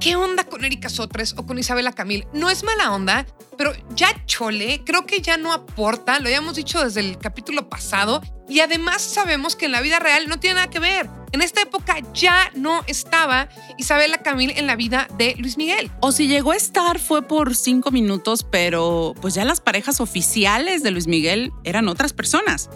¿Qué 0.00 0.16
onda 0.16 0.44
con 0.44 0.64
Erika 0.64 0.88
Sotres 0.88 1.34
o 1.36 1.46
con 1.46 1.58
Isabela 1.58 1.92
Camil? 1.92 2.26
No 2.32 2.48
es 2.48 2.64
mala 2.64 2.92
onda, 2.92 3.26
pero 3.56 3.72
ya 3.94 4.24
Chole 4.24 4.82
creo 4.84 5.04
que 5.04 5.20
ya 5.20 5.36
no 5.36 5.52
aporta, 5.52 6.18
lo 6.18 6.26
habíamos 6.26 6.56
dicho 6.56 6.82
desde 6.82 7.00
el 7.00 7.18
capítulo 7.18 7.68
pasado, 7.68 8.22
y 8.48 8.60
además 8.60 9.02
sabemos 9.02 9.54
que 9.54 9.66
en 9.66 9.72
la 9.72 9.82
vida 9.82 9.98
real 9.98 10.28
no 10.28 10.40
tiene 10.40 10.54
nada 10.54 10.70
que 10.70 10.80
ver. 10.80 11.08
En 11.32 11.42
esta 11.42 11.60
época 11.60 11.98
ya 12.12 12.50
no 12.56 12.82
estaba 12.88 13.48
Isabela 13.78 14.18
Camil 14.18 14.52
en 14.56 14.66
la 14.66 14.74
vida 14.74 15.06
de 15.16 15.36
Luis 15.38 15.56
Miguel. 15.56 15.90
O 16.00 16.10
si 16.10 16.26
llegó 16.26 16.50
a 16.52 16.56
estar 16.56 16.98
fue 16.98 17.22
por 17.22 17.54
cinco 17.54 17.92
minutos, 17.92 18.44
pero 18.50 19.14
pues 19.20 19.34
ya 19.34 19.44
las 19.44 19.60
parejas 19.60 20.00
oficiales 20.00 20.82
de 20.82 20.90
Luis 20.90 21.06
Miguel 21.06 21.52
eran 21.62 21.88
otras 21.88 22.12
personas, 22.12 22.70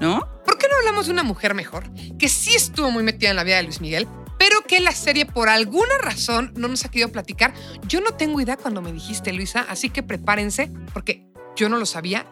¿no? 0.00 0.26
¿Por 0.44 0.58
qué 0.58 0.66
no 0.68 0.76
hablamos 0.78 1.06
de 1.06 1.12
una 1.12 1.22
mujer 1.22 1.54
mejor? 1.54 1.84
Que 2.18 2.28
sí 2.28 2.54
estuvo 2.56 2.90
muy 2.90 3.04
metida 3.04 3.30
en 3.30 3.36
la 3.36 3.44
vida 3.44 3.58
de 3.58 3.62
Luis 3.62 3.80
Miguel, 3.80 4.08
pero 4.42 4.62
que 4.62 4.80
la 4.80 4.90
serie 4.90 5.24
por 5.24 5.48
alguna 5.48 5.98
razón 5.98 6.52
no 6.56 6.66
nos 6.66 6.84
ha 6.84 6.90
querido 6.90 7.12
platicar. 7.12 7.54
Yo 7.86 8.00
no 8.00 8.10
tengo 8.10 8.40
idea 8.40 8.56
cuando 8.56 8.82
me 8.82 8.92
dijiste, 8.92 9.32
Luisa, 9.32 9.64
así 9.68 9.88
que 9.88 10.02
prepárense, 10.02 10.68
porque 10.92 11.24
yo 11.54 11.68
no 11.68 11.78
lo 11.78 11.86
sabía. 11.86 12.26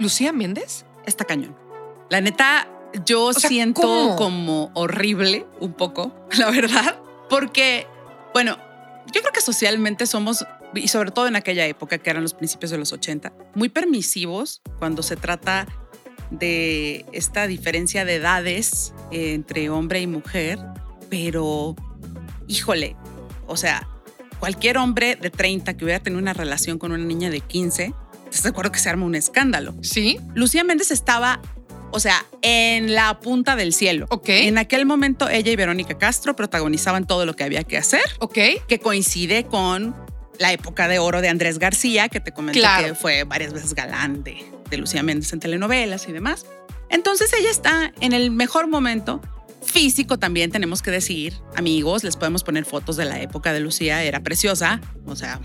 ¿Lucía 0.00 0.32
Méndez? 0.32 0.86
Está 1.06 1.24
cañón. 1.24 1.56
La 2.10 2.20
neta, 2.20 2.68
yo 3.04 3.32
sea, 3.32 3.48
siento 3.48 3.82
¿cómo? 3.82 4.16
como 4.16 4.70
horrible 4.74 5.46
un 5.60 5.72
poco, 5.74 6.12
la 6.36 6.50
verdad, 6.50 6.98
porque, 7.30 7.86
bueno, 8.34 8.58
yo 9.14 9.20
creo 9.20 9.32
que 9.32 9.40
socialmente 9.40 10.06
somos, 10.06 10.44
y 10.74 10.88
sobre 10.88 11.12
todo 11.12 11.28
en 11.28 11.36
aquella 11.36 11.64
época, 11.66 11.98
que 11.98 12.10
eran 12.10 12.24
los 12.24 12.34
principios 12.34 12.72
de 12.72 12.78
los 12.78 12.92
80, 12.92 13.32
muy 13.54 13.68
permisivos 13.68 14.62
cuando 14.80 15.04
se 15.04 15.14
trata 15.14 15.68
de 16.32 17.06
esta 17.12 17.46
diferencia 17.46 18.04
de 18.04 18.16
edades 18.16 18.92
entre 19.12 19.70
hombre 19.70 20.00
y 20.00 20.08
mujer, 20.08 20.58
pero, 21.08 21.74
híjole, 22.48 22.96
o 23.46 23.56
sea, 23.56 23.88
cualquier 24.38 24.78
hombre 24.78 25.16
de 25.16 25.30
30 25.30 25.76
que 25.76 25.84
hubiera 25.84 26.00
tenido 26.02 26.20
una 26.20 26.32
relación 26.32 26.78
con 26.78 26.92
una 26.92 27.04
niña 27.04 27.30
de 27.30 27.40
15, 27.40 27.92
¿estás 28.24 28.42
de 28.42 28.48
acuerdo 28.50 28.72
que 28.72 28.78
se 28.78 28.88
arma 28.88 29.06
un 29.06 29.14
escándalo? 29.14 29.74
Sí. 29.82 30.18
Lucía 30.34 30.64
Méndez 30.64 30.90
estaba, 30.90 31.40
o 31.90 32.00
sea, 32.00 32.24
en 32.42 32.94
la 32.94 33.18
punta 33.20 33.56
del 33.56 33.72
cielo. 33.72 34.06
Ok. 34.10 34.28
En 34.28 34.58
aquel 34.58 34.84
momento 34.86 35.28
ella 35.28 35.50
y 35.52 35.56
Verónica 35.56 35.96
Castro 35.98 36.36
protagonizaban 36.36 37.06
todo 37.06 37.24
lo 37.26 37.34
que 37.34 37.44
había 37.44 37.64
que 37.64 37.76
hacer, 37.78 38.02
Ok. 38.18 38.38
que 38.68 38.78
coincide 38.80 39.44
con 39.46 39.94
la 40.38 40.52
época 40.52 40.86
de 40.86 40.98
oro 40.98 41.22
de 41.22 41.28
Andrés 41.30 41.58
García, 41.58 42.08
que 42.08 42.20
te 42.20 42.32
comenté 42.32 42.60
Claro. 42.60 42.88
que 42.88 42.94
fue 42.94 43.24
varias 43.24 43.54
veces 43.54 43.74
galán 43.74 44.22
de, 44.22 44.44
de 44.68 44.76
Lucía 44.76 45.02
Méndez 45.02 45.32
en 45.32 45.40
telenovelas 45.40 46.08
y 46.08 46.12
demás. 46.12 46.44
Entonces 46.90 47.32
ella 47.32 47.50
está 47.50 47.92
en 48.00 48.12
el 48.12 48.30
mejor 48.30 48.68
momento. 48.68 49.22
Físico 49.62 50.18
también 50.18 50.50
tenemos 50.50 50.82
que 50.82 50.90
decir, 50.90 51.34
amigos, 51.54 52.04
les 52.04 52.16
podemos 52.16 52.44
poner 52.44 52.64
fotos 52.64 52.96
de 52.96 53.04
la 53.04 53.20
época 53.20 53.52
de 53.52 53.60
Lucía, 53.60 54.02
era 54.02 54.20
preciosa, 54.22 54.80
o 55.06 55.16
sea, 55.16 55.40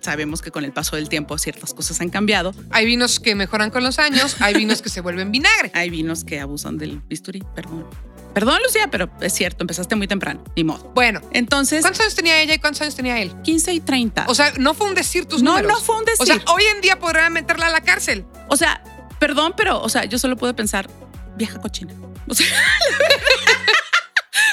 sabemos 0.00 0.42
que 0.42 0.50
con 0.50 0.64
el 0.64 0.72
paso 0.72 0.96
del 0.96 1.08
tiempo 1.08 1.36
ciertas 1.38 1.74
cosas 1.74 2.00
han 2.00 2.08
cambiado, 2.10 2.52
Hay 2.70 2.86
vinos 2.86 3.20
que 3.20 3.34
mejoran 3.34 3.70
con 3.70 3.82
los 3.84 3.98
años, 3.98 4.36
hay 4.40 4.54
vinos 4.54 4.82
que 4.82 4.88
se 4.88 5.00
vuelven 5.00 5.30
vinagre. 5.30 5.70
hay 5.74 5.90
vinos 5.90 6.24
que 6.24 6.40
abusan 6.40 6.78
del 6.78 7.00
bisturí, 7.00 7.42
perdón. 7.54 7.86
Perdón, 8.34 8.60
Lucía, 8.64 8.88
pero 8.90 9.10
es 9.20 9.32
cierto, 9.32 9.64
empezaste 9.64 9.96
muy 9.96 10.06
temprano, 10.06 10.44
ni 10.54 10.62
modo. 10.62 10.92
Bueno, 10.94 11.20
Entonces, 11.32 11.80
¿cuántos 11.80 12.00
años 12.00 12.14
tenía 12.14 12.40
ella 12.40 12.54
y 12.54 12.58
cuántos 12.58 12.80
años 12.82 12.94
tenía 12.94 13.20
él? 13.20 13.32
15 13.42 13.72
y 13.72 13.80
30. 13.80 14.26
O 14.28 14.34
sea, 14.34 14.52
no 14.56 14.72
fue 14.72 14.88
un 14.88 14.94
decir 14.94 15.26
tus 15.26 15.42
no, 15.42 15.50
números. 15.52 15.72
no 15.72 15.80
fue 15.80 15.96
un 15.96 16.04
decir. 16.04 16.20
O 16.20 16.26
sea, 16.26 16.54
hoy 16.54 16.62
en 16.74 16.80
día 16.80 16.98
podrán 16.98 17.32
meterla 17.32 17.66
a 17.66 17.70
la 17.70 17.80
cárcel. 17.80 18.24
O 18.48 18.56
sea, 18.56 18.84
perdón, 19.18 19.54
pero, 19.56 19.82
o 19.82 19.88
sea, 19.88 20.04
yo 20.04 20.16
solo 20.16 20.36
puedo 20.36 20.54
pensar, 20.54 20.88
vieja 21.36 21.60
cochina. 21.60 21.92
O 22.30 22.34
sea, 22.34 22.46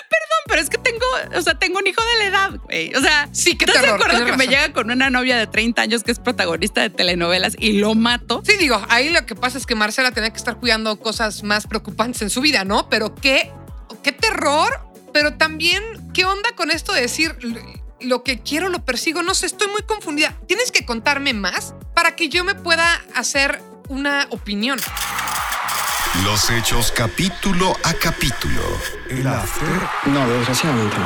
perdón, 0.10 0.42
pero 0.48 0.62
es 0.62 0.70
que 0.70 0.78
tengo, 0.80 1.06
o 1.36 1.42
sea, 1.42 1.58
tengo 1.60 1.78
un 1.80 1.86
hijo 1.88 2.02
de 2.04 2.18
la 2.20 2.26
edad, 2.26 2.52
güey. 2.63 2.94
O 2.96 3.02
sea, 3.02 3.30
Sí, 3.32 3.56
qué 3.56 3.66
¿estás 3.66 3.82
de 3.82 3.88
terror, 3.90 4.02
acuerdo 4.02 4.26
que 4.26 4.38
me 4.38 4.48
llega 4.48 4.74
con 4.74 4.90
una 4.90 5.10
novia 5.10 5.38
de 5.38 5.46
30 5.48 5.82
años 5.82 6.04
que 6.04 6.12
es 6.12 6.20
protagonista 6.20 6.82
de 6.82 6.90
telenovelas 6.90 7.56
y 7.60 7.74
lo 7.74 7.94
mato? 7.96 8.42
Sí, 8.46 8.54
digo, 8.58 8.84
ahí 8.90 9.10
lo 9.10 9.26
que 9.26 9.36
pasa 9.36 9.58
es 9.58 9.66
que 9.66 9.76
Marcela 9.76 10.12
tenía 10.12 10.32
que 10.32 10.38
estar 10.38 10.58
cuidando 10.58 11.00
cosas 11.00 11.44
más 11.44 11.68
preocupantes 11.68 12.22
en 12.24 12.30
su 12.30 12.42
vida, 12.42 12.63
¿no? 12.66 12.90
Pero 12.90 13.13
qué, 13.13 13.52
qué 14.04 14.12
terror, 14.12 14.82
pero 15.13 15.36
también, 15.36 15.84
¿qué 16.13 16.26
onda 16.26 16.50
con 16.56 16.72
esto 16.72 16.94
de 16.94 17.02
decir 17.02 17.38
lo 18.00 18.24
que 18.24 18.40
quiero 18.40 18.70
lo 18.70 18.84
persigo? 18.84 19.22
No 19.22 19.36
sé, 19.36 19.46
estoy 19.46 19.68
muy 19.68 19.84
confundida. 19.84 20.36
Tienes 20.48 20.72
que 20.72 20.86
contarme 20.86 21.34
más 21.34 21.76
para 21.94 22.16
que 22.16 22.30
yo 22.30 22.44
me 22.44 22.56
pueda 22.56 23.02
hacer 23.13 23.62
una 23.88 24.28
opinión. 24.32 24.80
Los 26.24 26.50
hechos 26.50 26.91
capítulo 26.91 27.76
a 27.84 27.93
capítulo. 27.93 28.62
El 29.10 29.28
after. 29.28 29.67
No, 30.08 30.28
desgraciadamente 30.28 30.98
no. 30.98 31.06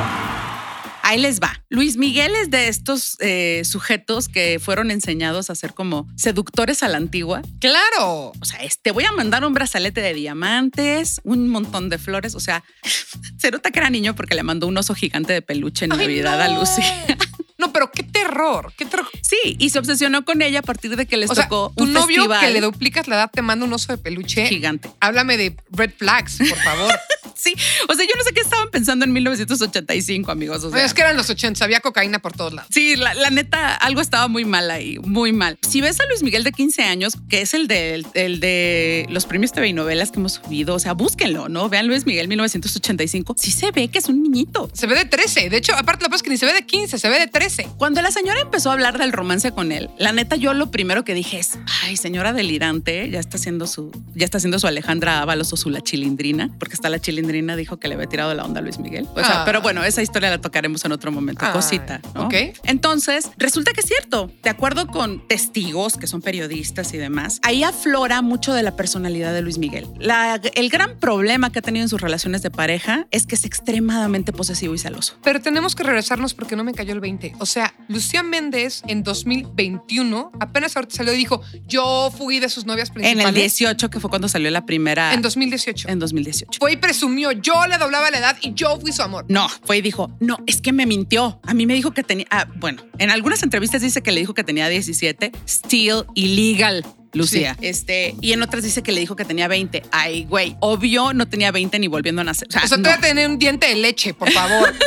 Ahí 1.02 1.20
les 1.20 1.40
va. 1.40 1.60
Luis 1.68 1.96
Miguel 1.96 2.32
es 2.36 2.50
de 2.50 2.68
estos 2.68 3.16
eh, 3.20 3.62
sujetos 3.64 4.28
que 4.28 4.58
fueron 4.58 4.90
enseñados 4.90 5.50
a 5.50 5.54
ser 5.54 5.74
como 5.74 6.06
seductores 6.16 6.82
a 6.82 6.88
la 6.88 6.96
antigua. 6.96 7.42
Claro. 7.60 8.32
O 8.40 8.44
sea, 8.44 8.60
te 8.82 8.92
voy 8.92 9.04
a 9.04 9.12
mandar 9.12 9.44
un 9.44 9.52
brazalete 9.52 10.00
de 10.00 10.14
diamantes, 10.14 11.20
un 11.24 11.48
montón 11.48 11.88
de 11.88 11.98
flores. 11.98 12.34
O 12.34 12.40
sea, 12.40 12.64
se 13.38 13.50
nota 13.50 13.70
que 13.70 13.80
era 13.80 13.90
niño 13.90 14.14
porque 14.14 14.34
le 14.34 14.44
mandó 14.44 14.66
un 14.66 14.78
oso 14.78 14.94
gigante 14.94 15.32
de 15.32 15.42
peluche 15.42 15.84
en 15.84 15.90
Navidad 15.90 16.38
no. 16.38 16.44
a 16.44 16.58
Lucy. 16.58 16.82
No, 17.62 17.72
pero 17.72 17.92
qué 17.92 18.02
terror, 18.02 18.72
qué 18.76 18.84
terror. 18.84 19.06
Sí, 19.20 19.56
y 19.58 19.70
se 19.70 19.78
obsesionó 19.78 20.24
con 20.24 20.42
ella 20.42 20.58
a 20.58 20.62
partir 20.62 20.96
de 20.96 21.06
que 21.06 21.16
les 21.16 21.30
O 21.30 21.34
sea, 21.34 21.44
tocó 21.44 21.72
tu 21.76 21.84
un 21.84 21.92
novio 21.92 22.22
festival 22.22 22.40
que 22.40 22.50
le 22.52 22.60
duplicas 22.60 23.06
la 23.06 23.14
edad 23.14 23.30
te 23.32 23.40
manda 23.40 23.64
un 23.64 23.72
oso 23.72 23.92
de 23.92 23.98
peluche. 23.98 24.46
gigante. 24.46 24.90
Háblame 25.00 25.36
de 25.36 25.56
red 25.70 25.92
flags, 25.96 26.38
por 26.38 26.58
favor. 26.58 26.92
Sí, 27.34 27.54
o 27.88 27.94
sea, 27.94 28.04
yo 28.04 28.12
no 28.16 28.22
sé 28.22 28.32
qué 28.32 28.40
estaban 28.40 28.70
pensando 28.70 29.04
en 29.04 29.12
1985, 29.12 30.30
amigos. 30.30 30.62
O 30.62 30.70
sea, 30.70 30.84
es 30.84 30.94
que 30.94 31.00
eran 31.00 31.16
los 31.16 31.28
80, 31.28 31.64
había 31.64 31.80
cocaína 31.80 32.20
por 32.20 32.32
todos 32.34 32.52
lados. 32.52 32.70
Sí, 32.72 32.94
la, 32.94 33.14
la 33.14 33.30
neta, 33.30 33.74
algo 33.74 34.00
estaba 34.00 34.28
muy 34.28 34.44
mal 34.44 34.70
ahí, 34.70 34.98
muy 35.00 35.32
mal. 35.32 35.58
Si 35.68 35.80
ves 35.80 35.98
a 35.98 36.06
Luis 36.06 36.22
Miguel 36.22 36.44
de 36.44 36.52
15 36.52 36.84
años, 36.84 37.14
que 37.28 37.40
es 37.40 37.54
el 37.54 37.66
de, 37.66 38.04
el 38.14 38.38
de 38.38 39.06
los 39.08 39.26
premios 39.26 39.50
TV 39.50 39.68
y 39.68 39.72
novelas 39.72 40.12
que 40.12 40.20
hemos 40.20 40.34
subido, 40.34 40.76
o 40.76 40.78
sea, 40.78 40.92
búsquenlo, 40.92 41.48
¿no? 41.48 41.68
Vean 41.68 41.88
Luis 41.88 42.06
Miguel 42.06 42.28
1985. 42.28 43.34
Sí 43.36 43.50
se 43.50 43.72
ve 43.72 43.88
que 43.88 43.98
es 43.98 44.08
un 44.08 44.22
niñito. 44.22 44.70
Se 44.72 44.86
ve 44.86 44.94
de 44.94 45.04
13. 45.06 45.50
De 45.50 45.56
hecho, 45.56 45.74
aparte, 45.74 46.04
que 46.04 46.10
pasa 46.10 46.16
es 46.16 46.22
que 46.22 46.30
ni 46.30 46.36
se 46.36 46.46
ve 46.46 46.52
de 46.52 46.64
15, 46.64 46.96
se 46.96 47.08
ve 47.08 47.18
de 47.18 47.26
13. 47.26 47.51
Cuando 47.78 48.00
la 48.02 48.10
señora 48.10 48.40
empezó 48.40 48.70
a 48.70 48.72
hablar 48.74 48.98
del 48.98 49.12
romance 49.12 49.52
con 49.52 49.72
él, 49.72 49.90
la 49.98 50.12
neta, 50.12 50.36
yo 50.36 50.54
lo 50.54 50.70
primero 50.70 51.04
que 51.04 51.14
dije 51.14 51.38
es, 51.38 51.58
ay, 51.84 51.96
señora 51.96 52.32
delirante, 52.32 53.08
ya 53.10 53.20
está 53.20 53.36
haciendo 53.36 53.66
su, 53.66 53.90
ya 54.14 54.24
está 54.24 54.38
haciendo 54.38 54.58
su 54.58 54.66
Alejandra 54.66 55.20
Ábalos 55.20 55.52
o 55.52 55.56
su 55.56 55.70
la 55.70 55.80
chilindrina, 55.80 56.50
porque 56.58 56.74
hasta 56.74 56.88
la 56.88 56.98
chilindrina 57.00 57.56
dijo 57.56 57.78
que 57.78 57.88
le 57.88 57.94
había 57.94 58.06
tirado 58.06 58.34
la 58.34 58.44
onda 58.44 58.60
a 58.60 58.62
Luis 58.62 58.78
Miguel. 58.78 59.06
O 59.14 59.20
sea, 59.20 59.42
Ah. 59.42 59.44
pero 59.44 59.60
bueno, 59.62 59.82
esa 59.84 60.02
historia 60.02 60.30
la 60.30 60.40
tocaremos 60.40 60.84
en 60.84 60.92
otro 60.92 61.10
momento, 61.12 61.44
Ay, 61.44 61.52
cosita, 61.52 62.00
¿no? 62.14 62.26
ok. 62.26 62.34
Entonces, 62.64 63.30
resulta 63.36 63.72
que 63.72 63.80
es 63.80 63.86
cierto, 63.86 64.30
de 64.42 64.50
acuerdo 64.50 64.86
con 64.86 65.26
testigos 65.28 65.96
que 65.96 66.06
son 66.06 66.22
periodistas 66.22 66.92
y 66.94 66.98
demás, 66.98 67.40
ahí 67.42 67.62
aflora 67.64 68.22
mucho 68.22 68.54
de 68.54 68.62
la 68.62 68.76
personalidad 68.76 69.32
de 69.32 69.42
Luis 69.42 69.58
Miguel. 69.58 69.86
La- 69.98 70.40
el 70.54 70.68
gran 70.70 70.98
problema 70.98 71.50
que 71.50 71.58
ha 71.58 71.62
tenido 71.62 71.82
en 71.84 71.88
sus 71.88 72.00
relaciones 72.00 72.42
de 72.42 72.50
pareja 72.50 73.06
es 73.10 73.26
que 73.26 73.34
es 73.34 73.44
extremadamente 73.44 74.32
posesivo 74.32 74.74
y 74.74 74.78
celoso. 74.78 75.14
Pero 75.22 75.40
tenemos 75.40 75.74
que 75.74 75.82
regresarnos 75.82 76.34
porque 76.34 76.56
no 76.56 76.64
me 76.64 76.72
cayó 76.72 76.92
el 76.92 77.00
20. 77.00 77.34
O 77.42 77.46
sea, 77.46 77.74
Lucía 77.88 78.22
Méndez 78.22 78.82
en 78.86 79.02
2021 79.02 80.30
apenas 80.38 80.76
ahorita 80.76 80.94
salió 80.94 81.12
y 81.12 81.16
dijo, 81.16 81.42
yo 81.66 82.12
fui 82.16 82.38
de 82.38 82.48
sus 82.48 82.66
novias 82.66 82.88
En 82.90 82.94
principales. 82.94 83.26
el 83.28 83.34
18, 83.34 83.90
que 83.90 83.98
fue 83.98 84.10
cuando 84.10 84.28
salió 84.28 84.48
la 84.52 84.64
primera. 84.64 85.12
En 85.12 85.22
2018. 85.22 85.88
en 85.88 85.98
2018. 85.98 86.58
Fue 86.60 86.72
y 86.72 86.76
presumió, 86.76 87.32
yo 87.32 87.66
le 87.66 87.78
doblaba 87.78 88.10
la 88.12 88.18
edad 88.18 88.36
y 88.42 88.54
yo 88.54 88.78
fui 88.80 88.92
su 88.92 89.02
amor. 89.02 89.24
No, 89.28 89.48
fue 89.64 89.78
y 89.78 89.82
dijo, 89.82 90.16
no, 90.20 90.38
es 90.46 90.60
que 90.60 90.72
me 90.72 90.86
mintió. 90.86 91.40
A 91.44 91.52
mí 91.52 91.66
me 91.66 91.74
dijo 91.74 91.90
que 91.90 92.04
tenía, 92.04 92.26
ah, 92.30 92.46
bueno, 92.56 92.84
en 92.98 93.10
algunas 93.10 93.42
entrevistas 93.42 93.82
dice 93.82 94.02
que 94.02 94.12
le 94.12 94.20
dijo 94.20 94.34
que 94.34 94.44
tenía 94.44 94.68
17, 94.68 95.32
still 95.48 96.04
illegal. 96.14 96.86
Lucía. 97.12 97.56
Este, 97.60 98.14
y 98.22 98.32
en 98.32 98.42
otras 98.42 98.62
dice 98.62 98.82
que 98.84 98.92
le 98.92 99.00
dijo 99.00 99.16
que 99.16 99.24
tenía 99.24 99.46
20. 99.48 99.82
Ay, 99.90 100.24
güey, 100.26 100.56
obvio 100.60 101.12
no 101.12 101.28
tenía 101.28 101.50
20 101.50 101.78
ni 101.80 101.88
volviendo 101.88 102.22
a 102.22 102.24
nacer. 102.24 102.46
O 102.48 102.52
sea, 102.52 102.62
O 102.64 102.68
sea, 102.68 102.76
no. 102.78 102.84
te 102.84 102.88
voy 102.90 102.98
a 102.98 103.00
tener 103.00 103.28
un 103.28 103.38
diente 103.38 103.66
de 103.66 103.74
leche, 103.74 104.14
por 104.14 104.30
favor. 104.30 104.72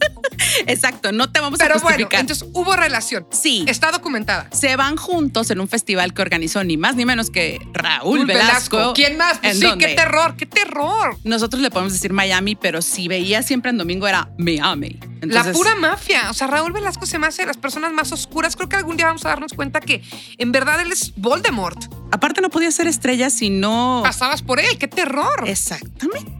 exacto, 0.66 1.12
no 1.12 1.30
te 1.30 1.40
vamos 1.40 1.58
Pero 1.58 1.74
a 1.74 1.78
bueno, 1.78 1.88
justificar. 1.88 2.20
entonces 2.20 2.48
hubo 2.52 2.74
relación. 2.76 3.26
sí, 3.30 3.64
Está 3.68 3.90
documentada. 3.92 4.48
se 4.52 4.74
van 4.76 4.96
juntos 4.96 5.50
en 5.50 5.60
un 5.60 5.68
festival 5.68 6.14
que 6.14 6.22
organizó 6.22 6.62
ni 6.64 6.76
más 6.76 6.96
ni 6.96 7.04
menos 7.04 7.30
que 7.30 7.58
Raúl 7.72 8.26
Velasco. 8.26 8.92
¿Quién 8.94 9.16
más? 9.16 9.38
Pues 9.38 9.54
¿En 9.54 9.60
sí, 9.60 9.66
dónde? 9.66 9.86
qué 9.86 9.94
terror, 9.94 10.36
qué 10.36 10.46
terror. 10.46 11.16
Nosotros 11.24 11.62
le 11.62 11.70
podemos 11.70 11.92
decir 11.92 12.12
Miami, 12.12 12.54
pero 12.56 12.82
si 12.82 13.08
veía 13.08 13.42
siempre 13.42 13.70
en 13.70 13.78
domingo 13.78 14.06
era 14.06 14.30
Miami. 14.38 14.98
la 15.22 15.44
pura 15.52 15.74
mafia. 15.76 16.30
O 16.30 16.34
sea, 16.34 16.46
Raúl 16.46 16.72
Velasco 16.72 17.06
se 17.06 17.18
me 17.18 17.26
hace 17.26 17.42
de 17.42 17.46
las 17.46 17.56
personas 17.56 17.92
más 17.92 18.12
oscuras. 18.12 18.56
Creo 18.56 18.68
que 18.68 18.76
algún 18.76 18.96
día 18.96 19.06
vamos 19.06 19.24
a 19.24 19.28
darnos 19.28 19.52
cuenta 19.52 19.80
que 19.80 20.02
en 20.38 20.52
verdad 20.52 20.80
él 20.80 20.92
es 20.92 21.12
Voldemort. 21.16 21.78
Aparte 22.12 22.40
no 22.40 22.50
podía 22.50 22.70
ser 22.72 22.86
estrella 22.88 23.30
si 23.30 23.50
no... 23.50 24.00
Pasabas 24.02 24.42
por 24.42 24.58
él. 24.60 24.78
¡Qué 24.78 24.88
terror! 24.88 25.44
Exactamente. 25.46 26.32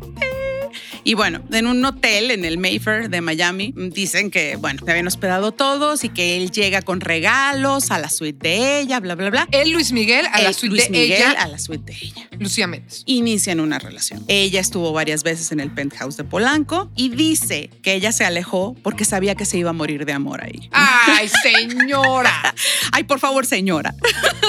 Y 1.05 1.15
bueno, 1.15 1.43
en 1.53 1.67
un 1.67 1.85
hotel 1.85 2.31
en 2.31 2.45
el 2.45 2.59
Mayfair 2.59 3.09
de 3.11 3.21
Miami 3.21 3.73
dicen 3.77 4.31
que, 4.31 4.57
bueno, 4.57 4.81
se 4.85 4.91
habían 4.91 5.07
hospedado 5.07 5.53
todos 5.53 6.05
y 6.05 6.09
que 6.09 6.37
él 6.37 6.51
llega 6.51 6.83
con 6.83 7.01
regalos 7.01 7.91
a 7.91 7.99
la 7.99 8.09
suite 8.11 8.49
de 8.49 8.81
ella, 8.81 9.01
bla, 9.01 9.15
bla, 9.15 9.31
bla. 9.31 9.49
Él, 9.53 9.71
Luis 9.71 9.93
Miguel, 9.93 10.27
a 10.33 10.41
la 10.41 10.49
El 10.49 10.55
suite 10.55 10.75
Luis 10.75 10.85
de 10.85 10.91
Miguel 10.91 11.13
ella. 11.13 11.31
a 11.43 11.49
la 11.49 11.59
suite 11.59 11.93
de 11.93 11.99
ella. 12.01 12.29
Lucía 12.39 12.67
Méndez. 12.67 13.03
Inician 13.07 13.61
una 13.61 13.79
relación. 13.79 14.25
Ella 14.29 14.61
estuvo 14.61 14.93
varias 14.93 15.23
veces 15.23 15.53
en 15.53 15.61
el 15.61 15.71
penthouse 15.71 16.17
de 16.17 16.25
Polanco 16.25 16.91
y 16.97 17.11
dice 17.11 17.71
que 17.83 17.95
ella 17.95 18.13
se 18.13 18.25
alejó 18.25 18.75
porque 18.83 19.05
sabía 19.05 19.35
que 19.35 19.45
se 19.45 19.59
iba 19.59 19.71
a 19.71 19.75
morir 19.75 20.05
de 20.07 20.13
amor 20.13 20.43
ahí. 20.43 20.69
Ay, 20.73 21.29
señora. 21.43 22.55
Ay, 22.93 23.05
por 23.05 23.19
favor, 23.21 23.47
señora. 23.47 23.95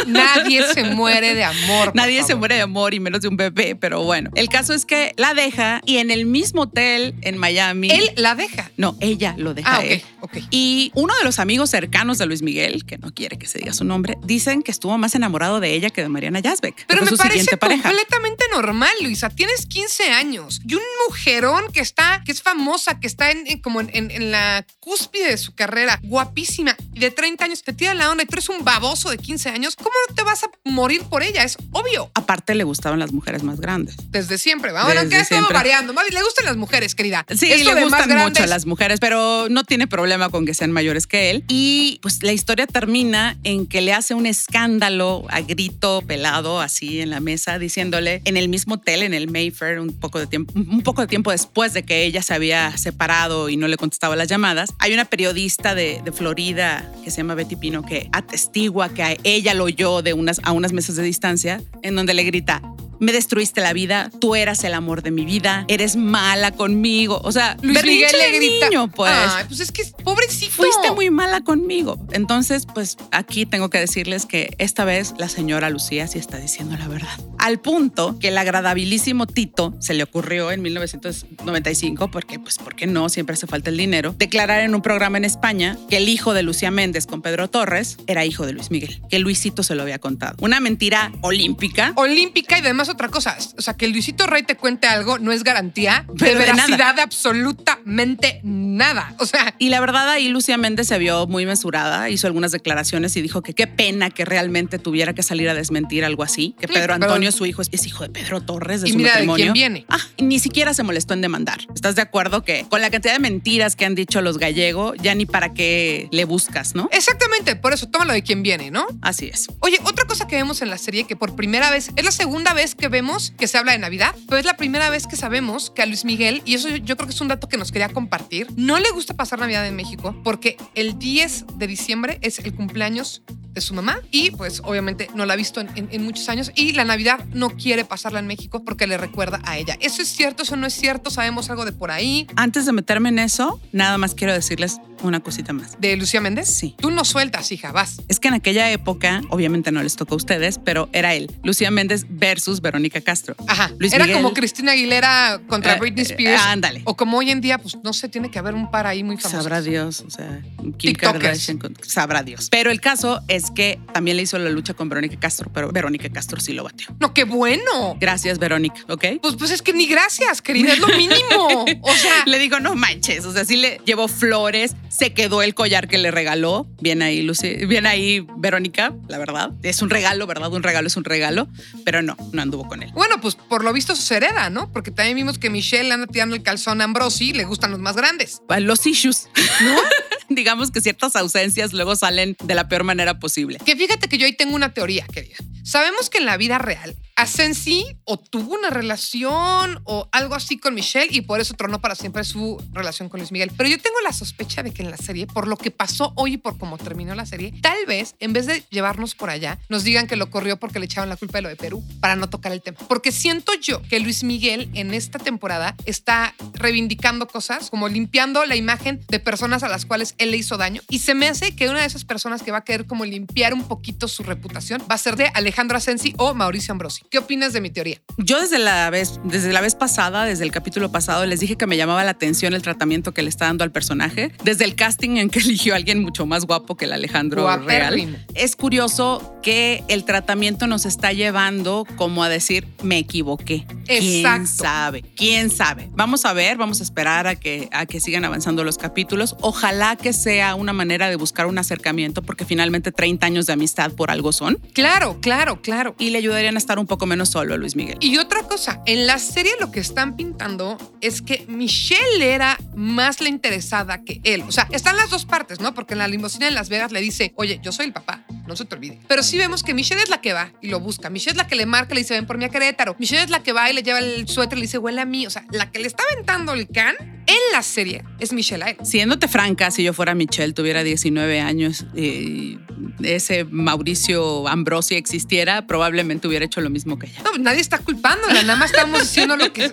Nadie 0.08 0.64
se 0.74 0.84
muere 0.84 1.36
de 1.36 1.44
amor. 1.44 1.92
Nadie 1.96 2.24
se 2.24 2.36
muere 2.36 2.56
de 2.56 2.62
amor 2.62 2.94
y 2.94 3.00
menos 3.00 3.22
de 3.22 3.28
un 3.28 3.38
bebé, 3.38 3.76
pero 3.76 4.04
bueno. 4.04 4.30
El 4.36 4.50
caso 4.50 4.74
es 4.74 4.86
que 4.86 5.14
la 5.18 5.34
deja 5.34 5.82
y 5.86 5.98
en 5.98 6.11
el 6.12 6.26
mismo 6.26 6.64
hotel 6.64 7.16
en 7.22 7.38
Miami. 7.38 7.90
Él 7.90 8.12
la 8.16 8.36
deja. 8.36 8.70
No, 8.78 8.98
ella 9.00 9.34
lo 9.38 9.54
deja 9.54 9.70
Ah, 9.76 9.80
a 9.80 9.84
él. 9.86 10.04
ok, 10.22 10.34
ok. 10.36 10.44
Y 10.52 10.92
uno 10.96 11.14
de 11.18 11.24
los 11.24 11.40
amigos 11.40 11.70
cercanos 11.70 12.18
de 12.18 12.26
Luis 12.26 12.42
Miguel, 12.42 12.86
que 12.86 12.98
no 12.98 13.14
quiere 13.14 13.38
que 13.38 13.48
se 13.48 13.60
diga 13.60 13.74
su 13.74 13.84
nombre, 13.84 14.18
dicen 14.24 14.62
que 14.64 14.72
estuvo 14.72 14.98
más 14.98 15.16
enamorado 15.16 15.60
de 15.60 15.74
ella 15.74 15.90
que 15.90 16.02
de 16.02 16.10
Mariana 16.10 16.40
Yazbek. 16.40 16.86
Pero 16.88 17.04
me 17.04 17.12
parece 17.18 17.58
completamente 17.58 18.46
normal, 18.54 18.92
Luisa. 19.02 19.30
Tienes 19.30 19.66
15 19.66 20.12
años 20.12 20.62
y 20.68 20.76
un 20.76 20.82
mujerón 21.08 21.72
que 21.72 21.80
está, 21.80 22.22
que 22.26 22.32
es 22.32 22.42
famosa, 22.42 23.00
que 23.00 23.08
está 23.08 23.32
en, 23.32 23.46
en- 23.48 23.60
como 23.62 23.82
en, 23.82 23.90
en- 23.94 24.12
en 24.12 24.32
la 24.32 24.66
cúspide 24.80 25.30
de 25.32 25.38
su 25.38 25.54
carrera, 25.56 26.00
guapísima, 26.04 26.76
y 26.94 27.00
de 27.00 27.12
30 27.12 27.46
años 27.46 27.64
te 27.64 27.74
tira 27.74 27.94
la 27.94 28.10
onda 28.12 28.24
y 28.24 28.26
tú 28.28 28.36
eres 28.36 28.50
un 28.50 28.64
baboso 28.64 29.10
de 29.10 29.18
15 29.18 29.50
años. 29.50 29.76
¿Cómo 29.76 29.92
no 30.10 30.16
te 30.16 30.24
vas 30.24 30.44
a 30.44 30.50
morir 30.64 31.04
por 31.04 31.24
ella? 31.24 31.44
Es 31.44 31.58
obvio. 31.72 32.12
Aparte 32.14 32.56
le 32.56 32.64
gustaban 32.64 33.00
las 33.00 33.12
mujeres 33.12 33.44
más 33.44 33.60
grandes. 33.60 33.96
Desde 34.10 34.38
siempre, 34.38 34.72
¿va? 34.72 34.84
Bueno, 34.86 35.08
que 35.10 35.16
ha 35.16 35.26
variando. 35.52 35.94
Más 36.02 36.14
Le 36.14 36.24
gustan 36.24 36.46
las 36.46 36.58
mujeres, 36.58 36.96
querida. 36.96 37.26
Sí, 37.30 37.52
Esto 37.52 37.74
le 37.74 37.84
gustan 37.84 38.18
mucho 38.18 38.44
a 38.44 38.48
las 38.48 38.66
mujeres, 38.66 39.00
pero 39.00 39.48
no 39.50 39.64
tiene 39.64 39.88
problema 39.88 40.30
con 40.30 40.46
que 40.46 40.54
sean 40.54 40.72
mayores 40.72 41.08
que 41.08 41.30
él. 41.30 41.44
Y 41.48 42.00
pues 42.02 42.24
la 42.24 42.32
historia 42.32 42.68
termina 42.68 43.38
en 43.44 43.68
que 43.68 43.82
le 43.82 43.94
hace 43.94 44.14
un 44.14 44.26
escándalo 44.26 45.26
a 45.30 45.42
grito 45.42 46.02
pelado 46.06 46.60
así 46.60 47.02
en 47.02 47.10
la 47.10 47.20
mesa, 47.20 47.60
diciéndole 47.60 48.22
en 48.26 48.38
el 48.38 48.50
mismo 48.50 48.76
hotel, 48.76 49.04
en 49.04 49.14
el 49.14 49.30
Mayfair, 49.30 49.80
un 49.80 49.94
poco 50.00 50.20
de 50.20 50.28
tiempo, 50.28 50.54
un 50.56 50.82
poco 50.82 51.02
de 51.02 51.08
tiempo 51.08 51.32
después 51.32 51.74
de 51.74 51.84
que 51.84 52.04
ella 52.04 52.22
se 52.22 52.34
había 52.34 52.76
separado 52.78 53.50
y 53.50 53.58
no 53.58 53.68
le 53.68 53.78
contestaba 53.78 54.16
las 54.16 54.28
llamadas. 54.28 54.74
Hay 54.80 54.94
una 54.94 55.06
periodista 55.06 55.76
de, 55.76 56.02
de 56.04 56.12
Florida 56.12 56.92
que 57.04 57.12
se 57.12 57.18
llama 57.18 57.36
Betty 57.36 57.56
Pino 57.56 57.86
que 57.86 58.10
atestigua 58.12 58.90
que 58.90 59.04
a 59.04 59.18
ella 59.24 59.54
lo 59.54 59.66
oyó 59.66 60.02
de 60.02 60.14
unas, 60.14 60.42
a 60.44 60.52
unas 60.52 60.74
mesas 60.74 60.96
de 60.96 61.04
distancia, 61.04 61.62
en 61.84 61.96
donde 61.96 62.14
le 62.14 62.24
grita. 62.24 62.62
Me 63.02 63.12
destruiste 63.12 63.62
la 63.62 63.74
vida, 63.74 64.12
tú 64.20 64.36
eras 64.36 64.64
el 64.64 64.76
amor 64.76 65.02
de 65.02 65.10
mi 65.10 65.26
vida, 65.26 65.66
eres 65.68 65.96
mala 65.96 66.52
conmigo. 66.52 67.20
O 67.24 67.32
sea, 67.32 67.58
Luis 67.64 67.84
Miguel 67.84 68.12
le 68.16 68.38
grita. 68.38 68.70
niño, 68.70 68.88
pues. 68.90 69.12
Ay, 69.12 69.46
pues 69.48 69.60
es 69.60 69.72
que 69.72 69.84
pobrecito. 70.04 70.52
Fuiste 70.52 70.92
muy 70.92 71.10
mala 71.10 71.42
conmigo. 71.42 71.98
Entonces, 72.12 72.68
pues 72.72 72.98
aquí 73.12 73.48
tengo 73.48 73.72
que 73.72 73.80
decirles 73.80 74.28
que 74.28 74.54
esta 74.60 74.86
vez 74.86 75.16
la 75.18 75.30
señora 75.30 75.72
Lucía 75.72 76.06
sí 76.06 76.20
está 76.20 76.38
diciendo 76.38 76.78
la 76.78 76.88
verdad. 76.88 77.20
Al 77.42 77.60
punto 77.60 78.18
que 78.20 78.30
el 78.30 78.38
agradabilísimo 78.38 79.28
Tito 79.28 79.74
se 79.80 79.94
le 79.94 80.04
ocurrió 80.04 80.52
en 80.52 80.62
1995, 80.62 82.10
porque 82.12 82.40
pues, 82.40 82.58
¿por 82.58 82.76
qué 82.76 82.88
no? 82.88 83.10
Siempre 83.10 83.34
hace 83.34 83.48
falta 83.48 83.70
el 83.70 83.78
dinero, 83.78 84.14
declarar 84.18 84.62
en 84.62 84.76
un 84.76 84.82
programa 84.82 85.18
en 85.18 85.26
España 85.26 85.78
que 85.90 85.98
el 85.98 86.08
hijo 86.10 86.34
de 86.34 86.44
Lucía 86.44 86.72
Méndez 86.72 87.08
con 87.08 87.22
Pedro 87.22 87.50
Torres 87.50 87.98
era 88.08 88.26
hijo 88.26 88.46
de 88.46 88.54
Luis 88.54 88.72
Miguel, 88.72 89.02
que 89.10 89.20
Luisito 89.20 89.64
se 89.64 89.76
lo 89.76 89.82
había 89.84 90.00
contado. 90.00 90.36
Una 90.40 90.60
mentira 90.60 91.12
olímpica. 91.22 91.94
olímpica 91.96 92.58
y 92.58 92.62
además 92.62 92.90
otra 92.90 93.10
cosa. 93.10 93.38
O 93.58 93.62
sea, 93.62 93.76
que 93.76 93.88
Luisito 93.88 94.28
Rey 94.28 94.44
te 94.44 94.56
cuente 94.56 94.88
algo 94.88 95.18
no 95.20 95.32
es 95.32 95.44
garantía 95.44 96.06
Pero 96.18 96.40
de 96.40 96.46
de 96.46 96.52
nada. 96.54 96.66
veracidad 96.68 96.96
de 96.96 97.02
absolutamente 97.02 98.40
nada. 98.44 99.16
O 99.20 99.26
sea, 99.26 99.56
Y 99.60 99.70
la 99.70 99.80
verdad 99.80 100.10
ahí 100.10 100.28
Lucía 100.30 100.58
Méndez 100.58 100.88
se 100.88 100.98
vio 100.98 101.28
muy 101.28 101.46
mesurada, 101.46 102.10
hizo 102.10 102.28
algunas 102.28 102.52
declaraciones 102.52 103.16
y 103.18 103.22
dijo 103.22 103.42
que 103.42 103.54
qué 103.54 103.68
pena 103.68 104.10
que 104.10 104.26
realmente 104.26 104.80
tuviera 104.80 105.14
que 105.14 105.24
salir 105.24 105.50
a 105.50 105.54
desmentir 105.54 106.06
algo 106.06 106.24
así, 106.24 106.56
que 106.60 106.68
Pedro 106.68 106.96
pero- 107.00 107.00
Su 107.32 107.46
hijo, 107.46 107.62
es, 107.62 107.86
hijo 107.86 108.04
de 108.04 108.10
Pedro 108.10 108.42
Torres, 108.42 108.82
de 108.82 108.90
y 108.90 108.92
su 108.92 108.98
mira 108.98 109.10
de 109.12 109.14
matrimonio. 109.26 109.44
quién 109.46 109.54
viene. 109.54 109.86
Ah, 109.90 109.98
y 110.18 110.24
ni 110.24 110.40
siquiera 110.40 110.74
se 110.74 110.84
molestó 110.84 111.14
en 111.14 111.22
demandar. 111.22 111.60
¿Estás 111.74 111.96
de 111.96 112.02
acuerdo 112.02 112.44
que 112.44 112.66
con 112.70 112.82
la 112.82 112.90
cantidad 112.90 113.14
de 113.14 113.20
mentiras 113.20 113.76
que 113.76 113.86
han 113.86 113.96
dicho 113.96 114.22
los 114.22 114.38
gallegos, 114.38 114.96
ya 115.02 115.16
ni 115.16 115.26
para 115.26 115.54
qué 115.54 116.08
le 116.12 116.26
buscas, 116.26 116.76
¿no? 116.76 116.90
Exactamente, 116.92 117.56
por 117.56 117.74
eso 117.74 117.88
tómalo 117.90 118.14
de 118.14 118.24
quién 118.24 118.44
viene, 118.44 118.72
¿no? 118.72 118.86
Así 119.02 119.28
es. 119.28 119.48
Oye, 119.60 119.78
otra 119.84 120.06
cosa 120.06 120.28
que 120.28 120.36
vemos 120.36 120.62
en 120.62 120.70
la 120.70 120.78
serie 120.78 121.06
que 121.06 121.16
por 121.16 121.36
primera 121.36 121.70
vez, 121.70 121.90
es 121.96 122.06
la 122.06 122.12
segunda 122.12 122.54
vez 122.54 122.76
que 122.76 122.88
vemos 122.88 123.34
que 123.38 123.48
se 123.48 123.58
habla 123.58 123.72
de 123.74 123.78
Navidad, 123.80 124.16
pero 124.28 124.38
es 124.38 124.46
la 124.46 124.58
primera 124.58 124.90
vez 124.90 125.08
que 125.08 125.16
sabemos 125.16 125.70
que 125.72 125.82
a 125.82 125.86
Luis 125.86 126.06
Miguel, 126.06 126.42
y 126.46 126.56
eso 126.56 126.70
yo, 126.70 126.78
yo 126.78 126.96
creo 126.98 127.08
que 127.08 127.14
es 127.14 127.22
un 127.22 127.28
dato 127.28 127.48
que 127.50 127.58
nos 127.58 127.72
quería 127.72 127.90
compartir, 127.90 128.48
no 128.56 128.80
le 128.80 128.90
gusta 128.92 129.14
pasar 129.16 129.40
Navidad 129.40 129.66
en 129.68 129.76
México 129.76 130.16
porque 130.24 130.58
el 130.76 130.98
10 131.00 131.46
de 131.58 131.68
diciembre 131.68 132.18
es 132.22 132.40
el 132.40 132.54
cumpleaños 132.54 133.22
de 133.54 133.60
su 133.62 133.74
mamá 133.74 134.00
y 134.12 134.32
pues 134.32 134.62
obviamente 134.64 135.10
no 135.14 135.26
la 135.26 135.34
ha 135.34 135.36
visto 135.36 135.60
en, 135.60 135.70
en- 135.76 135.90
en 135.92 136.04
muchos 136.04 136.30
años 136.30 136.52
y 136.56 136.72
la 136.72 136.86
Navidad 136.86 137.21
no 137.34 137.50
quiere 137.50 137.86
pasarla 137.86 138.20
en 138.20 138.28
México 138.28 138.64
porque 138.64 138.88
le 138.88 138.98
recuerda 138.98 139.40
a 139.44 139.58
ella. 139.58 139.78
¿Eso 139.80 140.02
es 140.02 140.10
cierto? 140.10 140.44
¿Eso 140.44 140.56
no 140.56 140.68
es 140.68 140.74
cierto? 140.74 141.10
¿Sabemos 141.10 141.50
algo 141.50 141.66
de 141.66 141.72
por 141.72 141.92
ahí? 141.92 142.28
Antes 142.36 142.66
de 142.66 142.72
meterme 142.72 143.10
en 143.10 143.20
eso, 143.20 143.60
nada 143.72 143.98
más 143.98 144.16
quiero 144.16 144.34
decirles 144.34 144.80
una 145.04 145.20
cosita 145.20 145.54
más. 145.54 145.80
¿De 145.80 145.96
Lucía 145.98 146.22
Méndez? 146.22 146.48
Sí. 146.48 146.76
Tú 146.80 146.92
no 146.92 147.04
sueltas, 147.06 147.52
hija, 147.52 147.72
vas. 147.72 148.02
Es 148.08 148.20
que 148.20 148.28
en 148.28 148.34
aquella 148.36 148.72
época, 148.72 149.22
obviamente 149.30 149.72
no 149.72 149.82
les 149.84 149.96
tocó 149.96 150.16
a 150.16 150.18
ustedes, 150.18 150.60
pero 150.64 150.90
era 150.94 151.14
él, 151.14 151.32
Lucía 151.44 151.72
Méndez 151.72 152.06
versus 152.10 152.62
Verónica 152.62 153.02
Castro. 153.02 153.36
Ajá. 153.48 153.72
Luis 153.80 153.94
Era 153.94 154.06
Miguel. 154.06 154.22
como 154.22 154.34
Cristina 154.34 154.72
Aguilera 154.74 155.42
contra 155.48 155.76
Eh, 155.76 155.80
Britney 155.80 156.04
eh, 156.04 156.08
Spears. 156.10 156.42
ándale. 156.44 156.82
O 156.86 156.96
como 156.96 157.18
hoy 157.18 157.32
en 157.32 157.42
día, 157.42 157.58
pues 157.58 157.78
no 157.84 157.94
sé, 157.94 158.10
tiene 158.10 158.30
que 158.32 158.40
haber 158.40 158.54
un 158.56 158.70
par 158.72 158.88
ahí 158.88 159.04
muy 159.04 159.18
famoso. 159.18 159.42
Sabrá 159.42 159.62
Dios, 159.62 160.02
o 160.06 160.10
sea, 160.10 160.42
Kim. 160.78 160.94
Kardashian, 160.96 161.60
sabrá 161.86 162.24
Dios. 162.24 162.48
Pero 162.52 162.72
el 162.72 162.80
caso 162.82 163.22
es 163.28 163.52
que 163.52 163.80
también 163.94 164.18
le 164.18 164.24
hizo 164.24 164.38
la 164.38 164.50
lucha 164.50 164.74
con 164.74 164.90
Verónica 164.90 165.18
Castro, 165.20 165.50
pero 165.54 165.72
Verónica 165.72 166.10
Castro 166.10 166.40
sí 166.40 166.54
lo 166.54 166.64
batió. 166.64 166.88
No, 167.00 167.14
qué 167.14 167.24
bueno. 167.24 167.98
Gracias, 168.00 168.40
Verónica, 168.40 168.82
¿ok? 168.88 169.06
Pues, 169.22 169.36
pues 169.36 169.52
es 169.52 169.62
que 169.62 169.74
ni 169.74 169.86
gracias, 169.88 170.42
querida, 170.42 170.74
es 170.74 170.80
lo 170.80 170.88
mínimo. 170.90 171.66
O 171.84 171.94
sea, 171.94 172.24
Le 172.26 172.38
digo, 172.40 172.60
no 172.60 172.76
manches, 172.76 173.26
o 173.26 173.34
sea, 173.34 173.46
sí 173.46 173.58
le 173.58 173.80
llevó 173.86 174.08
flores, 174.08 174.76
se 174.92 175.14
quedó 175.14 175.42
el 175.42 175.56
collar 175.56 175.88
que 175.88 175.98
le 175.98 176.12
regaló. 176.12 176.68
Bien 176.82 177.02
ahí, 177.02 177.22
Lucy, 177.22 177.66
bien 177.66 177.88
ahí, 177.88 178.26
Verónica, 178.38 178.94
la 179.08 179.18
verdad. 179.18 179.52
Es 179.64 179.82
un 179.82 179.90
regalo, 179.90 180.28
¿verdad? 180.28 180.52
Un 180.52 180.64
regalo 180.64 180.88
es 180.88 180.98
un 180.98 181.06
regalo, 181.06 181.48
pero 181.86 182.02
no, 182.02 182.18
no 182.34 182.42
anduvo 182.42 182.68
con 182.68 182.84
él. 182.84 182.92
bueno, 182.94 183.22
pues 183.22 183.36
por 183.36 183.64
lo 183.64 183.72
visto 183.74 183.96
se 183.96 184.18
hereda, 184.18 184.50
¿no? 184.50 184.72
Porque 184.72 184.92
también 184.92 185.16
vimos 185.16 185.38
que 185.38 185.50
Michelle 185.50 185.88
le 185.88 185.94
anda 185.94 186.08
tirando 186.08 186.36
el 186.36 186.44
calzón 186.44 186.82
a 186.82 186.84
Ambrosi, 186.84 187.34
le 187.34 187.46
gustan 187.46 187.72
los 187.72 187.80
más 187.80 187.96
grandes. 187.96 188.42
Los 188.60 188.86
issues, 188.86 189.30
¿no? 189.62 189.76
Digamos 190.30 190.72
que 190.72 190.82
ciertas 190.82 191.16
ausencias 191.16 191.74
luego 191.74 191.96
salen 191.96 192.36
de 192.44 192.56
la 192.56 192.68
peor 192.68 192.84
manera 192.84 193.20
posible. 193.20 193.60
Que 193.66 193.76
fíjate 193.76 194.08
que 194.08 194.18
yo 194.18 194.26
ahí 194.26 194.34
tengo 194.34 194.56
una 194.56 194.74
teoría, 194.74 195.06
querida. 195.08 195.36
Sabemos 195.64 196.10
que 196.10 196.18
en 196.18 196.26
la 196.26 196.38
vida 196.38 196.58
real, 196.58 196.96
Asensi 197.22 197.86
o 198.04 198.18
tuvo 198.18 198.56
una 198.56 198.72
relación 198.72 199.80
o 199.84 200.10
algo 200.12 200.34
así 200.34 200.58
con 200.58 200.74
Michelle 200.74 201.08
y 201.12 201.22
por 201.22 201.40
eso 201.40 201.54
tronó 201.54 201.80
para 201.80 201.94
siempre 201.94 202.24
su 202.24 202.58
relación 202.74 203.10
con 203.10 203.20
Luis 203.20 203.32
Miguel. 203.32 203.52
Pero 203.56 203.70
yo 203.70 203.78
tengo 203.78 203.96
la 204.04 204.12
sospecha 204.12 204.64
de 204.64 204.74
que 204.74 204.82
en 204.82 204.90
la 204.90 204.98
serie, 204.98 205.28
por 205.28 205.48
lo 205.48 205.56
que 205.56 205.70
pasó 205.70 206.14
hoy 206.16 206.34
y 206.34 206.38
por 206.38 206.58
cómo 206.58 206.80
terminó 206.80 207.14
la 207.14 207.28
serie, 207.28 207.54
tal 207.62 207.78
vez 207.86 208.16
en 208.20 208.34
vez 208.34 208.48
de 208.48 208.64
llevarnos 208.72 209.14
por 209.14 209.30
allá, 209.30 209.60
nos 209.70 209.84
digan 209.84 210.08
que 210.08 210.16
lo 210.16 210.32
corrió 210.32 210.58
porque 210.58 210.80
le 210.80 210.86
echaban 210.86 211.10
la 211.10 211.16
culpa 211.16 211.38
de 211.38 211.42
lo 211.44 211.50
de 211.50 211.56
Perú 211.56 211.84
para 212.00 212.16
no 212.16 212.28
tocar 212.28 212.52
el 212.54 212.62
tema. 212.64 212.80
Porque 212.88 213.12
siento 213.12 213.54
yo 213.62 213.84
que 213.84 214.00
Luis 214.00 214.24
Miguel 214.24 214.72
en 214.74 214.92
esta 214.94 215.20
temporada 215.20 215.76
está 215.86 216.34
reivindicando 216.54 217.28
cosas, 217.28 217.70
como 217.70 217.88
limpiando 217.88 218.46
la 218.46 218.56
imagen 218.56 219.00
de 219.10 219.20
personas 219.20 219.62
a 219.62 219.70
las 219.70 219.86
cuales 219.86 220.16
él 220.18 220.32
le 220.32 220.38
hizo 220.38 220.58
daño. 220.58 220.82
Y 220.90 221.00
se 221.00 221.14
me 221.14 221.28
hace 221.28 221.56
que 221.56 221.70
una 221.70 221.82
de 221.82 221.86
esas 221.86 222.04
personas 222.04 222.42
que 222.42 222.52
va 222.52 222.60
a 222.60 222.64
querer 222.64 222.88
como 222.88 223.06
limpiar 223.06 223.54
un 223.54 223.68
poquito 223.68 224.08
su 224.08 224.24
reputación 224.24 224.82
va 224.90 224.96
a 224.96 224.98
ser 224.98 225.18
de 225.18 225.28
Alejandro 225.36 225.78
Asensi 225.78 226.16
o 226.18 226.34
Mauricio 226.34 226.72
Ambrosi. 226.72 227.04
¿Qué 227.12 227.18
opinas 227.18 227.52
de 227.52 227.60
mi 227.60 227.70
teoría? 227.70 228.02
Yo 228.16 228.40
desde 228.40 228.58
la 228.58 228.90
vez, 228.90 229.20
desde 229.26 229.52
la 229.52 229.60
vez 229.60 229.76
pasada, 229.76 230.24
desde 230.24 230.46
el 230.46 230.52
capítulo 230.52 230.94
pasado, 230.94 231.26
les 231.26 231.42
dije 231.42 231.58
que 231.58 231.68
me 231.68 231.76
llamaba 231.76 232.06
la 232.06 232.12
atención 232.12 232.54
el 232.54 232.62
tratamiento 232.62 233.14
que 233.14 233.22
le 233.22 233.28
está 233.28 233.48
dando 233.48 233.66
al 233.66 233.72
personaje. 233.74 234.32
Desde 234.46 234.64
el 234.64 234.76
casting 234.76 235.18
en 235.18 235.30
que 235.30 235.40
eligió 235.46 235.74
a 235.74 235.76
alguien 235.76 236.02
mucho 236.02 236.26
más 236.26 236.46
guapo 236.46 236.78
que 236.78 236.86
el 236.86 236.94
Alejandro. 236.94 237.46
Real. 237.66 238.26
Es 238.34 238.56
curioso 238.56 239.36
que 239.44 239.84
el 239.90 240.06
tratamiento 240.06 240.68
nos 240.68 240.86
está 240.86 241.12
llevando 241.12 241.86
como 241.98 242.24
a 242.24 242.30
decir, 242.30 242.66
me 242.82 243.00
equivoqué. 243.00 243.66
¿Quién 243.88 244.26
Exacto. 244.26 244.64
sabe? 244.64 245.02
¿Quién 245.18 245.50
sabe? 245.50 245.90
Vamos 245.92 246.24
a 246.24 246.32
ver, 246.32 246.56
vamos 246.56 246.80
a 246.80 246.84
esperar 246.84 247.28
a 247.28 247.36
que, 247.36 247.68
a 247.74 247.88
que 247.88 248.00
sigan 248.00 248.24
avanzando 248.24 248.64
los 248.64 248.78
capítulos. 248.78 249.36
Ojalá 249.42 249.98
que 249.98 250.14
sea 250.14 250.56
una 250.56 250.72
manera 250.72 251.10
de 251.10 251.18
buscar 251.18 251.48
un 251.48 251.58
acercamiento, 251.58 252.22
porque 252.22 252.46
finalmente 252.46 252.94
30 252.94 253.26
años 253.26 253.48
de 253.48 253.54
amistad 253.54 253.92
por 253.92 254.12
algo 254.12 254.32
son. 254.32 254.62
Claro, 254.74 255.18
claro, 255.20 255.62
claro. 255.62 255.94
Y 256.00 256.12
le 256.12 256.20
ayudarían 256.20 256.56
a 256.56 256.58
estar 256.58 256.80
un 256.80 256.88
poco 256.88 257.01
menos 257.06 257.30
solo 257.30 257.58
Luis 257.58 257.76
Miguel. 257.76 257.98
Y 258.00 258.18
otra 258.18 258.44
cosa, 258.44 258.82
en 258.86 259.08
la 259.08 259.20
serie 259.20 259.54
lo 259.60 259.72
que 259.72 259.80
están 259.80 260.16
pintando 260.16 260.78
es 261.02 261.22
que 261.22 261.46
Michelle 261.48 262.34
era 262.34 262.58
más 262.76 263.22
la 263.22 263.30
interesada 263.30 264.04
que 264.04 264.22
él. 264.24 264.44
O 264.48 264.52
sea, 264.52 264.68
están 264.72 264.98
las 264.98 265.10
dos 265.10 265.26
partes, 265.26 265.60
¿no? 265.60 265.74
Porque 265.74 265.94
en 265.94 266.00
la 266.00 266.08
limusina 266.08 266.48
en 266.48 266.56
Las 266.56 266.70
Vegas 266.70 266.92
le 266.92 267.02
dice, 267.02 267.34
oye, 267.36 267.60
yo 267.64 267.72
soy 267.72 267.88
el 267.88 267.94
papá, 267.94 268.26
no 268.48 268.56
se 268.56 268.66
te 268.66 268.76
olvide. 268.76 269.00
Pero 269.08 269.24
sí 269.24 269.38
vemos 269.38 269.64
que 269.64 269.74
Michelle 269.74 270.02
es 270.02 270.10
la 270.10 270.22
que 270.22 270.34
va 270.34 270.52
y 270.62 270.70
lo 270.70 270.80
busca. 270.80 271.10
Michelle 271.10 271.32
es 271.32 271.38
la 271.38 271.48
que 271.48 271.56
le 271.56 271.66
marca, 271.66 271.94
le 271.94 272.02
dice, 272.02 272.14
ven 272.14 272.26
por 272.26 272.42
a 272.44 272.50
Querétaro. 272.50 272.96
Michelle 273.00 273.24
es 273.24 273.30
la 273.30 273.44
que 273.44 273.54
va 273.54 273.70
y 273.70 273.74
le 273.74 273.84
lleva 273.84 274.00
el 274.00 274.28
suéter 274.28 274.58
le 274.58 274.64
dice, 274.64 274.78
huele 274.78 275.02
a 275.02 275.06
mí. 275.06 275.26
O 275.28 275.30
sea, 275.30 275.46
la 275.52 275.72
que 275.72 275.80
le 275.80 275.88
está 275.88 276.04
aventando 276.12 276.54
el 276.54 276.68
can 276.68 276.96
en 277.32 277.52
la 277.52 277.64
serie 277.64 278.04
es 278.20 278.34
Michelle 278.34 278.64
a 278.64 278.70
él. 278.72 278.78
Siéndote 278.84 279.28
franca, 279.28 279.72
si 279.72 279.84
yo 279.84 279.94
fuera 279.94 280.14
Michelle, 280.16 280.54
tuviera 280.54 280.84
19 280.84 281.40
años 281.40 281.86
y 281.96 282.60
ese 283.04 283.46
Mauricio 283.46 284.48
Ambrosi 284.48 284.96
existiera, 284.96 285.66
probablemente 285.68 286.28
hubiera 286.28 286.46
hecho 286.46 286.62
lo 286.62 286.70
mismo 286.70 287.00
que 287.00 287.08
ella. 287.08 287.22
No, 287.24 287.38
nadie 287.38 287.62
está 287.62 287.80
culpándola, 287.80 288.42
nada 288.44 288.58
más 288.58 288.72
estamos 288.72 289.02
diciendo 289.02 289.38
lo 289.38 289.52
que. 289.54 289.72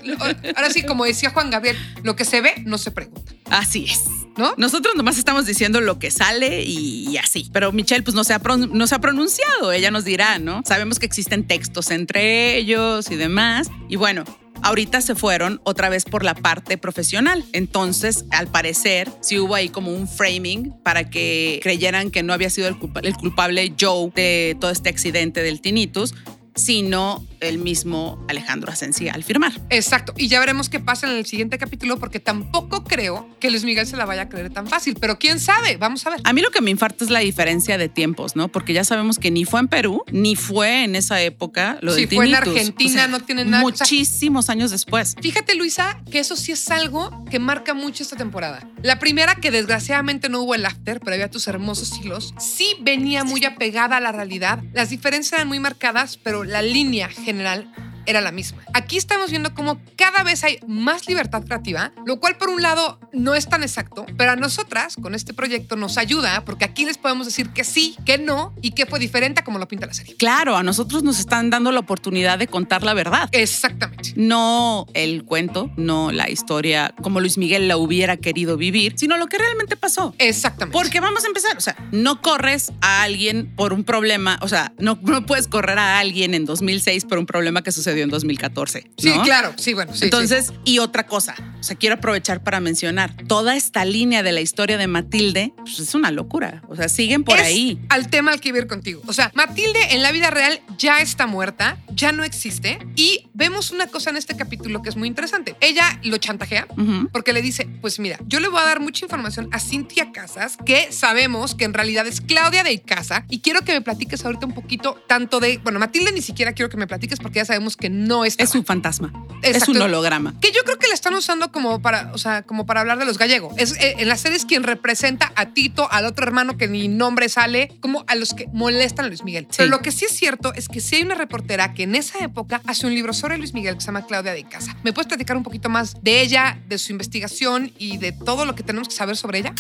Ahora 0.57 0.71
sí, 0.71 0.85
como 0.85 1.05
decía 1.05 1.31
Juan 1.31 1.51
Gabriel, 1.51 1.77
lo 2.03 2.17
que 2.17 2.25
se 2.25 2.41
ve 2.41 2.63
no 2.65 2.79
se 2.79 2.91
pregunta. 2.91 3.33
Así 3.51 3.85
es. 3.85 4.05
¿No? 4.37 4.55
Nosotros 4.57 4.95
nomás 4.95 5.19
estamos 5.19 5.47
diciendo 5.47 5.81
lo 5.81 5.99
que 5.99 6.13
sale 6.13 6.63
y, 6.63 7.17
así. 7.17 7.51
Pero 7.53 7.73
Michelle, 7.73 8.05
pues 8.05 8.15
no 8.15 8.23
se, 8.23 8.35
ha 8.35 8.39
no 8.39 8.87
se 8.87 8.95
ha 8.95 9.01
pronunciado. 9.01 9.73
Ella 9.73 9.91
nos 9.91 10.05
dirá, 10.05 10.39
¿no? 10.39 10.63
Sabemos 10.65 11.01
que 11.01 11.07
existen 11.07 11.45
textos 11.45 11.91
entre 11.91 12.57
ellos 12.57 13.11
y 13.11 13.17
demás. 13.17 13.69
Y 13.89 13.97
bueno, 13.97 14.25
ahorita 14.63 15.01
se 15.01 15.15
fueron 15.15 15.61
otra 15.65 15.89
vez 15.89 16.05
por 16.05 16.25
la 16.25 16.35
parte 16.35 16.79
profesional. 16.79 17.45
Entonces, 17.53 18.25
al 18.31 18.49
parecer, 18.49 19.11
sí 19.21 19.39
hubo 19.39 19.55
ahí 19.55 19.69
como 19.69 19.93
un 19.93 20.09
framing 20.09 20.75
para 20.83 21.09
que 21.11 21.61
creyeran 21.63 22.11
que 22.11 22.23
no 22.23 22.33
había 22.33 22.51
sido 22.51 22.69
el, 22.69 22.77
el 23.03 23.17
culpable 23.17 23.75
Joe 23.79 24.11
de 24.15 24.57
todo 24.61 24.71
este 24.71 24.89
accidente 24.89 25.43
del 25.43 25.61
tinnitus, 25.61 26.15
sino 26.55 27.25
el 27.41 27.59
mismo 27.59 28.25
Alejandro 28.29 28.73
Asencia 28.73 29.13
al 29.15 29.25
firmar. 29.25 29.53
Exacto. 29.71 30.15
Y 30.17 30.29
ya 30.29 30.41
veremos 30.41 30.69
qué 30.69 30.81
pasa 30.81 31.11
en 31.11 31.17
el 31.17 31.27
siguiente 31.27 31.59
capítulo, 31.59 31.99
porque 31.99 32.21
tampoco 32.21 32.85
creo 32.85 33.29
que 33.41 33.51
Luis 33.51 33.65
Miguel 33.65 33.87
se 33.87 33.97
la 33.97 34.05
vaya 34.05 34.23
a 34.23 34.29
creer 34.29 34.51
tan 34.51 34.67
fácil. 34.67 34.97
Pero 35.01 35.19
quién 35.19 35.41
sabe, 35.41 35.77
vamos 35.77 36.07
a 36.07 36.11
ver. 36.11 36.21
A 36.25 36.33
mí 36.33 36.41
lo 36.41 36.51
que 36.51 36.61
me 36.61 36.71
infarta 36.71 37.05
es 37.05 37.11
la 37.11 37.21
diferencia 37.21 37.79
de 37.79 37.89
tiempos, 37.89 38.37
¿no? 38.37 38.49
Porque 38.49 38.73
ya 38.73 38.85
sabemos 38.85 39.19
que 39.19 39.31
ni 39.31 39.45
fue 39.45 39.61
en 39.61 39.69
Perú, 39.69 40.03
ni 40.11 40.37
fue 40.37 40.85
en 40.85 40.97
esa 40.97 41.21
época 41.23 41.79
lo 41.83 41.93
sí, 41.93 42.07
fue 42.07 42.27
en 42.27 42.35
Argentina, 42.35 43.07
no 43.07 43.21
tiene 43.21 43.45
nada. 43.45 43.63
Muchísimos 43.63 44.49
años 44.49 44.71
después. 44.71 45.15
Fíjate, 45.21 45.55
Luisa, 45.55 46.01
que 46.11 46.19
eso 46.19 46.37
sí 46.37 46.53
es 46.53 46.71
algo 46.71 47.25
que 47.31 47.39
marca 47.39 47.75
mucho 47.75 48.03
esta 48.03 48.17
temporada. 48.17 48.69
La 48.83 48.99
primera, 48.99 49.37
que 49.37 49.51
desgraciadamente 49.51 50.29
no 50.29 50.43
hubo 50.43 50.55
el 50.55 50.65
after, 50.65 51.01
pero 51.01 51.15
había 51.15 51.31
tus 51.31 51.49
hermosos 51.49 51.99
hilos, 51.99 52.35
sí 52.39 52.77
venía 52.81 53.25
muy 53.25 53.45
apegada 53.45 53.97
a 53.97 54.01
la 54.01 54.13
realidad. 54.13 54.63
Las 54.73 54.91
diferencias 54.91 55.35
eran 55.35 55.49
muy 55.49 55.59
marcadas, 55.59 56.17
pero 56.17 56.45
la 56.45 56.63
línea 56.63 57.09
general 57.29 57.65
era 58.09 58.23
la 58.23 58.33
misma. 58.33 58.63
Aquí 58.73 58.97
estamos 58.97 59.31
viendo 59.31 59.55
cómo 59.55 59.81
cada 59.97 60.25
vez 60.25 60.43
hay 60.43 60.59
más 60.67 61.07
libertad 61.07 61.45
creativa, 61.45 61.93
lo 62.07 62.19
cual 62.19 62.39
por 62.39 62.49
un 62.49 62.63
lado 62.63 62.99
no 63.13 63.35
es 63.35 63.49
tan 63.49 63.63
exacto, 63.63 64.07
pero 64.17 64.33
a 64.33 64.37
nosotras 64.37 64.97
con 65.01 65.15
este 65.15 65.35
proyecto 65.35 65.77
nos 65.77 65.99
ayuda 65.99 66.45
porque 66.45 66.65
aquí 66.65 66.87
les 66.87 66.97
podemos 66.97 67.27
decir 67.27 67.51
que 67.51 67.65
sí, 67.65 67.97
que 68.07 68.17
no 68.17 68.55
y 68.63 68.71
que 68.71 68.87
fue 68.87 68.99
diferente 68.99 69.41
a 69.41 69.45
como 69.45 69.59
lo 69.59 69.69
pinta 69.69 69.87
la 69.87 69.93
serie. 69.93 70.17
Claro, 70.17 70.57
a 70.57 70.63
nosotros 70.63 71.03
nos 71.03 71.21
están 71.21 71.51
dando 71.51 71.71
la 71.71 71.81
oportunidad 71.81 72.39
de 72.39 72.47
contar 72.47 72.83
la 72.83 72.95
verdad. 72.95 73.29
Exactamente. 73.33 74.15
No 74.17 74.87
el 74.95 75.25
cuento, 75.25 75.71
no 75.77 76.11
la 76.11 76.31
historia 76.31 76.95
como 77.03 77.21
Luis 77.21 77.37
Miguel 77.37 77.69
la 77.69 77.77
hubiera 77.77 78.17
querido 78.17 78.57
vivir, 78.57 78.95
sino 78.97 79.19
lo 79.19 79.27
que 79.27 79.37
realmente 79.37 79.77
pasó. 79.77 80.15
Exactamente. 80.19 80.73
Porque 80.73 81.01
vamos 81.01 81.25
a 81.25 81.27
empezar, 81.27 81.59
o 81.59 81.61
sea, 81.61 81.77
no 81.93 82.23
corres 82.23 82.73
a 82.81 83.03
alguien 83.03 83.55
por 83.55 83.75
un 83.75 83.85
problema, 83.85 84.39
o 84.41 84.49
sea, 84.49 84.73
no, 84.79 84.99
no 85.03 85.27
puedes 85.27 85.47
correr 85.47 85.79
a 85.79 85.99
alguien 85.99 86.33
en 86.33 86.47
2006 86.47 87.05
por 87.05 87.19
un 87.19 87.27
problema 87.27 87.63
que 87.63 87.71
sucedió 87.71 87.98
en 88.03 88.11
2014. 88.11 88.91
Sí, 88.97 89.13
claro, 89.25 89.53
sí, 89.57 89.75
bueno. 89.75 89.95
Sí, 89.95 90.05
Entonces, 90.05 90.53
y 90.65 90.79
otra 90.79 91.07
cosa, 91.07 91.35
o 91.59 91.63
sea, 91.63 91.77
quiero 91.77 91.97
aprovechar 91.97 92.43
para 92.43 92.61
mencionar, 92.61 93.15
toda 93.27 93.57
esta 93.57 93.85
línea 93.85 94.23
de 94.23 94.33
la 94.33 94.41
historia 94.41 94.79
de 94.79 94.87
Matilde 94.87 95.53
pues, 95.57 95.81
es 95.81 95.95
una 95.95 96.11
locura. 96.11 96.63
O 96.69 96.77
sea, 96.77 96.89
siguen 96.89 97.25
por 97.25 97.39
ahí. 97.39 97.81
Al 97.89 98.11
tema 98.11 98.33
al 98.33 98.41
que 98.41 98.51
ir 98.51 98.67
contigo. 98.67 99.03
O 99.07 99.13
sea, 99.13 99.31
Matilde 99.35 99.95
en 99.95 100.03
la 100.03 100.13
vida 100.13 100.31
real 100.31 100.61
ya 100.79 101.01
está 101.01 101.27
muerta, 101.27 101.79
ya 101.91 102.13
no 102.13 102.25
existe. 102.25 102.79
Y 102.97 103.29
vemos 103.35 103.71
una 103.71 103.87
cosa 103.87 104.11
en 104.11 104.17
este 104.17 104.37
capítulo 104.37 104.83
que 104.83 104.89
es 104.89 104.97
muy 104.97 105.09
interesante. 105.09 105.57
Ella 105.61 106.01
lo 106.05 106.19
chantajea 106.19 106.67
porque 107.13 107.33
le 107.33 107.43
dice: 107.43 107.69
Pues 107.81 107.99
mira, 107.99 108.19
yo 108.27 108.41
le 108.41 108.49
voy 108.49 108.61
a 108.61 108.65
dar 108.65 108.81
mucha 108.81 109.05
información 109.05 109.49
a 109.53 109.61
Cintia 109.61 110.13
Casas, 110.13 110.57
que 110.65 110.93
sabemos 110.93 111.55
que 111.55 111.65
en 111.65 111.75
realidad 111.75 112.07
es 112.07 112.21
Claudia 112.21 112.65
de 112.65 112.81
Casa, 112.81 113.25
y 113.29 113.41
quiero 113.41 113.63
que 113.63 113.73
me 113.73 113.81
platiques 113.81 114.25
ahorita 114.25 114.47
un 114.47 114.55
poquito 114.55 115.03
tanto 115.07 115.41
de. 115.41 115.59
Bueno, 115.59 115.79
Matilde 115.79 116.13
ni 116.13 116.23
siquiera 116.23 116.53
quiero 116.53 116.69
que 116.71 116.77
me 116.77 116.87
platiques 116.87 117.19
porque 117.19 117.37
ya 117.37 117.45
sabemos 117.45 117.77
que 117.79 117.89
no 117.89 118.25
es. 118.25 118.35
Es 118.39 118.55
un 118.55 118.65
fantasma. 118.65 119.13
Es 119.43 119.69
un 119.69 119.81
holograma. 119.81 120.35
Que 120.41 120.51
yo 120.51 120.63
creo 120.65 120.79
que 120.79 120.89
la 120.89 120.95
están 120.95 121.15
usando 121.15 121.53
como 121.53 121.81
para, 121.81 122.11
o 122.13 122.19
sea, 122.19 122.43
como 122.43 122.67
para 122.67 122.81
hablar 122.81 122.99
de 122.99 123.05
los 123.05 123.19
gallegos. 123.19 123.55
Es, 123.57 123.73
eh, 123.75 123.97
en 123.99 124.09
la 124.09 124.17
serie 124.17 124.37
es 124.37 124.45
quien 124.45 124.65
representa 124.65 125.33
a 125.37 125.47
Tito, 125.47 125.91
al 125.91 126.07
otro 126.07 126.27
hermano 126.27 126.57
que 126.57 126.69
ni 126.69 126.89
nombre 126.89 127.29
sale, 127.29 127.73
como 127.81 128.05
a 128.09 128.15
los 128.15 128.35
que 128.35 128.49
molestan 128.53 129.07
a 129.07 129.09
Luis 129.09 129.23
Miguel. 129.25 129.47
Pero 129.57 129.71
lo 129.71 129.81
que 129.81 129.93
sí 129.93 130.05
es 130.05 130.13
cierto 130.13 130.53
es 130.55 130.69
que 130.69 130.81
sí 130.81 130.97
hay 130.97 131.03
una 131.03 131.15
reportera 131.15 131.75
que 131.75 131.85
en 131.85 131.95
esa 131.95 132.19
época 132.19 132.61
hace 132.67 132.87
un 132.87 132.95
libro 132.95 133.13
sobre 133.13 133.39
Luis 133.39 133.55
Miguel 133.55 133.75
que 133.75 133.81
se 133.81 133.87
llama 133.87 134.07
Claudia 134.07 134.33
de 134.33 134.45
Casa. 134.45 134.77
¿Me 134.83 134.93
puedes 134.93 135.07
platicar 135.07 135.37
un 135.37 135.43
poquito 135.43 135.69
más 135.69 136.03
de 136.03 136.21
ella, 136.21 136.61
de 136.69 136.79
su 136.79 136.93
investigación 136.93 137.73
y 137.79 137.99
de 137.99 138.13
todo 138.13 138.45
lo 138.45 138.55
que 138.55 138.63
tenemos 138.63 138.89
que 138.89 138.95
saber 138.95 139.17
sobre 139.17 139.39
ella? 139.39 139.55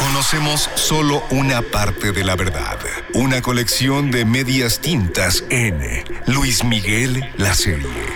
Conocemos 0.00 0.70
solo 0.76 1.22
una 1.28 1.60
parte 1.60 2.12
de 2.12 2.24
la 2.24 2.34
verdad. 2.34 2.78
Una 3.12 3.42
colección 3.42 4.10
de 4.10 4.24
medias 4.24 4.80
tintas 4.80 5.44
en 5.50 5.78
Luis 6.26 6.64
Miguel, 6.64 7.30
la 7.36 7.52
serie. 7.54 8.06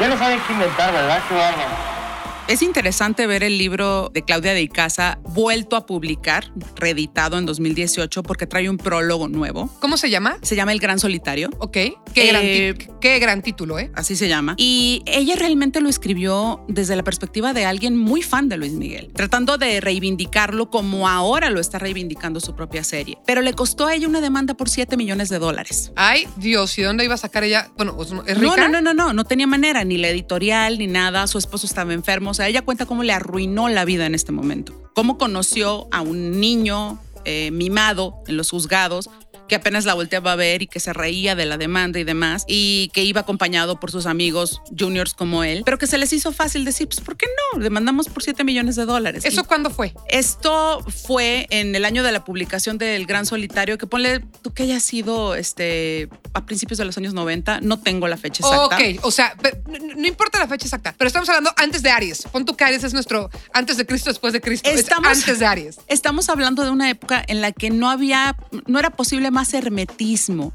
Ya 0.00 0.08
no 0.08 0.16
saben 0.16 0.40
qué 0.46 0.52
inventar, 0.52 0.92
¿verdad? 0.92 1.20
Es 2.48 2.62
interesante 2.62 3.26
ver 3.26 3.42
el 3.42 3.58
libro 3.58 4.08
de 4.14 4.22
Claudia 4.22 4.54
de 4.54 4.62
Icaza 4.62 5.18
vuelto 5.24 5.74
a 5.74 5.84
publicar, 5.84 6.52
reeditado 6.76 7.38
en 7.38 7.44
2018, 7.44 8.22
porque 8.22 8.46
trae 8.46 8.70
un 8.70 8.78
prólogo 8.78 9.26
nuevo. 9.26 9.68
¿Cómo 9.80 9.96
se 9.96 10.10
llama? 10.10 10.38
Se 10.42 10.54
llama 10.54 10.70
El 10.70 10.78
Gran 10.78 11.00
Solitario. 11.00 11.50
Ok. 11.58 11.72
Qué, 12.14 12.26
gran, 12.28 12.42
eh, 12.44 12.74
qué 13.00 13.18
gran 13.18 13.42
título, 13.42 13.80
¿eh? 13.80 13.90
Así 13.96 14.14
se 14.14 14.28
llama. 14.28 14.54
Y 14.58 15.02
ella 15.06 15.34
realmente 15.34 15.80
lo 15.80 15.88
escribió 15.88 16.64
desde 16.68 16.94
la 16.94 17.02
perspectiva 17.02 17.52
de 17.52 17.64
alguien 17.64 17.96
muy 17.96 18.22
fan 18.22 18.48
de 18.48 18.58
Luis 18.58 18.72
Miguel, 18.74 19.10
tratando 19.12 19.58
de 19.58 19.80
reivindicarlo 19.80 20.70
como 20.70 21.08
ahora 21.08 21.50
lo 21.50 21.58
está 21.58 21.80
reivindicando 21.80 22.38
su 22.38 22.54
propia 22.54 22.84
serie. 22.84 23.18
Pero 23.26 23.42
le 23.42 23.54
costó 23.54 23.88
a 23.88 23.94
ella 23.96 24.06
una 24.06 24.20
demanda 24.20 24.54
por 24.54 24.70
7 24.70 24.96
millones 24.96 25.30
de 25.30 25.40
dólares. 25.40 25.90
Ay, 25.96 26.28
Dios, 26.36 26.78
¿y 26.78 26.82
dónde 26.82 27.04
iba 27.04 27.14
a 27.14 27.18
sacar 27.18 27.42
ella? 27.42 27.72
Bueno, 27.76 27.96
¿es 28.00 28.38
rica? 28.38 28.56
No, 28.56 28.68
no, 28.68 28.80
no, 28.80 28.80
no, 28.80 28.94
no, 28.94 29.12
no 29.12 29.24
tenía 29.24 29.48
manera, 29.48 29.82
ni 29.84 29.98
la 29.98 30.10
editorial, 30.10 30.78
ni 30.78 30.86
nada. 30.86 31.26
Su 31.26 31.38
esposo 31.38 31.66
estaba 31.66 31.92
enfermo 31.92 32.35
sea, 32.36 32.48
ella 32.48 32.62
cuenta 32.62 32.86
cómo 32.86 33.02
le 33.02 33.12
arruinó 33.12 33.68
la 33.68 33.84
vida 33.84 34.06
en 34.06 34.14
este 34.14 34.32
momento. 34.32 34.90
Cómo 34.94 35.18
conoció 35.18 35.88
a 35.90 36.00
un 36.02 36.40
niño 36.40 36.98
eh, 37.24 37.50
mimado 37.50 38.22
en 38.28 38.36
los 38.36 38.50
juzgados 38.50 39.10
que 39.48 39.54
apenas 39.54 39.84
la 39.84 39.94
volteaba 39.94 40.32
a 40.32 40.36
ver 40.36 40.62
y 40.62 40.66
que 40.66 40.80
se 40.80 40.92
reía 40.92 41.34
de 41.34 41.46
la 41.46 41.56
demanda 41.56 41.98
y 41.98 42.04
demás, 42.04 42.44
y 42.46 42.90
que 42.92 43.04
iba 43.04 43.20
acompañado 43.20 43.78
por 43.80 43.90
sus 43.90 44.06
amigos 44.06 44.60
juniors 44.78 45.14
como 45.14 45.44
él, 45.44 45.62
pero 45.64 45.78
que 45.78 45.86
se 45.86 45.98
les 45.98 46.12
hizo 46.12 46.32
fácil 46.32 46.64
decir, 46.64 46.88
pues, 46.88 47.00
¿por 47.00 47.16
qué 47.16 47.26
no? 47.54 47.60
Demandamos 47.60 48.08
por 48.08 48.22
7 48.22 48.44
millones 48.44 48.76
de 48.76 48.84
dólares. 48.84 49.24
¿Eso 49.24 49.44
cuándo 49.44 49.70
fue? 49.70 49.94
Esto 50.08 50.84
fue 51.06 51.46
en 51.50 51.74
el 51.74 51.84
año 51.84 52.02
de 52.02 52.12
la 52.12 52.24
publicación 52.24 52.78
del 52.78 53.06
Gran 53.06 53.26
Solitario, 53.26 53.78
que 53.78 53.86
ponle 53.86 54.20
tú 54.42 54.52
que 54.52 54.64
haya 54.64 54.80
sido 54.80 55.34
este, 55.34 56.08
a 56.34 56.44
principios 56.44 56.78
de 56.78 56.84
los 56.84 56.96
años 56.98 57.14
90, 57.14 57.60
no 57.60 57.78
tengo 57.80 58.08
la 58.08 58.16
fecha 58.16 58.44
exacta. 58.46 58.76
Ok, 58.76 58.82
o 59.02 59.10
sea, 59.10 59.34
no, 59.66 60.06
importa 60.06 60.38
la 60.38 60.48
fecha 60.48 60.66
exacta, 60.66 60.94
pero 60.96 61.08
estamos 61.08 61.28
hablando 61.28 61.52
antes 61.56 61.82
de 61.82 61.90
Aries. 61.90 62.22
Pon 62.32 62.44
tú 62.44 62.56
que 62.56 62.64
Aries 62.64 62.84
es 62.84 62.92
nuestro 62.92 63.30
antes 63.52 63.76
de 63.76 63.86
Cristo, 63.86 64.10
después 64.10 64.32
de 64.32 64.40
Cristo. 64.40 64.68
Estamos, 64.68 65.08
antes 65.08 65.38
de 65.38 65.46
Aries. 65.46 65.78
Estamos 65.86 66.28
hablando 66.28 66.64
de 66.64 66.70
una 66.70 66.90
época 66.90 67.24
en 67.26 67.40
la 67.40 67.52
que 67.52 67.70
no 67.70 67.90
había, 67.90 68.36
no 68.66 68.78
era 68.78 68.90
posible 68.90 69.30
más 69.36 69.52
hermetismo 69.52 70.54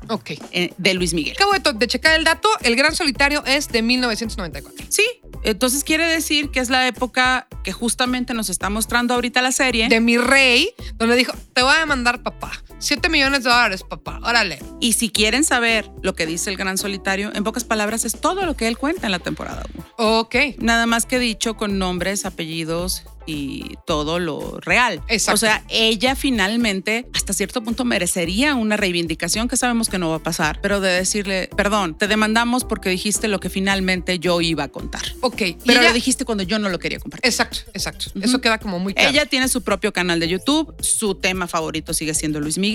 eh, 0.52 0.74
de 0.76 0.94
Luis 0.96 1.14
Miguel. 1.14 1.36
Acabo 1.38 1.54
de, 1.78 1.88
checar 1.88 2.18
el 2.18 2.24
dato, 2.24 2.50
el 2.64 2.76
Gran 2.76 2.96
Solitario 2.96 3.44
es 3.46 3.68
de 3.68 3.84
1994. 3.84 4.88
Sí, 4.90 5.06
entonces 5.44 5.84
quiere 5.84 6.08
decir 6.08 6.50
que 6.50 6.60
es 6.60 6.72
la 6.72 6.88
época 6.88 7.48
que 7.64 7.74
justamente 7.74 8.34
nos 8.34 8.50
está 8.50 8.72
mostrando 8.72 9.14
ahorita 9.14 9.44
la 9.44 9.52
serie. 9.52 9.88
De 9.88 10.00
mi 10.00 10.18
rey, 10.18 10.74
donde 10.96 11.16
dijo, 11.16 11.32
te 11.54 11.62
voy 11.62 11.76
a 11.80 11.86
mandar 11.86 12.24
papá. 12.24 12.52
7 12.82 13.10
millones 13.10 13.44
de 13.44 13.52
dólares, 13.52 13.84
papá. 13.88 14.20
Órale. 14.24 14.60
Y 14.80 14.94
si 14.94 15.10
quieren 15.10 15.44
saber 15.44 15.90
lo 16.02 16.16
que 16.16 16.26
dice 16.26 16.50
el 16.50 16.58
Gran 16.58 16.80
Solitario, 16.80 17.32
en 17.34 17.44
pocas 17.44 17.64
palabras 17.64 18.06
es 18.06 18.20
todo 18.20 18.44
lo 18.46 18.58
que 18.58 18.68
él 18.68 18.78
cuenta 18.78 19.06
en 19.06 19.12
la 19.12 19.20
temporada 19.20 19.64
1. 19.76 19.86
Ok. 19.98 20.36
Nada 20.58 20.88
más 20.88 21.06
que 21.06 21.20
dicho 21.20 21.56
con 21.56 21.78
nombres, 21.78 22.26
apellidos 22.26 23.04
y 23.28 23.76
todo 23.86 24.18
lo 24.18 24.60
real. 24.62 25.00
Exacto. 25.08 25.36
O 25.36 25.38
sea, 25.38 25.64
ella 25.70 26.16
finalmente 26.16 27.08
hasta 27.14 27.34
cierto 27.34 27.64
punto 27.64 27.86
merecería 27.86 28.56
una 28.56 28.78
reivindicación 28.78 29.48
que 29.48 29.58
sabemos 29.58 29.90
que 29.90 30.00
no 30.00 30.10
va 30.10 30.16
a 30.16 30.24
pasar, 30.24 30.60
pero 30.60 30.82
de 30.82 30.90
decirle, 30.90 31.50
perdón, 31.56 31.96
te 31.96 32.08
demandamos 32.08 32.64
porque 32.64 32.90
dijiste 32.90 33.28
lo 33.28 33.40
que 33.40 33.52
finalmente 33.52 34.18
yo 34.18 34.42
iba 34.42 34.64
a 34.64 34.68
contar. 34.70 35.04
Ok. 35.22 35.42
Pero 35.66 35.84
lo 35.84 35.94
dijiste 35.94 36.26
cuando 36.26 36.44
yo 36.44 36.58
no 36.58 36.70
lo 36.70 36.80
quería 36.80 37.00
compartir. 37.00 37.30
Exacto, 37.30 37.60
exacto. 37.76 38.06
Eso 38.20 38.42
queda 38.42 38.58
como 38.58 38.80
muy 38.80 38.96
claro. 38.96 39.10
Ella 39.10 39.28
tiene 39.28 39.48
su 39.50 39.62
propio 39.62 39.94
canal 39.94 40.20
de 40.20 40.28
YouTube, 40.28 40.74
su 40.82 41.14
tema 41.14 41.48
favorito 41.48 41.94
sigue 41.94 42.16
siendo 42.16 42.40
Luis 42.40 42.58
Miguel. 42.58 42.71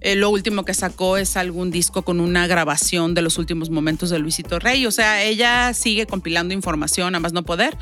Eh, 0.00 0.14
lo 0.14 0.30
último 0.30 0.64
que 0.64 0.74
sacó 0.74 1.16
es 1.16 1.36
algún 1.36 1.70
disco 1.70 2.02
con 2.02 2.20
una 2.20 2.46
grabación 2.46 3.14
de 3.14 3.22
los 3.22 3.38
últimos 3.38 3.70
momentos 3.70 4.10
de 4.10 4.18
Luisito 4.18 4.58
Rey. 4.58 4.86
O 4.86 4.90
sea, 4.90 5.22
ella 5.22 5.74
sigue 5.74 6.06
compilando 6.06 6.54
información 6.54 7.14
a 7.14 7.20
más 7.20 7.32
no 7.32 7.42
poder 7.44 7.76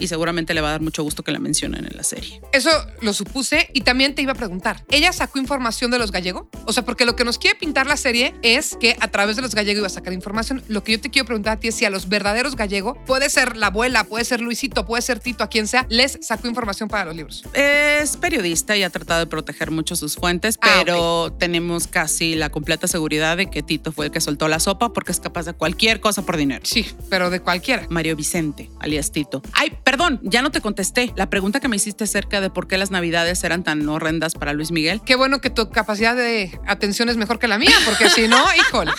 y 0.00 0.08
seguramente 0.08 0.54
le 0.54 0.60
va 0.60 0.68
a 0.68 0.72
dar 0.72 0.80
mucho 0.80 1.02
gusto 1.02 1.22
que 1.22 1.30
la 1.30 1.38
mencionen 1.38 1.84
en 1.84 1.96
la 1.96 2.02
serie. 2.02 2.40
Eso 2.52 2.70
lo 3.00 3.12
supuse 3.12 3.70
y 3.72 3.82
también 3.82 4.14
te 4.14 4.22
iba 4.22 4.32
a 4.32 4.34
preguntar, 4.34 4.84
¿ella 4.90 5.12
sacó 5.12 5.38
información 5.38 5.90
de 5.90 5.98
los 5.98 6.10
gallegos? 6.10 6.46
O 6.66 6.72
sea, 6.72 6.84
porque 6.84 7.04
lo 7.04 7.16
que 7.16 7.24
nos 7.24 7.38
quiere 7.38 7.58
pintar 7.58 7.86
la 7.86 7.96
serie 7.96 8.34
es 8.42 8.76
que 8.80 8.96
a 9.00 9.08
través 9.08 9.36
de 9.36 9.42
los 9.42 9.54
gallegos 9.54 9.78
iba 9.78 9.86
a 9.86 9.90
sacar 9.90 10.12
información. 10.12 10.62
Lo 10.68 10.82
que 10.82 10.92
yo 10.92 11.00
te 11.00 11.10
quiero 11.10 11.26
preguntar 11.26 11.56
a 11.56 11.60
ti 11.60 11.68
es 11.68 11.74
si 11.74 11.84
a 11.84 11.90
los 11.90 12.08
verdaderos 12.08 12.56
gallegos, 12.56 12.96
puede 13.06 13.30
ser 13.30 13.56
la 13.56 13.66
abuela, 13.68 14.04
puede 14.04 14.24
ser 14.24 14.40
Luisito, 14.40 14.86
puede 14.86 15.02
ser 15.02 15.20
Tito, 15.20 15.44
a 15.44 15.48
quien 15.48 15.66
sea, 15.68 15.86
les 15.88 16.18
sacó 16.22 16.48
información 16.48 16.88
para 16.88 17.04
los 17.04 17.16
libros. 17.16 17.44
Es 17.54 18.16
periodista 18.16 18.76
y 18.76 18.82
ha 18.82 18.90
tratado 18.90 19.20
de 19.20 19.26
proteger 19.26 19.70
mucho 19.70 19.96
sus 19.96 20.16
fuentes, 20.16 20.58
Ah, 20.62 20.80
pero 20.82 21.32
tenemos 21.38 21.86
casi 21.86 22.34
la 22.34 22.50
completa 22.50 22.88
seguridad 22.88 23.36
de 23.36 23.50
que 23.50 23.62
Tito 23.62 23.92
fue 23.92 24.06
el 24.06 24.12
que 24.12 24.20
soltó 24.20 24.48
la 24.48 24.60
sopa 24.60 24.92
porque 24.92 25.12
es 25.12 25.20
capaz 25.20 25.46
de 25.46 25.52
cualquier 25.52 26.00
cosa 26.00 26.22
por 26.24 26.36
dinero. 26.36 26.62
Sí, 26.64 26.86
pero 27.08 27.30
de 27.30 27.40
cualquiera. 27.40 27.86
Mario 27.90 28.16
Vicente, 28.16 28.70
alias 28.80 29.12
Tito. 29.12 29.42
Perdón, 29.90 30.20
ya 30.22 30.40
no 30.40 30.52
te 30.52 30.60
contesté. 30.60 31.12
La 31.16 31.28
pregunta 31.28 31.58
que 31.58 31.66
me 31.66 31.74
hiciste 31.74 32.04
acerca 32.04 32.40
de 32.40 32.48
por 32.48 32.68
qué 32.68 32.78
las 32.78 32.92
navidades 32.92 33.42
eran 33.42 33.64
tan 33.64 33.88
horrendas 33.88 34.34
para 34.34 34.52
Luis 34.52 34.70
Miguel. 34.70 35.00
Qué 35.04 35.16
bueno 35.16 35.40
que 35.40 35.50
tu 35.50 35.68
capacidad 35.68 36.14
de 36.14 36.60
atención 36.64 37.08
es 37.08 37.16
mejor 37.16 37.40
que 37.40 37.48
la 37.48 37.58
mía, 37.58 37.74
porque 37.84 38.08
si 38.08 38.28
no, 38.28 38.38
híjole. 38.56 38.92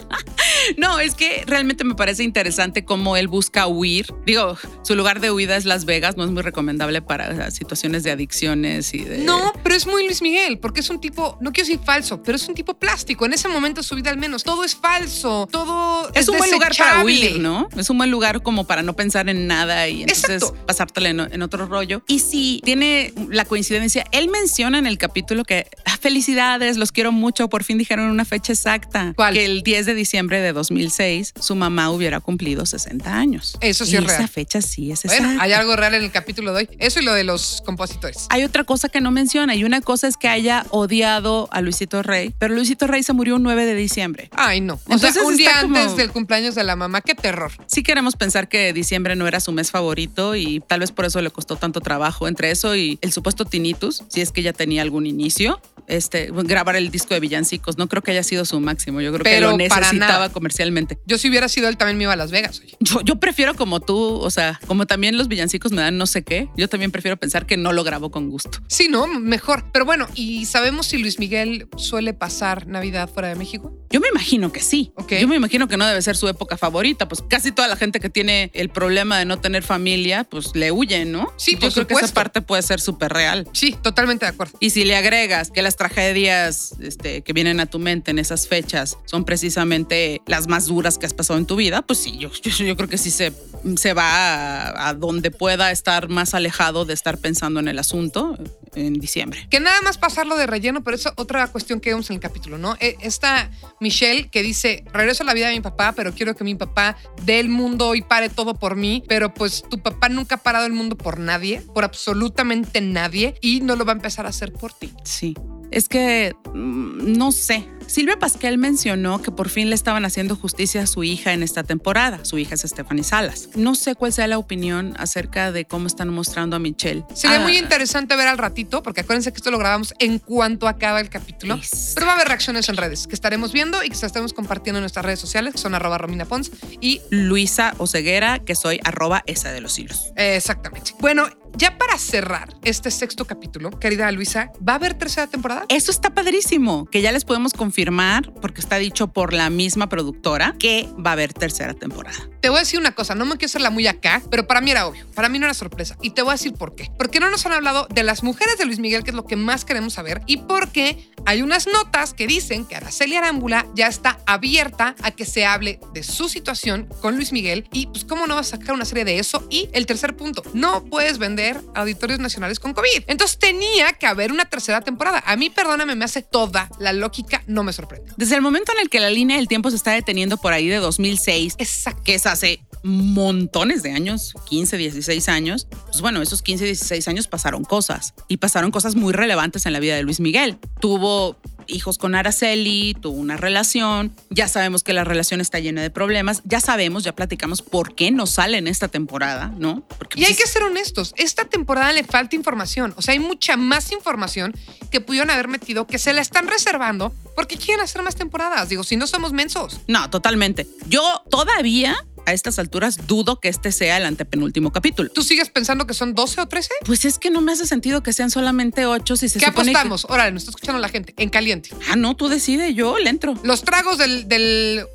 No, 0.78 1.00
es 1.00 1.16
que 1.16 1.46
realmente 1.48 1.86
me 1.86 1.96
parece 1.96 2.24
interesante 2.24 2.84
cómo 2.84 3.16
él 3.16 3.30
busca 3.30 3.68
huir. 3.68 4.14
Digo, 4.26 4.58
su 4.84 4.96
lugar 4.96 5.22
de 5.22 5.32
huida 5.32 5.56
es 5.56 5.64
Las 5.64 5.86
Vegas, 5.86 6.18
no 6.18 6.26
es 6.26 6.30
muy 6.30 6.42
recomendable 6.42 7.02
para 7.02 7.50
situaciones 7.52 8.04
de 8.04 8.12
adicciones 8.12 8.94
y 8.94 9.06
de... 9.06 9.20
No, 9.20 9.54
pero 9.64 9.76
es 9.76 9.88
muy 9.88 10.04
Luis 10.04 10.22
Miguel, 10.22 10.60
porque 10.60 10.82
es 10.82 10.89
un 10.89 11.00
tipo, 11.00 11.38
no 11.39 11.54
quiero 11.54 11.70
decir 11.70 11.86
falso, 11.86 12.22
pero 12.22 12.36
es 12.36 12.46
un 12.50 12.54
tipo 12.54 12.74
plástico. 12.74 13.26
En 13.26 13.32
ese 13.32 13.48
momento 13.48 13.80
de 13.80 13.88
su 13.88 13.96
vida 13.96 14.10
al 14.10 14.18
menos, 14.18 14.44
todo 14.44 14.66
es 14.66 14.76
falso, 14.76 15.48
todo 15.50 16.10
es, 16.10 16.24
Es 16.24 16.28
un 16.28 16.38
buen 16.38 16.52
lugar 16.52 16.76
para 16.78 17.02
huir, 17.06 17.39
¿no? 17.39 17.70
Es 17.78 17.89
un 17.89 17.98
buen 17.98 18.12
lugar 18.12 18.44
como 18.44 18.68
para 18.68 18.84
no 18.84 18.94
pensar 18.94 19.30
en 19.30 19.48
nada 19.48 19.88
y 19.88 20.02
entonces 20.02 20.44
Exacto. 20.44 20.58
Pasártela 20.82 21.10
en, 21.10 21.20
en 21.20 21.42
otro 21.44 21.66
rollo. 21.68 22.02
Y 22.08 22.20
sí, 22.20 22.62
tiene 22.64 23.14
la 23.30 23.46
coincidencia. 23.46 24.06
Él 24.12 24.30
menciona 24.30 24.80
en 24.80 24.88
el 24.88 24.98
capítulo 24.98 25.44
que 25.44 25.68
"Ah, 25.86 25.98
felicidades, 26.02 26.78
los 26.78 26.92
quiero 26.92 27.12
mucho, 27.12 27.48
por 27.50 27.64
fin 27.64 27.78
dijeron 27.78 28.10
una 28.10 28.26
fecha 28.26 28.54
exacta. 28.54 29.14
¿Cuál? 29.16 29.34
Que 29.36 29.46
el 29.46 29.62
10 29.62 29.86
de 29.86 29.94
diciembre 29.94 30.42
de 30.42 30.54
2006 30.54 31.34
su 31.40 31.56
mamá 31.56 31.92
hubiera 31.92 32.20
cumplido 32.20 32.66
60 32.66 33.16
años. 33.16 33.58
Eso 33.62 33.86
sí 33.86 33.94
y 33.94 33.96
es 33.98 34.04
esa 34.06 34.18
real. 34.18 34.28
fecha 34.30 34.62
sí 34.62 34.92
es 34.92 35.06
exacta. 35.06 35.26
Bueno, 35.26 35.42
hay 35.42 35.52
algo 35.54 35.76
real 35.76 35.94
en 35.94 36.04
el 36.04 36.12
capítulo 36.12 36.52
de 36.54 36.58
hoy. 36.62 36.70
Eso 36.80 37.00
y 37.00 37.04
lo 37.04 37.14
de 37.14 37.24
los 37.24 37.62
compositores. 37.66 38.26
Hay 38.30 38.44
otra 38.44 38.64
cosa 38.64 38.90
que 38.90 39.02
no 39.02 39.12
menciona 39.12 39.56
y 39.56 39.64
una 39.64 39.82
cosa 39.82 40.08
es 40.08 40.18
que 40.18 40.28
haya 40.28 40.66
odiado 40.72 41.48
a 41.52 41.62
Luisito 41.62 42.02
Rey, 42.02 42.34
pero 42.40 42.56
Luisito 42.56 42.88
Rey 42.88 43.04
se 43.04 43.14
murió 43.14 43.36
un 43.36 43.44
9 43.44 43.66
de 43.66 43.76
diciembre. 43.76 44.30
Ay, 44.36 44.62
no. 44.62 44.76
O 44.76 44.80
Entonces 44.94 45.14
sea, 45.14 45.24
un 45.26 45.38
día 45.38 45.62
como- 45.62 45.78
antes 45.78 45.96
del 45.96 46.12
cumpleaños 46.12 46.56
de 46.56 46.64
la 46.64 46.76
mamá. 46.76 47.02
Qué 47.02 47.14
terror. 47.16 47.52
Sí 47.68 47.84
queremos 47.84 48.16
pensar 48.16 48.48
que 48.50 48.74
diciembre 48.74 49.16
no 49.16 49.28
era 49.28 49.40
su 49.40 49.52
mes 49.52 49.70
favorito 49.72 50.36
y 50.36 50.60
tal 50.72 50.80
vez 50.80 50.94
por 50.94 51.04
eso 51.04 51.22
le 51.22 51.30
costó 51.32 51.58
tanto 51.58 51.82
trabajo. 51.82 52.30
Entre 52.30 52.50
eso 52.50 52.78
y 52.78 52.98
el 53.02 53.12
supuesto 53.12 53.44
tinnitus, 53.44 54.04
si 54.08 54.22
es 54.22 54.32
que 54.32 54.42
ya 54.42 54.54
tenía 54.54 54.82
algún 54.84 55.06
inicio, 55.06 55.60
este, 55.92 56.30
grabar 56.32 56.76
el 56.76 56.89
disco 56.89 57.14
de 57.14 57.20
villancicos. 57.20 57.78
No 57.78 57.88
creo 57.88 58.02
que 58.02 58.12
haya 58.12 58.24
sido 58.24 58.46
su 58.46 58.60
máximo. 58.60 59.02
Yo 59.02 59.12
creo 59.12 59.24
Pero 59.24 59.36
que 59.36 59.52
lo 59.52 59.58
necesitaba 59.58 60.30
comercialmente. 60.30 60.98
Yo 61.06 61.18
si 61.18 61.30
hubiera 61.30 61.50
sido 61.50 61.68
él 61.68 61.78
también 61.78 61.98
me 61.98 62.04
iba 62.06 62.14
a 62.14 62.16
Las 62.16 62.32
Vegas. 62.32 62.60
oye. 62.64 62.78
Yo, 62.80 63.02
yo 63.02 63.20
prefiero 63.20 63.56
como 63.56 63.80
tú, 63.80 63.98
o 63.98 64.30
sea, 64.32 64.60
como 64.68 64.86
también 64.88 65.18
los 65.18 65.28
villancicos 65.28 65.72
me 65.72 65.82
dan 65.82 65.98
no 65.98 66.06
sé 66.06 66.24
qué, 66.24 66.50
yo 66.56 66.68
también 66.68 66.92
prefiero 66.92 67.18
pensar 67.18 67.46
que 67.46 67.58
no 67.58 67.74
lo 67.74 67.84
grabó 67.84 68.10
con 68.10 68.30
gusto. 68.30 68.60
Sí, 68.68 68.88
no, 68.89 69.08
mejor. 69.08 69.66
Pero 69.72 69.86
bueno, 69.86 70.08
¿y 70.16 70.46
sabemos 70.46 70.88
si 70.88 70.98
Luis 70.98 71.20
Miguel 71.20 71.68
suele 71.78 72.14
pasar 72.14 72.68
Navidad 72.68 73.10
fuera 73.10 73.28
de 73.28 73.36
México? 73.36 73.78
Yo 73.92 74.00
me 74.00 74.08
imagino 74.08 74.52
que 74.52 74.62
sí. 74.62 74.94
Ok. 74.96 75.14
Yo 75.20 75.28
me 75.28 75.36
imagino 75.36 75.68
que 75.68 75.76
no 75.76 75.86
debe 75.86 76.02
ser 76.02 76.16
su 76.16 76.28
época 76.30 76.58
favorita. 76.58 77.08
Pues 77.08 77.22
casi 77.28 77.52
toda 77.52 77.68
la 77.68 77.76
gente 77.76 78.00
que 78.00 78.10
tiene 78.10 78.50
el 78.54 78.70
problema 78.70 79.20
de 79.20 79.26
no 79.26 79.39
tener 79.39 79.64
familia, 79.64 80.24
pues 80.24 80.56
le 80.56 80.72
huye, 80.72 81.04
¿no? 81.04 81.34
Sí, 81.38 81.54
Yo 81.56 81.60
por 81.60 81.74
creo 81.74 81.88
que 81.88 81.94
esa 81.96 82.14
parte 82.14 82.42
puede 82.42 82.62
ser 82.62 82.80
súper 82.80 83.12
real. 83.12 83.48
Sí, 83.52 83.76
totalmente 83.82 84.26
de 84.26 84.30
acuerdo. 84.30 84.58
Y 84.62 84.70
si 84.70 84.86
le 84.86 84.96
agregas 84.96 85.52
que 85.52 85.62
las 85.62 85.76
tragedias 85.82 86.76
este, 86.80 87.24
que 87.24 87.34
vienen 87.34 87.60
a 87.60 87.66
tu 87.66 87.80
mente 87.80 88.12
en 88.12 88.20
esas 88.20 88.48
fechas 88.48 89.00
son 89.06 89.26
precisamente 89.26 90.22
las 90.28 90.48
más 90.48 90.68
duras 90.68 91.00
que 91.00 91.08
has 91.08 91.14
pasado 91.16 91.40
en 91.40 91.48
tu 91.48 91.56
vida, 91.56 91.82
pues 91.82 91.98
sí, 91.98 92.20
yo, 92.20 92.30
yo, 92.32 92.52
yo 92.52 92.78
creo 92.78 92.88
que 92.88 93.00
sí 93.00 93.10
se, 93.10 93.34
se 93.78 93.94
va 93.94 94.68
a, 94.68 94.90
a 94.90 94.94
donde 94.94 95.32
pueda 95.32 95.72
estar 95.72 96.08
más 96.08 96.36
alejado 96.36 96.86
de 96.86 96.94
estar 96.94 97.18
pensando 97.18 97.60
en 97.60 97.68
el 97.68 97.80
asunto 97.80 98.38
en 98.76 98.94
diciembre. 98.94 99.48
Que 99.50 99.60
nada 99.60 99.82
más 99.82 99.98
pasarlo 99.98 100.38
de 100.38 100.46
relleno, 100.46 100.84
pero 100.84 100.96
eso 100.96 101.12
otra 101.16 101.48
cuestión 101.48 101.80
que 101.80 101.90
vemos 101.90 102.10
en 102.12 102.18
el 102.18 102.20
capítulo, 102.20 102.60
¿no? 102.60 102.78
Eh, 102.80 102.96
Esta 103.02 103.50
Michelle 103.80 104.30
que 104.30 104.44
dice, 104.44 104.86
regreso 104.94 105.24
a 105.24 105.26
la 105.26 105.34
vida 105.34 105.48
de 105.48 105.56
mi 105.56 105.62
papá, 105.62 105.94
pero 105.96 106.14
quiero 106.14 106.36
que 106.36 106.44
mi 106.44 106.54
papá 106.54 106.96
dé 107.24 107.40
el 107.40 107.50
mundo 107.50 107.96
y 107.96 108.04
pare 108.04 108.30
todo 108.30 108.54
por 108.54 108.76
mí, 108.76 109.04
pero 109.08 109.34
pues 109.34 109.64
tu 109.68 109.80
papá 109.80 110.10
nunca 110.10 110.36
ha 110.36 110.44
parado 110.44 110.68
el 110.68 110.74
mundo 110.74 110.96
por 110.96 111.20
nadie, 111.20 111.62
por 111.74 111.84
absolutamente 111.84 112.82
nadie, 112.82 113.34
y 113.42 113.62
no 113.62 113.76
lo 113.76 113.84
va 113.84 113.94
a 113.94 113.96
empezar 113.96 114.28
a 114.28 114.30
hacer 114.30 114.54
por 114.54 114.74
ti. 114.74 114.94
Sí. 115.04 115.36
Es 115.72 115.88
que 115.88 116.36
mm, 116.54 117.18
no 117.18 117.32
sé. 117.32 117.68
Silvia 117.88 118.18
Pasquel 118.18 118.58
mencionó 118.58 119.22
que 119.22 119.32
por 119.32 119.50
fin 119.50 119.68
le 119.70 119.76
estaban 119.76 120.06
haciendo 120.06 120.38
justicia 120.38 120.84
a 120.84 120.88
su 120.88 121.04
hija 121.04 121.34
en 121.34 121.44
esta 121.44 121.64
temporada. 121.64 122.24
Su 122.24 122.38
hija 122.38 122.56
es 122.56 122.62
Stephanie 122.62 123.04
Salas. 123.04 123.50
No 123.56 123.76
sé 123.76 123.96
cuál 123.96 124.14
sea 124.14 124.28
la 124.28 124.38
opinión 124.38 124.94
acerca 124.98 125.52
de 125.52 125.66
cómo 125.66 125.88
están 125.88 126.08
mostrando 126.08 126.56
a 126.56 126.60
Michelle. 126.60 127.04
Sería 127.14 127.38
Ah, 127.38 127.40
muy 127.42 127.58
interesante 127.58 128.16
ver 128.16 128.30
al 128.30 128.38
ratito, 128.38 128.82
porque 128.82 129.02
acuérdense 129.02 129.32
que 129.34 129.38
esto 129.38 129.52
lo 129.52 129.58
grabamos 129.58 129.94
en 130.00 130.20
cuanto 130.20 130.70
acaba 130.70 131.02
el 131.02 131.10
capítulo. 131.10 131.56
Exacto. 131.56 131.92
Pero 131.96 132.06
va 132.06 132.12
a 132.14 132.16
haber 132.16 132.28
reacciones 132.30 132.70
en 132.70 132.78
redes 132.78 133.08
que 133.08 133.16
estaremos 133.16 133.52
viendo 133.52 133.84
y 133.84 133.90
que 133.90 133.96
estaremos 133.96 134.32
compartiendo 134.32 134.78
en 134.78 134.84
nuestras 134.84 135.04
redes 135.06 135.20
sociales, 135.20 135.54
que 135.54 135.60
son 135.60 135.76
arroba 135.76 135.98
Romina 135.98 136.24
Pons 136.24 136.50
y 136.80 137.02
Luisa 137.10 137.74
Oceguera, 137.78 138.40
que 138.40 138.56
soy 138.56 138.80
arroba 138.86 139.22
esa 139.26 139.52
de 139.52 139.60
los 139.60 139.78
hilos. 139.78 140.14
exactamente. 140.16 140.94
Bueno, 141.00 141.28
ya 141.56 141.78
para 141.78 141.97
cerrar 141.97 142.56
este 142.64 142.91
sexto 142.91 143.26
capítulo, 143.26 143.70
querida 143.72 144.12
Luisa, 144.12 144.52
¿va 144.68 144.74
a 144.74 144.76
haber 144.78 144.93
tercera 144.93 145.28
temporada? 145.28 145.66
Eso 145.70 145.91
está 145.91 146.14
padrísimo, 146.14 146.86
que 146.86 147.02
ya 147.02 147.12
les 147.12 147.26
podemos 147.26 147.54
confirmar, 147.54 148.34
porque 148.41 148.62
está 148.62 148.78
dicho 148.78 149.08
por 149.08 149.34
la 149.34 149.49
misma 149.49 149.89
productora, 149.89 150.56
que 150.60 150.88
va 151.04 151.12
a 151.12 151.14
haber 151.14 151.34
tercera 151.34 151.74
temporada. 151.74 152.18
Te 152.41 152.49
voy 152.49 152.58
a 152.58 152.62
decir 152.62 152.80
una 152.80 152.93
cosa, 152.93 153.16
no 153.16 153.26
me 153.26 153.34
quiero 153.34 153.47
hacerla 153.47 153.70
muy 153.70 153.88
acá, 153.88 154.22
pero 154.32 154.47
para 154.47 154.62
mí 154.62 154.72
era 154.72 154.88
obvio, 154.88 155.06
para 155.14 155.30
mí 155.30 155.39
no 155.39 155.45
era 155.45 155.54
sorpresa. 155.54 155.97
Y 156.02 156.12
te 156.12 156.22
voy 156.22 156.32
a 156.32 156.34
decir 156.34 156.54
por 156.54 156.76
qué. 156.76 156.89
Porque 156.97 157.20
no 157.20 157.30
nos 157.30 157.45
han 157.45 157.54
hablado 157.54 157.88
de 157.89 158.04
las 158.04 158.24
mujeres 158.24 158.58
de 158.58 158.66
Luis 158.66 158.80
Miguel, 158.80 159.04
que 159.04 159.12
es 159.12 159.16
lo 159.16 159.26
que 159.26 159.36
más 159.36 159.66
queremos 159.66 159.93
saber, 159.93 160.22
y 160.26 160.38
porque 160.38 161.12
hay 161.26 161.41
unas 161.41 161.68
notas 161.68 162.14
que 162.14 162.28
dicen 162.28 162.66
que 162.66 162.76
Araceli 162.76 163.16
Arámbula 163.16 163.68
ya 163.76 163.88
está 163.88 164.20
abierta 164.26 164.95
a 165.04 165.12
que 165.12 165.26
se 165.26 165.45
hable 165.45 165.80
de 165.93 166.04
su 166.04 166.30
situación 166.30 166.88
con 167.02 167.16
Luis 167.16 167.32
Miguel. 167.32 167.68
Y 167.72 167.88
pues, 167.88 168.06
¿cómo 168.06 168.28
no 168.28 168.36
vas 168.36 168.54
a 168.54 168.58
sacar 168.58 168.74
una 168.74 168.86
serie 168.86 169.06
de 169.06 169.20
eso? 169.20 169.45
Y 169.49 169.70
el 169.74 169.86
tercer 169.86 170.16
punto, 170.16 170.41
no 170.54 170.84
puedes 170.86 171.18
vender 171.18 171.41
auditorios 171.76 172.20
nacionales 172.20 172.60
con 172.60 172.74
COVID. 172.74 173.04
Entonces 173.08 173.38
tenía 173.38 173.94
que 173.94 174.08
haber 174.08 174.32
una 174.32 174.46
tercera 174.46 174.82
temporada. 174.82 175.24
A 175.26 175.36
mí, 175.36 175.50
perdóname, 175.50 175.96
me 175.96 176.06
hace 176.06 176.22
toda 176.22 176.70
la 176.80 176.94
lógica, 176.94 177.44
no 177.48 177.64
me 177.64 177.74
sorprende. 177.74 178.12
Desde 178.18 178.36
el 178.36 178.42
momento 178.42 178.72
en 178.72 178.80
el 178.80 178.89
que 178.89 179.00
la 179.00 179.10
línea 179.10 179.38
del 179.38 179.48
tiempo 179.48 179.70
se 179.70 179.76
está 179.76 179.92
deteniendo 179.92 180.38
por 180.38 180.54
ahí 180.54 180.68
de 180.68 180.78
2006, 180.78 181.56
Exacto. 181.58 182.04
que 182.04 182.16
es 182.16 182.26
hace 182.26 182.62
montones 182.84 183.84
de 183.84 183.92
años, 183.92 184.34
15, 184.50 184.78
16 184.78 185.30
años, 185.30 185.68
pues 185.86 186.02
bueno, 186.02 186.22
esos 186.22 186.42
15, 186.42 186.66
16 186.66 187.08
años 187.08 187.28
pasaron 187.28 187.64
cosas 187.64 188.14
y 188.28 188.38
pasaron 188.38 188.72
cosas 188.72 188.96
muy 188.96 189.14
relevantes 189.14 189.66
en 189.66 189.74
la 189.74 189.80
vida 189.80 189.96
de 189.96 190.04
Luis 190.04 190.20
Miguel. 190.20 190.58
Tuvo 190.80 191.38
hijos 191.72 191.98
con 191.98 192.16
Araceli, 192.16 192.96
tuvo 193.00 193.18
una 193.18 193.38
relación, 193.38 194.14
ya 194.30 194.48
sabemos 194.48 194.84
que 194.84 194.94
la 194.94 195.04
relación 195.04 195.42
está 195.42 195.60
llena 195.60 195.82
de 195.82 195.90
problemas, 195.90 196.42
ya 196.46 196.60
sabemos, 196.60 197.04
ya 197.04 197.16
platicamos 197.16 197.62
por 197.62 197.96
qué 197.96 198.12
no 198.12 198.28
sale 198.28 198.58
en 198.58 198.68
esta 198.68 198.88
temporada, 198.88 199.54
¿no? 199.58 199.84
Porque 199.98 200.20
Y 200.20 200.26
hay 200.26 200.34
pues, 200.34 200.44
que 200.44 200.50
ser 200.50 200.64
honestos, 200.64 201.14
esta 201.18 201.46
temporada 201.46 201.92
le 201.94 202.04
falta 202.04 202.36
información, 202.36 202.94
o 202.98 203.02
sea, 203.02 203.14
hay 203.14 203.20
mucha 203.20 203.58
más 203.58 203.92
información 203.92 204.54
que 204.90 205.02
pudieron 205.02 205.30
haber 205.30 205.48
metido 205.48 205.88
que 205.88 205.98
se 205.98 206.14
la 206.14 206.22
están 206.22 206.48
reservando 206.48 207.14
porque 207.36 207.58
quieren 207.58 207.84
hacer 207.84 208.04
más 208.04 208.16
temporadas. 208.16 208.70
Digo, 208.70 208.84
si 208.84 208.98
no 208.98 209.08
somos 209.08 209.32
mensos. 209.34 209.80
No, 209.88 210.10
totalmente. 210.10 210.68
Yo 210.88 211.24
todavía 211.30 212.06
a 212.26 212.34
estas 212.34 212.60
alturas 212.60 213.08
dudo 213.08 213.40
que 213.40 213.50
este 213.50 213.72
sea 213.72 213.98
el 213.98 214.06
antepenúltimo 214.06 214.72
capítulo. 214.72 215.10
¿Tú 215.10 215.24
sigues 215.24 215.50
pensando 215.50 215.88
que 215.88 215.94
son 215.94 216.14
12 216.16 216.42
o 216.42 216.48
13? 216.48 216.70
Pues 216.86 217.06
es 217.06 217.18
que 217.20 217.30
no 217.30 217.42
me 217.42 217.52
hace 217.52 217.66
sentido 217.66 218.04
que 218.04 218.14
sean 218.14 218.30
solamente 218.32 218.86
ocho 218.86 219.16
si 219.16 219.30
se 219.30 219.40
¿Qué 219.40 219.46
supone 219.48 219.72
que- 219.72 219.78
apostamos? 219.78 220.06
Órale, 220.10 220.32
nos 220.32 220.44
está 220.44 220.52
escuchando 220.52 220.80
la 220.80 220.90
gente, 220.90 221.14
en 221.18 221.30
caliente. 221.30 221.70
Ah, 221.90 221.96
no, 221.96 222.16
tú 222.16 222.28
decides, 222.28 222.76
yo 222.76 222.98
le 223.00 223.10
entro. 223.10 223.34
Los 223.44 223.64
tragos 223.64 223.98
del, 223.98 224.28
del- 224.28 224.86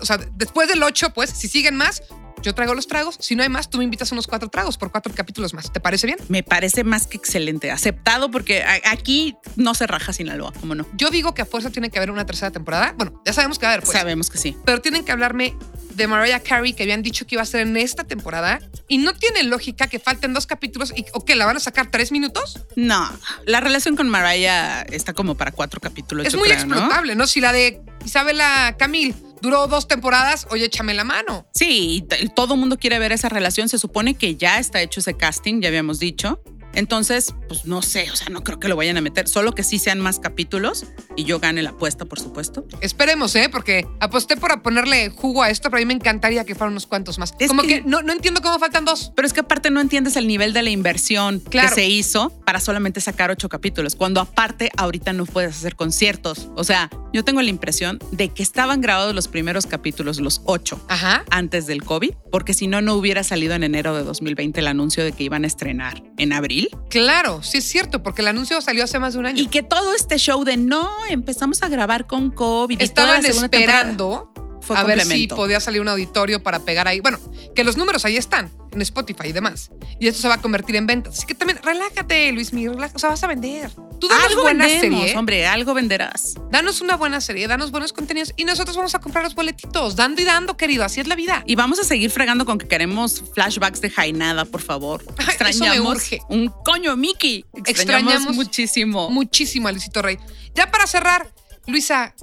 o 0.00 0.04
sea, 0.04 0.18
después 0.36 0.68
del 0.68 0.82
8, 0.82 1.10
pues, 1.14 1.30
si 1.30 1.48
siguen 1.48 1.76
más, 1.76 2.02
yo 2.46 2.54
traigo 2.54 2.74
los 2.74 2.86
tragos. 2.86 3.16
Si 3.20 3.34
no 3.36 3.42
hay 3.42 3.48
más, 3.48 3.68
tú 3.68 3.78
me 3.78 3.84
invitas 3.84 4.10
unos 4.12 4.26
cuatro 4.26 4.48
tragos 4.48 4.78
por 4.78 4.90
cuatro 4.90 5.12
capítulos 5.14 5.52
más. 5.54 5.72
¿Te 5.72 5.80
parece 5.80 6.06
bien? 6.06 6.18
Me 6.28 6.42
parece 6.42 6.84
más 6.84 7.06
que 7.06 7.16
excelente, 7.16 7.70
aceptado 7.70 8.30
porque 8.30 8.62
a- 8.62 8.80
aquí 8.90 9.36
no 9.56 9.74
se 9.74 9.86
raja 9.86 10.12
Sinaloa, 10.12 10.52
¿cómo 10.60 10.74
no? 10.74 10.86
Yo 10.96 11.10
digo 11.10 11.34
que 11.34 11.42
a 11.42 11.46
fuerza 11.46 11.70
tiene 11.70 11.90
que 11.90 11.98
haber 11.98 12.10
una 12.10 12.24
tercera 12.24 12.50
temporada. 12.50 12.94
Bueno, 12.96 13.20
ya 13.26 13.32
sabemos 13.32 13.58
que 13.58 13.66
va 13.66 13.70
a 13.70 13.74
haber, 13.74 13.84
pues. 13.84 13.98
Sabemos 13.98 14.30
que 14.30 14.38
sí. 14.38 14.56
pero 14.64 14.80
tienen 14.80 15.04
que 15.04 15.12
hablarme 15.12 15.54
de 15.94 16.06
Mariah 16.06 16.40
Carey 16.40 16.74
que 16.74 16.82
habían 16.82 17.02
dicho 17.02 17.26
que 17.26 17.36
iba 17.36 17.42
a 17.42 17.46
ser 17.46 17.62
en 17.62 17.74
esta 17.78 18.04
temporada 18.04 18.60
y 18.86 18.98
no 18.98 19.14
tiene 19.14 19.42
lógica 19.44 19.86
que 19.86 19.98
falten 19.98 20.34
dos 20.34 20.46
capítulos 20.46 20.92
y 20.94 21.06
o 21.14 21.24
que 21.24 21.34
la 21.36 21.46
van 21.46 21.56
a 21.56 21.60
sacar 21.60 21.90
tres 21.90 22.12
minutos. 22.12 22.60
No, 22.76 23.10
la 23.46 23.60
relación 23.60 23.96
con 23.96 24.08
Mariah 24.08 24.82
está 24.82 25.14
como 25.14 25.36
para 25.36 25.52
cuatro 25.52 25.80
capítulos. 25.80 26.26
es 26.26 26.34
muy 26.36 26.48
creo, 26.50 26.66
¿no? 26.66 26.74
explotable, 26.74 27.14
¿no? 27.14 27.26
Si 27.26 27.40
la 27.40 27.52
de 27.52 27.80
Isabela 28.04 28.76
Camil 28.78 29.14
Duró 29.40 29.66
dos 29.66 29.86
temporadas, 29.86 30.46
oye, 30.50 30.64
échame 30.66 30.94
la 30.94 31.04
mano. 31.04 31.46
Sí, 31.54 32.06
todo 32.34 32.54
el 32.54 32.60
mundo 32.60 32.78
quiere 32.78 32.98
ver 32.98 33.12
esa 33.12 33.28
relación. 33.28 33.68
Se 33.68 33.78
supone 33.78 34.14
que 34.14 34.36
ya 34.36 34.58
está 34.58 34.80
hecho 34.82 35.00
ese 35.00 35.14
casting, 35.14 35.60
ya 35.60 35.68
habíamos 35.68 35.98
dicho. 35.98 36.40
Entonces, 36.76 37.34
pues 37.48 37.64
no 37.64 37.82
sé, 37.82 38.08
o 38.12 38.16
sea, 38.16 38.28
no 38.28 38.44
creo 38.44 38.60
que 38.60 38.68
lo 38.68 38.76
vayan 38.76 38.96
a 38.96 39.00
meter, 39.00 39.26
solo 39.26 39.52
que 39.52 39.64
sí 39.64 39.78
sean 39.78 39.98
más 39.98 40.20
capítulos 40.20 40.84
y 41.16 41.24
yo 41.24 41.40
gane 41.40 41.62
la 41.62 41.70
apuesta, 41.70 42.04
por 42.04 42.20
supuesto. 42.20 42.64
Esperemos, 42.80 43.34
¿eh? 43.34 43.48
Porque 43.50 43.86
aposté 43.98 44.36
por 44.36 44.60
ponerle 44.62 45.08
jugo 45.10 45.42
a 45.42 45.50
esto, 45.50 45.70
pero 45.70 45.78
a 45.78 45.80
mí 45.80 45.86
me 45.86 45.94
encantaría 45.94 46.44
que 46.44 46.54
fueran 46.54 46.72
unos 46.72 46.86
cuantos 46.86 47.18
más. 47.18 47.34
Es 47.40 47.48
Como 47.48 47.62
que- 47.62 47.68
que, 47.68 47.82
no, 47.82 48.02
no 48.02 48.12
entiendo 48.12 48.42
cómo 48.42 48.58
faltan 48.58 48.84
dos. 48.84 49.10
Pero 49.16 49.26
es 49.26 49.32
que 49.32 49.40
aparte 49.40 49.70
no 49.70 49.80
entiendes 49.80 50.16
el 50.16 50.26
nivel 50.28 50.52
de 50.52 50.62
la 50.62 50.70
inversión 50.70 51.40
Claro. 51.40 51.70
que 51.70 51.74
se 51.74 51.86
hizo 51.88 52.30
para 52.44 52.60
solamente 52.60 53.00
sacar 53.00 53.30
ocho 53.30 53.48
capítulos, 53.48 53.96
cuando 53.96 54.20
aparte 54.20 54.70
ahorita 54.76 55.12
no 55.14 55.24
puedes 55.26 55.56
hacer 55.56 55.76
conciertos. 55.76 56.48
O 56.56 56.62
sea, 56.64 56.90
yo 57.12 57.24
tengo 57.24 57.40
la 57.40 57.48
impresión 57.48 57.98
de 58.12 58.28
que 58.28 58.42
estaban 58.42 58.82
grabados 58.82 59.14
los 59.14 59.28
primeros 59.28 59.66
capítulos, 59.66 60.20
los 60.20 60.42
ocho, 60.44 60.78
Ajá. 60.88 61.24
antes 61.30 61.66
del 61.66 61.82
COVID, 61.82 62.10
porque 62.30 62.52
si 62.52 62.66
no, 62.66 62.82
no 62.82 62.94
hubiera 62.94 63.24
salido 63.24 63.54
en 63.54 63.62
enero 63.64 63.96
de 63.96 64.02
2020 64.04 64.60
el 64.60 64.66
anuncio 64.66 65.02
de 65.02 65.12
que 65.12 65.24
iban 65.24 65.44
a 65.44 65.46
estrenar 65.46 66.02
en 66.18 66.34
abril. 66.34 66.65
Claro, 66.88 67.42
sí 67.42 67.58
es 67.58 67.64
cierto, 67.64 68.02
porque 68.02 68.22
el 68.22 68.28
anuncio 68.28 68.60
salió 68.60 68.84
hace 68.84 68.98
más 68.98 69.14
de 69.14 69.20
un 69.20 69.26
año. 69.26 69.42
Y 69.42 69.46
que 69.46 69.62
todo 69.62 69.94
este 69.94 70.18
show 70.18 70.44
de 70.44 70.56
no, 70.56 70.88
empezamos 71.08 71.62
a 71.62 71.68
grabar 71.68 72.06
con 72.06 72.30
COVID. 72.30 72.74
y 72.74 72.76
toda 72.76 72.84
Estaban 72.84 73.22
la 73.22 73.28
segunda 73.28 73.48
temporada 73.48 73.80
esperando 73.80 74.32
a 74.74 74.84
ver 74.84 75.04
si 75.04 75.28
podía 75.28 75.60
salir 75.60 75.80
un 75.80 75.88
auditorio 75.88 76.42
para 76.42 76.60
pegar 76.60 76.88
ahí. 76.88 77.00
Bueno, 77.00 77.18
que 77.56 77.64
los 77.64 77.76
números 77.76 78.04
ahí 78.04 78.16
están, 78.16 78.52
en 78.70 78.82
Spotify 78.82 79.28
y 79.28 79.32
demás. 79.32 79.70
Y 79.98 80.06
esto 80.06 80.22
se 80.22 80.28
va 80.28 80.34
a 80.34 80.40
convertir 80.40 80.76
en 80.76 80.86
ventas. 80.86 81.14
Así 81.18 81.26
que 81.26 81.34
también, 81.34 81.58
relájate, 81.62 82.30
Luis 82.30 82.52
Miguel, 82.52 82.74
relájate. 82.74 82.96
O 82.96 82.98
sea, 83.00 83.08
vas 83.10 83.24
a 83.24 83.26
vender. 83.26 83.72
Tú 83.98 84.06
danos 84.08 84.26
Algo 84.26 84.42
buena 84.42 84.66
vendemos, 84.66 85.00
serie. 85.00 85.16
hombre, 85.18 85.46
algo 85.46 85.74
venderás. 85.74 86.34
Danos 86.52 86.82
una 86.82 86.96
buena 86.96 87.20
serie, 87.20 87.48
danos 87.48 87.70
buenos 87.70 87.92
contenidos 87.94 88.34
y 88.36 88.44
nosotros 88.44 88.76
vamos 88.76 88.94
a 88.94 89.00
comprar 89.00 89.24
los 89.24 89.34
boletitos. 89.34 89.96
Dando 89.96 90.20
y 90.20 90.24
dando, 90.24 90.56
querido. 90.56 90.84
Así 90.84 91.00
es 91.00 91.06
la 91.08 91.16
vida. 91.16 91.42
Y 91.46 91.56
vamos 91.56 91.80
a 91.80 91.84
seguir 91.84 92.10
fregando 92.10 92.44
con 92.44 92.58
que 92.58 92.68
queremos 92.68 93.24
flashbacks 93.34 93.80
de 93.80 93.90
Jainada, 93.90 94.44
por 94.44 94.60
favor. 94.62 95.02
Ay, 95.08 95.14
eso 95.18 95.26
me 95.44 95.50
Extrañamos 95.50 95.96
urge. 95.96 96.20
un 96.28 96.48
coño 96.48 96.94
Mickey. 96.96 97.46
Extrañamos, 97.54 97.68
Extrañamos 97.68 98.34
muchísimo. 98.36 99.10
Muchísimo 99.10 99.68
a 99.68 99.72
Luisito 99.72 100.02
Rey. 100.02 100.18
Ya 100.54 100.70
para 100.70 100.86
cerrar, 100.86 101.32
Luisa, 101.66 102.14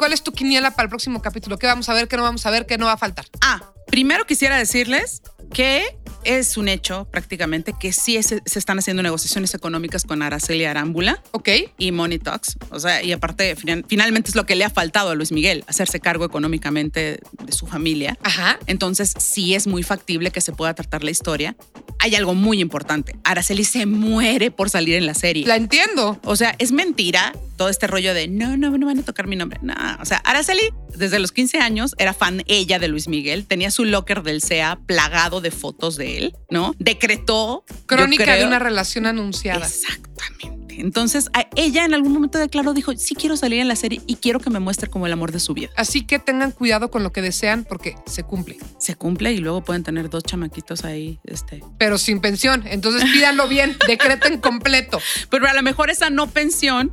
¿cuál 0.00 0.14
es 0.14 0.22
tu 0.22 0.32
quiniela 0.32 0.70
para 0.70 0.84
el 0.84 0.88
próximo 0.88 1.20
capítulo? 1.20 1.58
¿Qué 1.58 1.66
vamos 1.66 1.90
a 1.90 1.92
ver? 1.92 2.08
¿Qué 2.08 2.16
no 2.16 2.22
vamos 2.22 2.46
a 2.46 2.50
ver? 2.50 2.64
¿Qué 2.64 2.78
no 2.78 2.86
va 2.86 2.92
a 2.92 2.96
faltar? 2.96 3.26
Ah, 3.42 3.60
primero 3.86 4.24
quisiera 4.24 4.56
decirles 4.56 5.20
que 5.52 5.98
es 6.24 6.56
un 6.56 6.68
hecho 6.68 7.06
prácticamente 7.10 7.72
que 7.78 7.92
sí 7.92 8.16
es- 8.16 8.34
se 8.44 8.58
están 8.58 8.78
haciendo 8.78 9.02
negociaciones 9.02 9.54
económicas 9.54 10.04
con 10.04 10.22
Araceli 10.22 10.64
Arámbula 10.64 11.22
¿Ok? 11.32 11.48
y 11.78 11.92
Money 11.92 12.18
Talks. 12.18 12.56
O 12.70 12.78
sea, 12.80 13.02
y 13.02 13.12
aparte, 13.12 13.56
final- 13.56 13.84
finalmente 13.88 14.30
es 14.30 14.36
lo 14.36 14.46
que 14.46 14.54
le 14.54 14.64
ha 14.64 14.70
faltado 14.70 15.10
a 15.10 15.14
Luis 15.14 15.32
Miguel, 15.32 15.64
hacerse 15.66 16.00
cargo 16.00 16.24
económicamente 16.24 17.20
de 17.44 17.52
su 17.52 17.66
familia. 17.66 18.18
Ajá. 18.22 18.58
Entonces, 18.66 19.14
sí 19.18 19.54
es 19.54 19.66
muy 19.66 19.82
factible 19.82 20.30
que 20.30 20.40
se 20.40 20.52
pueda 20.52 20.74
tratar 20.74 21.04
la 21.04 21.10
historia. 21.10 21.56
Hay 21.98 22.14
algo 22.14 22.34
muy 22.34 22.60
importante. 22.60 23.16
Araceli 23.24 23.64
se 23.64 23.84
muere 23.86 24.50
por 24.50 24.70
salir 24.70 24.94
en 24.94 25.06
la 25.06 25.14
serie. 25.14 25.46
La 25.46 25.56
entiendo. 25.56 26.18
O 26.24 26.36
sea, 26.36 26.54
es 26.58 26.72
mentira 26.72 27.34
todo 27.56 27.68
este 27.68 27.86
rollo 27.86 28.14
de 28.14 28.26
no, 28.26 28.56
no, 28.56 28.70
no 28.78 28.86
van 28.86 29.00
a 29.00 29.02
tocar 29.02 29.26
mi 29.26 29.36
nombre. 29.36 29.58
No, 29.62 29.74
o 30.00 30.04
sea, 30.06 30.16
Araceli 30.18 30.62
desde 30.96 31.18
los 31.18 31.30
15 31.30 31.58
años 31.58 31.94
era 31.98 32.14
fan 32.14 32.42
ella 32.46 32.78
de 32.78 32.88
Luis 32.88 33.06
Miguel, 33.06 33.44
tenía 33.46 33.70
su 33.70 33.84
locker 33.84 34.22
del 34.22 34.40
SEA 34.40 34.78
plagado 34.86 35.42
de 35.42 35.50
fotos 35.50 35.96
de 35.96 36.09
él, 36.18 36.36
¿no? 36.50 36.74
Decretó. 36.78 37.64
Crónica 37.86 38.36
de 38.36 38.46
una 38.46 38.58
relación 38.58 39.06
anunciada. 39.06 39.66
Exactamente. 39.66 40.60
Entonces, 40.80 41.28
a- 41.34 41.46
ella 41.56 41.84
en 41.84 41.92
algún 41.92 42.12
momento 42.12 42.38
declaró, 42.38 42.72
dijo, 42.72 42.92
sí 42.96 43.14
quiero 43.14 43.36
salir 43.36 43.60
en 43.60 43.68
la 43.68 43.76
serie 43.76 44.00
y 44.06 44.16
quiero 44.16 44.40
que 44.40 44.48
me 44.48 44.60
muestre 44.60 44.88
como 44.88 45.06
el 45.06 45.12
amor 45.12 45.30
de 45.30 45.38
su 45.40 45.52
vida. 45.52 45.68
Así 45.76 46.06
que 46.06 46.18
tengan 46.18 46.52
cuidado 46.52 46.90
con 46.90 47.02
lo 47.02 47.12
que 47.12 47.20
desean 47.20 47.64
porque 47.68 47.96
se 48.06 48.22
cumple. 48.22 48.56
Se 48.78 48.94
cumple 48.94 49.32
y 49.32 49.38
luego 49.38 49.62
pueden 49.62 49.82
tener 49.82 50.08
dos 50.08 50.22
chamaquitos 50.24 50.84
ahí, 50.84 51.18
este. 51.24 51.62
Pero 51.78 51.98
sin 51.98 52.20
pensión. 52.20 52.64
Entonces 52.66 53.02
pídanlo 53.12 53.46
bien. 53.46 53.76
Decreten 53.88 54.38
completo. 54.40 55.00
Pero 55.28 55.46
a 55.48 55.52
lo 55.52 55.62
mejor 55.62 55.90
esa 55.90 56.08
no 56.08 56.28
pensión, 56.28 56.92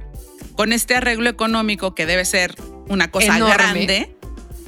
con 0.56 0.74
este 0.74 0.96
arreglo 0.96 1.30
económico 1.30 1.96
que 1.96 2.06
debe 2.06 2.26
ser 2.26 2.56
una 2.90 3.10
cosa 3.12 3.38
Enorme. 3.38 3.54
grande, 3.54 4.17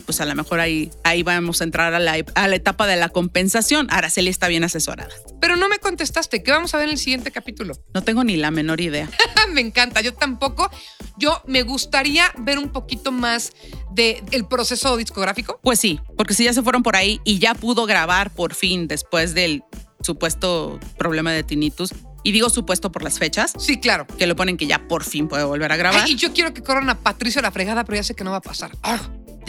pues 0.09 0.21
a 0.21 0.25
lo 0.25 0.33
mejor 0.33 0.59
ahí, 0.59 0.89
ahí 1.03 1.21
vamos 1.21 1.61
a 1.61 1.65
entrar 1.65 1.93
a 1.93 1.99
la, 1.99 2.15
a 2.33 2.47
la 2.47 2.55
etapa 2.55 2.87
de 2.87 2.95
la 2.95 3.09
compensación. 3.09 3.85
Araceli 3.91 4.31
está 4.31 4.47
bien 4.47 4.63
asesorada. 4.63 5.13
Pero 5.39 5.55
no 5.55 5.69
me 5.69 5.77
contestaste. 5.77 6.41
¿Qué 6.41 6.49
vamos 6.49 6.73
a 6.73 6.77
ver 6.77 6.87
en 6.87 6.93
el 6.93 6.97
siguiente 6.97 7.29
capítulo? 7.29 7.75
No 7.93 8.01
tengo 8.01 8.23
ni 8.23 8.35
la 8.35 8.49
menor 8.49 8.81
idea. 8.81 9.07
me 9.53 9.61
encanta. 9.61 10.01
Yo 10.01 10.15
tampoco. 10.15 10.71
Yo 11.19 11.43
me 11.45 11.61
gustaría 11.61 12.25
ver 12.39 12.57
un 12.57 12.69
poquito 12.69 13.11
más 13.11 13.51
del 13.91 14.23
el 14.31 14.47
proceso 14.47 14.97
discográfico. 14.97 15.59
Pues 15.61 15.79
sí, 15.79 15.99
porque 16.17 16.33
si 16.33 16.45
ya 16.45 16.53
se 16.53 16.63
fueron 16.63 16.81
por 16.81 16.95
ahí 16.95 17.21
y 17.23 17.37
ya 17.37 17.53
pudo 17.53 17.85
grabar 17.85 18.31
por 18.31 18.55
fin 18.55 18.87
después 18.87 19.35
del 19.35 19.61
supuesto 20.01 20.79
problema 20.97 21.31
de 21.33 21.43
tinnitus, 21.43 21.93
y 22.23 22.31
digo 22.31 22.49
supuesto 22.49 22.91
por 22.91 23.03
las 23.03 23.17
fechas, 23.19 23.53
Sí, 23.57 23.79
claro. 23.79 24.05
que 24.17 24.27
lo 24.27 24.35
ponen 24.35 24.57
que 24.57 24.67
ya 24.67 24.87
por 24.87 25.03
fin 25.03 25.27
puede 25.27 25.43
volver 25.43 25.71
a 25.71 25.77
grabar. 25.77 26.01
Ay, 26.05 26.13
y 26.13 26.15
yo 26.15 26.33
quiero 26.33 26.53
que 26.53 26.61
corran 26.61 26.89
a 26.89 26.95
Patricio 26.99 27.41
la 27.41 27.51
fregada, 27.51 27.83
pero 27.85 27.95
ya 27.97 28.03
sé 28.03 28.13
que 28.15 28.23
no 28.23 28.31
va 28.31 28.37
a 28.37 28.41
pasar. 28.41 28.71
Ah, 28.83 28.99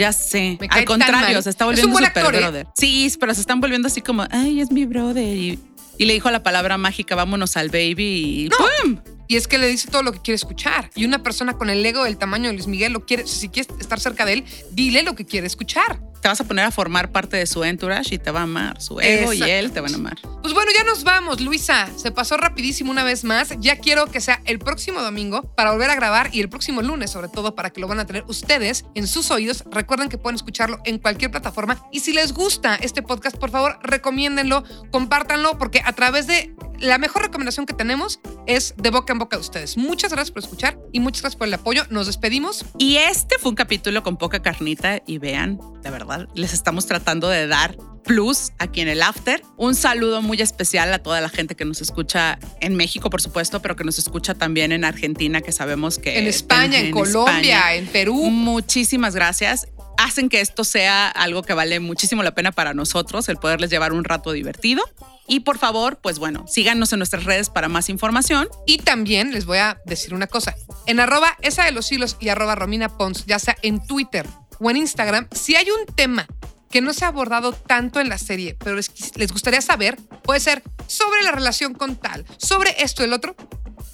Ya 0.01 0.15
sé. 0.15 0.57
Me 0.59 0.67
Al 0.71 0.87
contrario, 0.87 1.43
se 1.43 1.51
está 1.51 1.65
Es 1.65 1.69
un 1.85 1.91
volviendo 1.91 1.93
buen 1.93 2.05
super 2.07 2.23
actor, 2.23 2.35
¿eh? 2.35 2.39
brother. 2.39 2.67
Sí, 2.75 3.13
pero 3.21 3.35
se 3.35 3.43
están 3.43 3.61
volviendo 3.61 3.87
así 3.87 4.01
como, 4.01 4.25
ay, 4.31 4.61
es 4.63 4.71
mi 4.73 4.87
brother. 4.87 5.37
Y, 5.37 5.59
y 5.99 6.07
le 6.07 6.15
dijo 6.15 6.31
la 6.31 6.43
palabra 6.43 6.79
mágica, 6.79 7.15
vámonos 7.15 7.59
al 7.59 7.69
baby 7.69 8.47
y 8.47 8.49
¡pum! 8.49 8.97
Y 9.31 9.37
es 9.37 9.47
que 9.47 9.59
le 9.59 9.69
dice 9.69 9.87
todo 9.87 10.03
lo 10.03 10.11
que 10.11 10.19
quiere 10.19 10.35
escuchar. 10.35 10.91
Y 10.97 11.05
una 11.05 11.23
persona 11.23 11.57
con 11.57 11.71
el 11.71 11.87
ego 11.87 12.03
del 12.03 12.19
tamaño 12.19 12.49
de 12.49 12.55
Luis 12.55 12.67
Miguel 12.67 12.93
lo 12.93 13.07
quiere, 13.07 13.29
si 13.29 13.49
quieres 13.49 13.73
estar 13.79 14.01
cerca 14.01 14.25
de 14.25 14.33
él, 14.33 14.45
dile 14.73 15.05
lo 15.05 15.15
que 15.15 15.25
quiere 15.25 15.47
escuchar. 15.47 16.01
Te 16.21 16.27
vas 16.27 16.41
a 16.41 16.45
poner 16.45 16.65
a 16.65 16.73
formar 16.73 17.13
parte 17.13 17.37
de 17.37 17.47
su 17.47 17.63
entourage 17.63 18.17
y 18.17 18.19
te 18.19 18.33
va 18.33 18.41
a 18.41 18.43
amar. 18.43 18.83
Su 18.83 19.01
ego 19.01 19.33
y 19.33 19.41
él 19.43 19.71
te 19.71 19.81
van 19.81 19.93
a 19.93 19.97
amar. 19.97 20.19
Pues 20.43 20.53
bueno, 20.53 20.73
ya 20.77 20.83
nos 20.83 21.05
vamos, 21.05 21.41
Luisa. 21.41 21.89
Se 21.97 22.11
pasó 22.11 22.37
rapidísimo 22.39 22.91
una 22.91 23.05
vez 23.05 23.23
más. 23.23 23.55
Ya 23.61 23.77
quiero 23.77 24.07
que 24.07 24.21
sea 24.21 24.43
el 24.47 24.59
próximo 24.59 25.01
domingo 25.01 25.43
para 25.55 25.71
volver 25.71 25.91
a 25.91 25.95
grabar 25.95 26.31
y 26.33 26.41
el 26.41 26.49
próximo 26.49 26.83
lunes, 26.83 27.13
sobre 27.13 27.29
todo, 27.29 27.55
para 27.55 27.71
que 27.71 27.81
lo 27.81 27.87
van 27.87 28.01
a 28.01 28.07
tener 28.07 28.25
ustedes 28.27 28.85
en 28.97 29.07
sus 29.07 29.31
oídos. 29.31 29.63
Recuerden 29.71 30.09
que 30.09 30.19
pueden 30.19 30.35
escucharlo 30.35 30.81
en 30.85 30.99
cualquier 30.99 31.31
plataforma. 31.31 31.81
Y 31.93 32.01
si 32.01 32.13
les 32.13 32.33
gusta 32.33 32.75
este 32.75 33.01
podcast, 33.01 33.37
por 33.37 33.51
favor, 33.51 33.79
recomiéndenlo, 33.85 34.65
compártanlo, 34.91 35.57
porque 35.57 35.81
a 35.85 35.93
través 35.93 36.27
de 36.27 36.53
la 36.81 36.99
mejor 36.99 37.23
recomendación 37.23 37.67
que 37.67 37.75
tenemos 37.75 38.21
es 38.47 38.75
de 38.77 38.91
boca 38.91 39.13
en 39.13 39.20
boca 39.21 39.37
de 39.37 39.41
ustedes. 39.43 39.77
Muchas 39.77 40.11
gracias 40.11 40.33
por 40.33 40.43
escuchar 40.43 40.77
y 40.93 40.99
muchas 40.99 41.23
gracias 41.23 41.39
por 41.39 41.47
el 41.47 41.55
apoyo. 41.55 41.85
Nos 41.91 42.09
despedimos. 42.09 42.65
Y 42.79 42.97
este 42.97 43.39
fue 43.39 43.51
un 43.51 43.55
capítulo 43.55 44.03
con 44.03 44.17
poca 44.17 44.43
carnita 44.43 45.01
y 45.07 45.19
vean, 45.19 45.61
de 45.85 45.91
verdad, 45.91 46.29
les 46.35 46.53
estamos 46.53 46.87
tratando 46.87 47.29
de 47.29 47.47
dar 47.47 47.77
plus 48.03 48.51
aquí 48.59 48.81
en 48.81 48.89
el 48.89 49.03
after. 49.03 49.43
Un 49.57 49.75
saludo 49.75 50.23
muy 50.23 50.41
especial 50.41 50.93
a 50.93 50.99
toda 50.99 51.21
la 51.21 51.29
gente 51.29 51.55
que 51.55 51.65
nos 51.65 51.81
escucha 51.81 52.39
en 52.61 52.75
México, 52.75 53.11
por 53.11 53.21
supuesto, 53.21 53.63
pero 53.63 53.77
que 53.77 53.85
nos 53.85 53.99
escucha 53.99 54.35
también 54.35 54.73
en 54.73 54.85
Argentina, 54.85 55.41
que 55.41 55.53
sabemos 55.53 55.99
que... 55.99 56.19
En 56.19 56.27
España, 56.27 56.81
en, 56.81 56.91
Colombia, 56.91 57.59
España. 57.59 57.75
en 57.75 57.87
Perú. 57.87 58.31
Muchísimas 58.31 59.15
gracias. 59.15 59.69
Hacen 59.99 60.29
que 60.29 60.41
esto 60.41 60.65
sea 60.65 61.09
algo 61.09 61.43
que 61.43 61.53
vale 61.53 61.79
muchísimo 61.79 62.23
la 62.23 62.35
pena 62.35 62.53
para 62.53 62.75
nosotros, 62.75 63.29
el 63.29 63.37
poderles 63.37 63.71
llevar 63.71 63.93
un 63.93 64.03
rato 64.05 64.33
divertido. 64.33 64.83
Y 65.31 65.41
por 65.41 65.59
favor, 65.59 66.01
pues 66.03 66.19
bueno, 66.19 66.45
síganos 66.49 66.93
en 66.93 66.99
nuestras 66.99 67.23
redes 67.23 67.51
para 67.51 67.69
más 67.69 67.89
información. 67.89 68.49
Y 68.67 68.79
también 68.79 69.33
les 69.33 69.47
voy 69.47 69.59
a 69.59 69.81
decir 69.87 70.13
una 70.13 70.27
cosa. 70.27 70.57
En 70.87 70.99
arroba 70.99 71.37
esa 71.41 71.65
de 71.65 71.71
los 71.71 71.93
hilos 71.93 72.17
y 72.19 72.31
arroba 72.31 72.57
Romina 72.57 72.99
Pons, 72.99 73.27
ya 73.27 73.39
sea 73.39 73.57
en 73.63 73.87
Twitter 73.87 74.27
o 74.59 74.69
en 74.71 74.79
Instagram, 74.79 75.29
si 75.31 75.55
hay 75.55 75.69
un 75.71 75.95
tema 75.95 76.27
que 76.69 76.81
no 76.81 76.93
se 76.93 77.05
ha 77.05 77.09
abordado 77.09 77.53
tanto 77.53 78.01
en 78.01 78.09
la 78.09 78.19
serie, 78.19 78.57
pero 78.59 78.75
les, 78.75 79.33
gustaría 79.33 79.61
saber, 79.61 79.97
puede 80.25 80.41
ser 80.41 80.65
sobre 80.89 81.23
la 81.23 81.31
relación 81.31 81.75
con 81.75 81.95
tal, 81.95 82.27
sobre 82.37 82.75
esto 82.83 83.05
el 83.05 83.13
otro, 83.13 83.37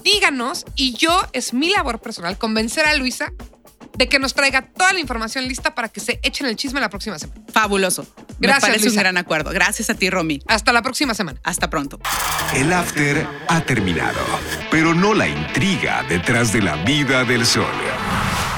díganos 0.02 0.64
y 0.74 0.94
yo, 0.94 1.20
es 1.34 1.52
mi 1.52 1.68
labor 1.68 2.00
personal, 2.00 2.38
convencer 2.38 2.86
a 2.86 2.94
Luisa 2.96 3.32
de 3.96 4.08
que 4.08 4.18
nos 4.18 4.34
traiga 4.34 4.62
toda 4.62 4.92
la 4.92 5.00
información 5.00 5.46
lista 5.46 5.74
para 5.74 5.88
que 5.88 6.00
se 6.00 6.20
echen 6.22 6.46
el 6.46 6.56
chisme 6.56 6.80
la 6.80 6.90
próxima 6.90 7.18
semana. 7.18 7.40
Fabuloso. 7.52 8.06
Gracias, 8.38 8.62
Me 8.62 8.68
parece 8.68 8.88
un 8.90 8.96
gran 8.96 9.16
acuerdo. 9.16 9.50
Gracias 9.50 9.90
a 9.90 9.94
ti, 9.94 10.10
Romy. 10.10 10.42
Hasta 10.46 10.72
la 10.72 10.82
próxima 10.82 11.14
semana. 11.14 11.40
Hasta 11.42 11.70
pronto. 11.70 11.98
El 12.54 12.72
after 12.72 13.26
ha 13.48 13.60
terminado, 13.62 14.20
pero 14.70 14.94
no 14.94 15.14
la 15.14 15.28
intriga 15.28 16.04
detrás 16.08 16.52
de 16.52 16.62
la 16.62 16.76
vida 16.84 17.24
del 17.24 17.46
sol. 17.46 17.66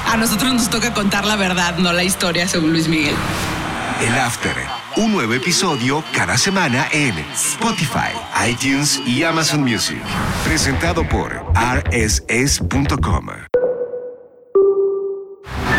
A 0.07 0.17
nosotros 0.17 0.53
nos 0.53 0.69
toca 0.69 0.93
contar 0.93 1.25
la 1.25 1.35
verdad, 1.35 1.77
no 1.77 1.93
la 1.93 2.03
historia, 2.03 2.47
según 2.47 2.71
Luis 2.71 2.87
Miguel. 2.87 3.15
El 4.01 4.17
after, 4.17 4.55
un 4.95 5.11
nuevo 5.11 5.33
episodio 5.33 6.03
cada 6.13 6.37
semana 6.37 6.87
en 6.91 7.17
Spotify, 7.33 8.13
iTunes 8.47 9.01
y 9.05 9.23
Amazon 9.23 9.61
Music. 9.61 10.01
Presentado 10.45 11.07
por 11.07 11.43
rss.com. 11.53 13.27
Yeah. 15.57 15.78